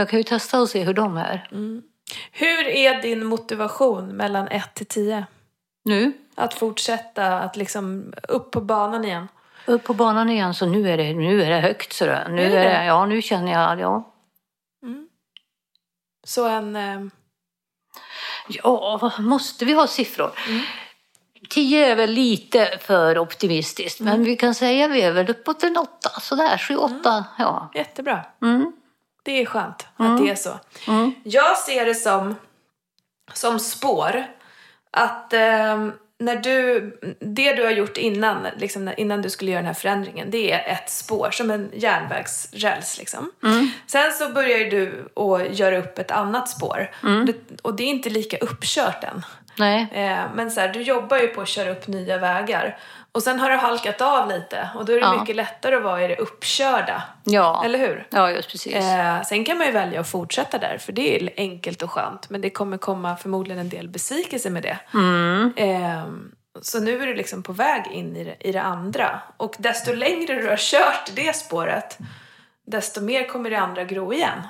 Jag 0.00 0.08
kan 0.08 0.18
ju 0.18 0.22
testa 0.22 0.60
och 0.60 0.68
se 0.68 0.84
hur 0.84 0.94
de 0.94 1.16
är. 1.16 1.48
Hur 2.32 2.68
är 2.68 3.02
din 3.02 3.26
motivation 3.26 4.08
mellan 4.08 4.48
1 4.48 4.74
till 4.74 4.86
10? 4.86 5.26
Nu, 5.84 6.12
Att 6.34 6.54
fortsätta, 6.54 7.38
att 7.38 7.56
liksom 7.56 8.12
upp 8.28 8.50
på 8.50 8.60
banan 8.60 9.04
igen? 9.04 9.28
upp 9.66 9.84
på 9.84 9.94
banan 9.94 10.30
igen, 10.30 10.54
så 10.54 10.66
nu 10.66 10.90
är 10.90 10.96
det, 10.96 11.14
nu 11.14 11.42
är 11.42 11.50
det 11.50 11.60
högt. 11.60 11.92
Så 11.92 12.06
det. 12.06 12.26
Nu 12.28 12.42
Är 12.42 12.50
det 12.50 12.58
är 12.58 12.80
det? 12.80 12.84
ja, 12.84 13.06
nu 13.06 13.22
känner 13.22 13.52
jag, 13.52 13.80
ja. 13.80 14.12
Så 16.24 16.48
en... 16.48 16.76
Eh, 16.76 17.00
Ja, 18.48 19.12
måste 19.18 19.64
vi 19.64 19.72
ha 19.72 19.86
siffror? 19.86 20.30
Tio 21.50 21.86
är 21.86 21.96
väl 21.96 22.10
lite 22.10 22.78
för 22.80 23.18
optimistiskt, 23.18 24.00
men 24.00 24.24
vi 24.24 24.36
kan 24.36 24.54
säga 24.54 24.88
vi 24.88 25.02
är 25.02 25.12
väl 25.12 25.30
uppåt 25.30 25.62
en 25.62 25.76
åtta, 25.76 26.20
sådär, 26.20 26.58
sju, 26.58 26.76
åtta, 26.76 27.24
ja. 27.38 27.70
jättebra. 27.74 28.24
Mm. 28.42 28.72
Det 29.22 29.42
är 29.42 29.46
skönt 29.46 29.86
att 29.96 30.18
det 30.18 30.30
är 30.30 30.34
så. 30.34 30.58
Mm. 30.88 31.12
Jag 31.24 31.58
ser 31.58 31.86
det 31.86 31.94
som, 31.94 32.34
som 33.32 33.58
spår. 33.58 34.24
Att 34.90 35.32
eh, 35.32 35.88
när 36.18 36.36
du, 36.36 36.80
det 37.20 37.52
du 37.52 37.64
har 37.64 37.70
gjort 37.70 37.96
innan, 37.96 38.46
liksom, 38.56 38.92
innan 38.96 39.22
du 39.22 39.30
skulle 39.30 39.50
göra 39.50 39.60
den 39.60 39.66
här 39.66 39.74
förändringen, 39.74 40.30
det 40.30 40.52
är 40.52 40.72
ett 40.72 40.90
spår, 40.90 41.30
som 41.30 41.50
en 41.50 41.70
järnvägsräls. 41.74 42.98
Liksom. 42.98 43.32
Sen 43.86 44.12
så 44.12 44.28
börjar 44.28 44.70
du 44.70 45.08
att 45.16 45.58
göra 45.58 45.78
upp 45.78 45.98
ett 45.98 46.10
annat 46.10 46.48
spår. 46.48 46.90
Det, 47.26 47.34
och 47.62 47.74
det 47.76 47.82
är 47.82 47.88
inte 47.88 48.10
lika 48.10 48.36
uppkört 48.38 49.04
än. 49.04 49.22
Nej, 49.58 49.88
Eh, 49.92 50.24
men 50.34 50.50
så 50.50 50.60
här, 50.60 50.68
du 50.68 50.82
jobbar 50.82 51.16
ju 51.16 51.26
på 51.26 51.40
att 51.40 51.48
köra 51.48 51.70
upp 51.70 51.86
nya 51.86 52.18
vägar. 52.18 52.78
Och 53.12 53.22
sen 53.22 53.40
har 53.40 53.50
du 53.50 53.56
halkat 53.56 54.00
av 54.00 54.28
lite 54.28 54.70
och 54.74 54.84
då 54.84 54.92
är 54.92 54.96
det 54.96 55.02
Ja. 55.02 55.20
mycket 55.20 55.36
lättare 55.36 55.76
att 55.76 55.82
vara 55.82 56.04
i 56.04 56.08
det 56.08 56.16
uppkörda. 56.16 57.02
ja. 57.24 57.62
Eller 57.64 57.78
hur? 57.78 58.06
Ja, 58.10 58.30
just 58.30 58.50
precis. 58.50 58.74
Eh, 58.74 59.22
sen 59.22 59.44
kan 59.44 59.58
man 59.58 59.66
ju 59.66 59.72
välja 59.72 60.00
att 60.00 60.08
fortsätta 60.10 60.58
där, 60.58 60.78
för 60.78 60.92
det 60.92 61.16
är 61.22 61.30
enkelt 61.36 61.82
och 61.82 61.90
skönt. 61.90 62.30
Men 62.30 62.40
det 62.40 62.50
kommer 62.50 62.76
komma 62.78 63.16
förmodligen 63.16 63.60
en 63.60 63.68
del 63.68 63.88
besvikelse 63.88 64.50
med 64.50 64.62
det. 64.62 64.78
Mm. 64.94 65.52
Eh, 65.56 66.04
så 66.62 66.80
nu 66.80 67.02
är 67.02 67.06
du 67.06 67.14
liksom 67.14 67.42
på 67.42 67.52
väg 67.52 67.86
in 67.92 68.16
i 68.16 68.24
det, 68.24 68.36
i 68.40 68.52
det 68.52 68.62
andra. 68.62 69.20
Och 69.36 69.54
desto 69.58 69.92
längre 69.92 70.34
du 70.34 70.48
har 70.48 70.56
kört 70.56 71.10
det 71.14 71.36
spåret, 71.36 71.98
desto 72.66 73.00
mer 73.00 73.28
kommer 73.28 73.50
det 73.50 73.56
andra 73.60 73.84
gro 73.84 74.12
igen. 74.12 74.42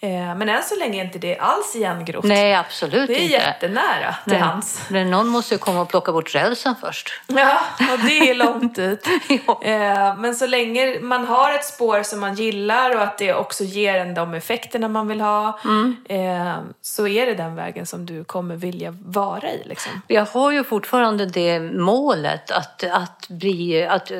Eh, 0.00 0.10
men 0.36 0.48
än 0.48 0.62
så 0.62 0.76
länge 0.78 1.00
är 1.00 1.04
inte 1.04 1.18
det 1.18 1.38
alls 1.38 1.76
igengrovt. 1.76 2.24
Nej, 2.24 2.54
absolut 2.54 3.06
det 3.08 3.14
är 3.14 3.22
inte. 3.22 3.32
jättenära 3.34 4.14
till 4.24 4.32
Nej. 4.32 4.42
hands. 4.42 4.80
Men 4.90 5.10
någon 5.10 5.28
måste 5.28 5.54
ju 5.54 5.58
komma 5.58 5.80
och 5.80 5.88
plocka 5.88 6.12
bort 6.12 6.34
rälsen 6.34 6.74
först. 6.80 7.08
Ja, 7.26 7.60
och 7.92 7.98
det 8.06 8.30
är 8.30 8.34
långt 8.34 8.74
dit. 8.76 9.06
Ja. 9.46 9.60
Eh, 9.62 10.16
Men 10.16 10.34
så 10.34 10.46
länge 10.46 11.00
man 11.00 11.24
har 11.24 11.52
ett 11.54 11.64
spår 11.64 12.02
som 12.02 12.20
man 12.20 12.34
gillar 12.34 12.96
och 12.96 13.02
att 13.02 13.18
det 13.18 13.34
också 13.34 13.64
ger 13.64 13.94
en 13.94 14.14
de 14.14 14.34
effekterna 14.34 14.88
man 14.88 15.08
vill 15.08 15.20
ha 15.20 15.58
Mm. 15.64 15.96
eh, 16.08 16.54
så 16.82 17.08
är 17.08 17.26
det 17.26 17.34
den 17.34 17.54
vägen 17.56 17.86
som 17.86 18.06
du 18.06 18.24
kommer 18.24 18.56
vilja 18.56 18.94
vara 19.04 19.50
i. 19.50 19.62
Liksom. 19.64 19.92
Jag 20.06 20.24
har 20.26 20.50
ju 20.52 20.64
fortfarande 20.64 21.26
det 21.26 21.60
målet 21.60 22.50
att, 22.50 22.84
att, 22.84 23.28
bli, 23.28 23.86
att 23.86 24.10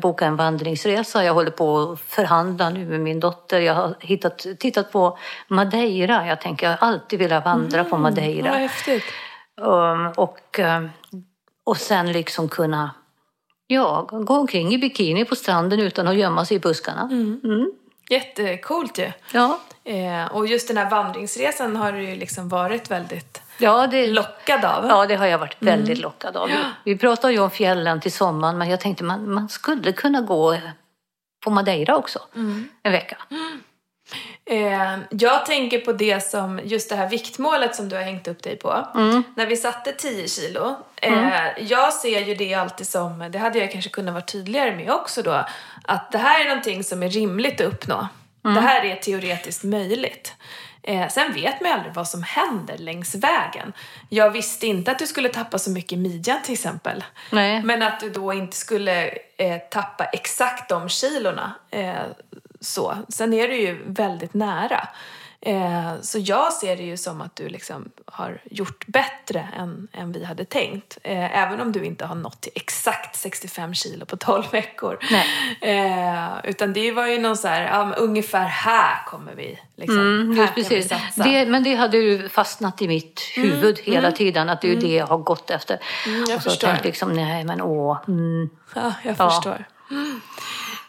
boka 0.00 0.26
en 0.26 0.36
vandringsresa. 0.36 1.24
Jag 1.24 1.34
håller 1.34 1.50
på 1.50 1.78
att 1.78 2.00
förhandla 2.00 2.70
nu 2.70 2.86
med 2.86 3.00
min 3.00 3.20
dotter. 3.20 3.60
Jag 3.60 3.74
har 3.74 3.94
hittat, 4.00 4.46
tittat 4.58 4.92
på 4.92 5.18
Madeira. 5.48 6.26
Jag 6.26 6.40
tänker, 6.40 6.70
jag 6.70 6.76
har 6.76 6.88
alltid 6.88 7.18
velat 7.18 7.44
vandra 7.44 7.84
på 7.84 7.98
Madeira. 7.98 8.50
Vad 8.50 8.60
häftigt. 8.60 9.04
Um, 9.60 10.08
och, 10.16 10.58
um, 10.58 10.90
och 11.64 11.76
sen 11.76 12.12
liksom 12.12 12.48
kunna 12.48 12.90
ja, 13.66 14.08
gå 14.10 14.34
omkring 14.34 14.74
i 14.74 14.78
bikini 14.78 15.24
på 15.24 15.36
stranden 15.36 15.80
utan 15.80 16.08
att 16.08 16.16
gömma 16.16 16.44
sig 16.44 16.56
i 16.56 16.60
buskarna. 16.60 17.08
Mm. 17.10 17.72
Jättecoolt 18.10 18.98
ju. 18.98 19.12
Ja. 19.32 19.60
Eh, 19.84 20.26
och 20.26 20.46
just 20.46 20.68
den 20.68 20.76
här 20.76 20.90
vandringsresan 20.90 21.76
har 21.76 21.92
ju 21.92 22.14
liksom 22.14 22.48
varit 22.48 22.90
väldigt 22.90 23.42
Ja, 23.58 23.86
det, 23.86 24.06
lockad 24.06 24.64
av. 24.64 24.86
ja, 24.86 25.06
det 25.06 25.16
har 25.16 25.26
jag 25.26 25.38
varit 25.38 25.56
väldigt 25.58 25.98
lockad 25.98 26.36
av. 26.36 26.50
Vi 26.84 26.98
pratade 26.98 27.32
ju 27.32 27.38
om 27.40 27.50
fjällen 27.50 28.00
till 28.00 28.12
sommaren, 28.12 28.58
men 28.58 28.70
jag 28.70 28.80
tänkte 28.80 29.04
man, 29.04 29.32
man 29.32 29.48
skulle 29.48 29.92
kunna 29.92 30.20
gå 30.20 30.56
på 31.44 31.50
Madeira 31.50 31.96
också 31.96 32.18
en 32.82 32.92
vecka. 32.92 33.16
Eh, 34.50 34.98
jag 35.10 35.46
tänker 35.46 35.78
på 35.78 35.92
det 35.92 36.20
som, 36.30 36.60
just 36.64 36.90
det 36.90 36.96
här 36.96 37.08
viktmålet 37.08 37.74
som 37.76 37.88
du 37.88 37.96
har 37.96 38.02
hängt 38.02 38.28
upp 38.28 38.42
dig 38.42 38.56
på. 38.56 38.88
När 39.36 39.46
vi 39.46 39.56
satte 39.56 39.92
10 39.92 40.28
kilo. 40.28 40.76
Eh, 40.96 41.38
Jag 41.60 41.92
ser 41.92 42.20
ju 42.20 42.34
det 42.34 42.54
alltid 42.54 42.88
som, 42.88 43.28
det 43.32 43.38
hade 43.38 43.58
jag 43.58 43.72
kanske 43.72 43.90
kunnat 43.90 44.14
vara 44.14 44.24
tydligare 44.24 44.76
med 44.76 44.90
också 44.90 45.22
då, 45.22 45.44
att 45.84 46.12
det 46.12 46.18
här 46.18 46.44
är 46.44 46.48
någonting 46.48 46.84
som 46.84 47.02
är 47.02 47.08
rimligt 47.08 47.60
att 47.60 47.66
uppnå. 47.66 48.08
Det 48.42 48.60
här 48.60 48.84
är 48.84 48.96
teoretiskt 48.96 49.64
möjligt. 49.64 50.32
Eh, 50.88 51.08
sen 51.08 51.32
vet 51.32 51.60
man 51.60 51.70
ju 51.70 51.76
aldrig 51.76 51.94
vad 51.94 52.08
som 52.08 52.22
händer 52.22 52.78
längs 52.78 53.14
vägen. 53.14 53.72
Jag 54.08 54.30
visste 54.30 54.66
inte 54.66 54.90
att 54.90 54.98
du 54.98 55.06
skulle 55.06 55.28
tappa 55.28 55.58
så 55.58 55.70
mycket 55.70 55.92
i 55.92 55.96
midjan 55.96 56.42
till 56.42 56.52
exempel. 56.52 57.04
Nej. 57.32 57.62
Men 57.62 57.82
att 57.82 58.00
du 58.00 58.10
då 58.10 58.32
inte 58.32 58.56
skulle 58.56 59.08
eh, 59.36 59.58
tappa 59.70 60.04
exakt 60.04 60.68
de 60.68 60.88
kilorna. 60.88 61.54
Eh, 61.70 61.94
så. 62.60 62.96
Sen 63.08 63.32
är 63.32 63.48
du 63.48 63.56
ju 63.56 63.84
väldigt 63.86 64.34
nära. 64.34 64.88
Eh, 65.48 66.00
så 66.02 66.18
jag 66.18 66.52
ser 66.52 66.76
det 66.76 66.82
ju 66.82 66.96
som 66.96 67.20
att 67.20 67.36
du 67.36 67.48
liksom 67.48 67.90
har 68.06 68.40
gjort 68.50 68.86
bättre 68.86 69.48
än, 69.56 69.88
än 69.92 70.12
vi 70.12 70.24
hade 70.24 70.44
tänkt. 70.44 70.98
Eh, 71.02 71.38
även 71.42 71.60
om 71.60 71.72
du 71.72 71.84
inte 71.84 72.04
har 72.06 72.14
nått 72.14 72.40
till 72.40 72.52
exakt 72.54 73.16
65 73.16 73.74
kilo 73.74 74.06
på 74.06 74.16
12 74.16 74.44
veckor. 74.52 74.98
Eh, 75.60 76.28
utan 76.44 76.72
det 76.72 76.92
var 76.92 77.06
ju 77.06 77.18
någon 77.18 77.36
så 77.36 77.48
här, 77.48 77.62
ja, 77.62 77.92
ungefär 77.96 78.44
här 78.44 79.06
kommer 79.06 79.34
vi. 79.34 79.58
Liksom. 79.76 79.98
Mm, 79.98 80.36
här 80.36 80.42
just 80.42 80.54
kan 80.54 80.54
vi 80.56 80.62
precis. 80.64 80.88
satsa. 80.90 81.22
Det, 81.22 81.46
men 81.46 81.62
det 81.62 81.74
hade 81.74 81.96
ju 81.98 82.28
fastnat 82.28 82.82
i 82.82 82.88
mitt 82.88 83.20
huvud 83.36 83.78
hela 83.78 84.12
tiden, 84.12 84.48
att 84.48 84.60
det 84.60 84.72
är 84.72 84.76
det 84.76 84.94
jag 84.94 85.06
har 85.06 85.18
gått 85.18 85.50
efter. 85.50 85.78
Mm, 86.06 86.20
jag 86.28 86.36
och 86.36 86.42
så 86.42 86.50
förstår. 86.50 86.66
tänkte 86.68 86.86
jag 86.86 86.90
liksom, 86.90 87.12
nej 87.12 87.44
men 87.44 87.60
åh. 87.60 87.98
Mm. 88.08 88.50
Ja, 88.74 88.92
jag 89.04 89.14
Ja. 89.18 89.30
förstår. 89.30 89.64
Mm. 89.90 90.20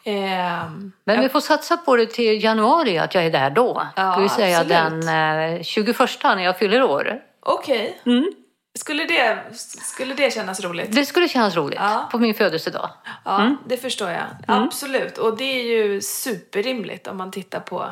Ehm, 0.10 0.92
Men 1.06 1.22
vi 1.22 1.30
får 1.30 1.40
satsa 1.42 1.78
på 1.78 1.96
det 1.96 2.06
till 2.06 2.44
januari, 2.44 2.98
att 2.98 3.16
jag 3.16 3.26
är 3.26 3.32
där 3.32 3.50
då. 3.50 3.88
Ja, 3.96 4.12
Ska 4.14 4.22
vi 4.22 4.30
säga 4.30 4.60
absolut. 4.60 5.06
den 5.08 5.56
eh, 5.58 5.64
21 5.64 5.98
när 6.24 6.44
jag 6.44 6.58
fyller 6.60 6.84
år. 6.84 7.20
Okej. 7.40 8.00
Mm. 8.06 8.32
Skulle, 8.80 9.06
det, 9.06 9.40
skulle 9.82 10.14
det 10.14 10.34
kännas 10.34 10.62
roligt? 10.64 10.96
Det 10.96 11.06
skulle 11.06 11.28
kännas 11.28 11.56
roligt 11.56 11.80
Ja. 11.82 12.08
på 12.12 12.18
min 12.18 12.34
födelsedag. 12.34 12.90
Ja, 13.26 13.56
det 13.66 13.78
förstår 13.78 14.10
jag. 14.10 14.24
Absolut. 14.48 15.18
Och 15.18 15.38
det 15.38 15.44
är 15.44 15.64
ju 15.64 16.02
superrimligt 16.02 17.08
om 17.08 17.18
man 17.18 17.32
tittar 17.32 17.60
på 17.60 17.90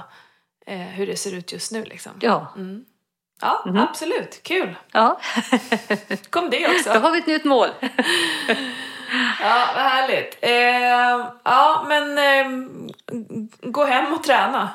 eh, 0.68 0.78
hur 0.78 1.08
det 1.08 1.16
ser 1.16 1.34
ut 1.34 1.52
just 1.54 1.72
nu. 1.72 1.84
Liksom. 1.84 2.12
Ja. 2.20 2.54
Ja, 3.42 3.64
Mhm. 3.66 3.78
absolut. 3.78 4.40
Kul. 4.44 4.76
ja. 4.92 5.20
Kom 6.30 6.50
det 6.50 6.68
Då 6.68 6.74
också. 6.74 6.90
har 7.00 7.12
vi 7.12 7.20
ett 7.20 7.28
nytt 7.28 7.46
mål. 7.46 7.70
Ja, 9.42 9.70
vad 9.76 9.84
härligt. 9.84 10.38
Eh, 10.42 10.52
ja, 11.44 11.86
men 11.88 12.18
eh, 12.18 12.68
gå 13.62 13.86
hem 13.86 14.14
och 14.14 14.24
träna. 14.24 14.70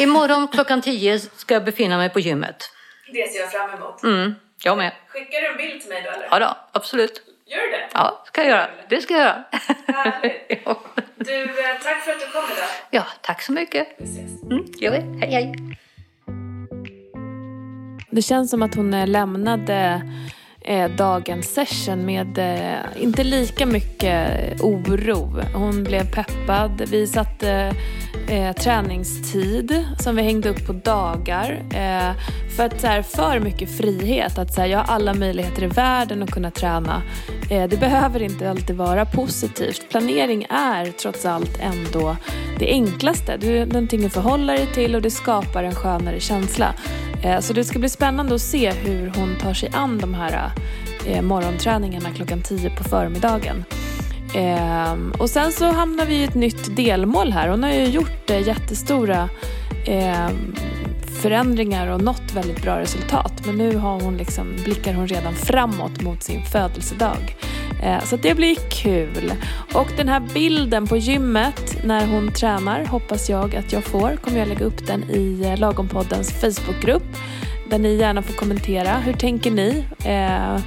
Imorgon 0.00 0.48
klockan 0.48 0.82
10 0.82 1.18
ska 1.18 1.54
jag 1.54 1.64
befinna 1.64 1.96
mig 1.96 2.10
på 2.10 2.20
gymmet. 2.20 2.70
Det 3.12 3.32
ser 3.32 3.40
jag 3.40 3.52
fram 3.52 3.70
emot. 3.70 4.02
Mm. 4.02 4.34
Jag 4.64 4.78
med. 4.78 4.92
Skickar 5.08 5.40
du 5.40 5.46
en 5.46 5.56
bild 5.56 5.80
till 5.80 5.90
mig 5.90 6.02
då 6.04 6.10
eller? 6.10 6.28
Ja 6.30 6.38
då, 6.38 6.56
absolut. 6.72 7.22
Gör 7.46 7.60
du 7.60 7.70
det? 7.70 7.88
Ja, 7.92 8.22
ska 8.26 8.40
jag 8.40 8.50
göra. 8.50 8.68
Det 8.88 9.00
ska 9.00 9.14
jag 9.14 9.22
göra. 9.22 9.44
Härligt. 9.86 10.46
ja. 10.64 10.82
Du, 11.16 11.42
eh, 11.42 11.78
tack 11.82 12.02
för 12.02 12.12
att 12.12 12.20
du 12.20 12.26
kom 12.26 12.44
idag. 12.56 12.68
ja, 12.90 13.06
tack 13.20 13.42
så 13.42 13.52
mycket. 13.52 13.88
Vi 13.98 14.04
ses. 14.04 14.42
Mm, 14.42 14.64
gör 14.78 14.90
vi. 14.90 15.18
Hej, 15.20 15.32
hej. 15.32 15.76
Det 18.10 18.22
känns 18.22 18.50
som 18.50 18.62
att 18.62 18.74
hon 18.74 18.94
eh, 18.94 19.06
lämnade 19.06 20.02
eh, 20.64 20.90
dagens 20.90 21.54
session 21.54 22.06
med 22.06 22.38
eh, 22.38 23.02
inte 23.02 23.24
lika 23.24 23.66
mycket 23.66 24.30
oro. 24.60 25.40
Hon 25.54 25.84
blev 25.84 26.10
peppad. 26.14 26.82
Vi 26.90 27.06
satte 27.06 27.74
eh, 28.28 28.52
träningstid 28.52 29.86
som 29.98 30.16
vi 30.16 30.22
hängde 30.22 30.48
upp 30.48 30.66
på 30.66 30.72
dagar. 30.72 31.62
Eh, 31.74 32.12
för 32.56 32.64
att 32.66 32.80
så 32.80 32.86
här, 32.86 33.02
för 33.02 33.40
mycket 33.40 33.76
frihet. 33.76 34.38
Att 34.38 34.54
så 34.54 34.60
här, 34.60 34.68
jag 34.68 34.78
har 34.78 34.94
alla 34.94 35.14
möjligheter 35.14 35.62
i 35.62 35.66
världen 35.66 36.22
att 36.22 36.30
kunna 36.30 36.50
träna. 36.50 37.02
Eh, 37.50 37.68
det 37.68 37.76
behöver 37.76 38.22
inte 38.22 38.50
alltid 38.50 38.76
vara 38.76 39.04
positivt. 39.04 39.88
Planering 39.90 40.46
är 40.50 40.84
trots 40.84 41.26
allt 41.26 41.58
ändå 41.60 42.16
det 42.58 42.66
enklaste. 42.66 43.36
Du 43.36 43.58
är 43.58 43.66
någonting 43.66 44.04
att 44.04 44.12
förhålla 44.12 44.52
dig 44.52 44.66
till 44.66 44.94
och 44.94 45.02
det 45.02 45.10
skapar 45.10 45.64
en 45.64 45.74
skönare 45.74 46.20
känsla. 46.20 46.74
Eh, 47.24 47.40
så 47.40 47.52
det 47.52 47.64
ska 47.64 47.78
bli 47.78 47.88
spännande 47.88 48.34
att 48.34 48.40
se 48.40 48.70
hur 48.70 49.12
hon 49.16 49.36
tar 49.40 49.54
sig 49.54 49.70
an 49.72 49.98
de 49.98 50.14
här 50.14 50.50
eh, 51.06 51.22
morgonträningarna 51.22 52.10
klockan 52.10 52.42
10 52.42 52.70
på 52.70 52.84
förmiddagen. 52.84 53.64
Och 55.18 55.30
sen 55.30 55.52
så 55.52 55.64
hamnar 55.64 56.06
vi 56.06 56.14
i 56.14 56.24
ett 56.24 56.34
nytt 56.34 56.76
delmål 56.76 57.32
här. 57.32 57.48
Hon 57.48 57.62
har 57.62 57.70
ju 57.70 57.84
gjort 57.84 58.30
jättestora 58.30 59.28
förändringar 61.22 61.86
och 61.86 62.02
nått 62.02 62.32
väldigt 62.34 62.62
bra 62.62 62.80
resultat. 62.80 63.32
Men 63.46 63.56
nu 63.56 63.76
har 63.76 64.00
hon 64.00 64.16
liksom, 64.16 64.56
blickar 64.64 64.94
hon 64.94 65.06
redan 65.06 65.34
framåt 65.34 66.02
mot 66.02 66.22
sin 66.22 66.44
födelsedag. 66.44 67.36
Eh, 67.82 68.04
så 68.04 68.16
det 68.16 68.34
blir 68.34 68.56
kul. 68.70 69.32
Och 69.74 69.88
den 69.96 70.08
här 70.08 70.20
bilden 70.34 70.86
på 70.86 70.96
gymmet 70.96 71.84
när 71.84 72.06
hon 72.06 72.32
tränar 72.32 72.84
hoppas 72.84 73.30
jag 73.30 73.56
att 73.56 73.72
jag 73.72 73.84
får. 73.84 74.16
Kommer 74.16 74.38
jag 74.38 74.48
lägga 74.48 74.64
upp 74.64 74.86
den 74.86 75.04
i 75.10 75.42
eh, 75.44 75.58
Lagompoddens 75.58 76.32
Facebookgrupp. 76.32 77.16
Där 77.72 77.78
ni 77.78 77.94
gärna 77.94 78.22
får 78.22 78.34
kommentera. 78.34 78.98
Hur 78.98 79.12
tänker 79.12 79.50
ni? 79.50 79.84
Eh, 79.98 80.60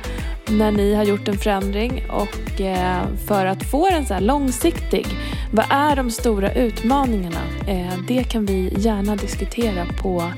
när 0.50 0.72
ni 0.72 0.94
har 0.94 1.04
gjort 1.04 1.28
en 1.28 1.38
förändring 1.38 2.04
och 2.10 2.62
eh, 2.62 3.04
för 3.28 3.46
att 3.46 3.64
få 3.64 3.90
den 3.90 4.06
så 4.06 4.14
här 4.14 4.22
långsiktig. 4.22 5.08
Vad 5.54 5.66
är 5.70 5.96
de 5.96 6.12
stora 6.12 6.54
utmaningarna? 6.54 7.42
Eh, 7.68 7.94
det 8.08 8.24
kan 8.24 8.46
vi 8.46 8.74
gärna 8.78 9.16
diskutera 9.16 9.86
på, 10.02 10.32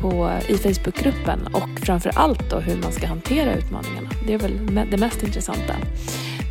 på, 0.00 0.30
i 0.48 0.56
Facebookgruppen 0.56 1.46
och 1.52 1.80
framför 1.86 2.10
allt 2.14 2.50
då 2.50 2.56
hur 2.58 2.76
man 2.76 2.92
ska 2.92 3.06
hantera 3.06 3.54
utmaningarna. 3.54 4.10
Det 4.26 4.34
är 4.34 4.38
väl 4.38 4.86
det 4.90 4.96
mest 4.96 5.22
intressanta. 5.22 5.74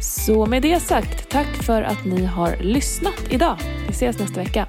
Så 0.02 0.46
med 0.46 0.62
det 0.62 0.80
sagt, 0.80 1.30
tack 1.30 1.48
för 1.48 1.82
att 1.82 2.06
ni 2.06 2.26
har 2.26 2.56
lyssnat 2.62 3.24
idag. 3.30 3.58
Vi 3.88 3.94
ses 3.94 4.20
nästa 4.20 4.40
vecka. 4.40 4.68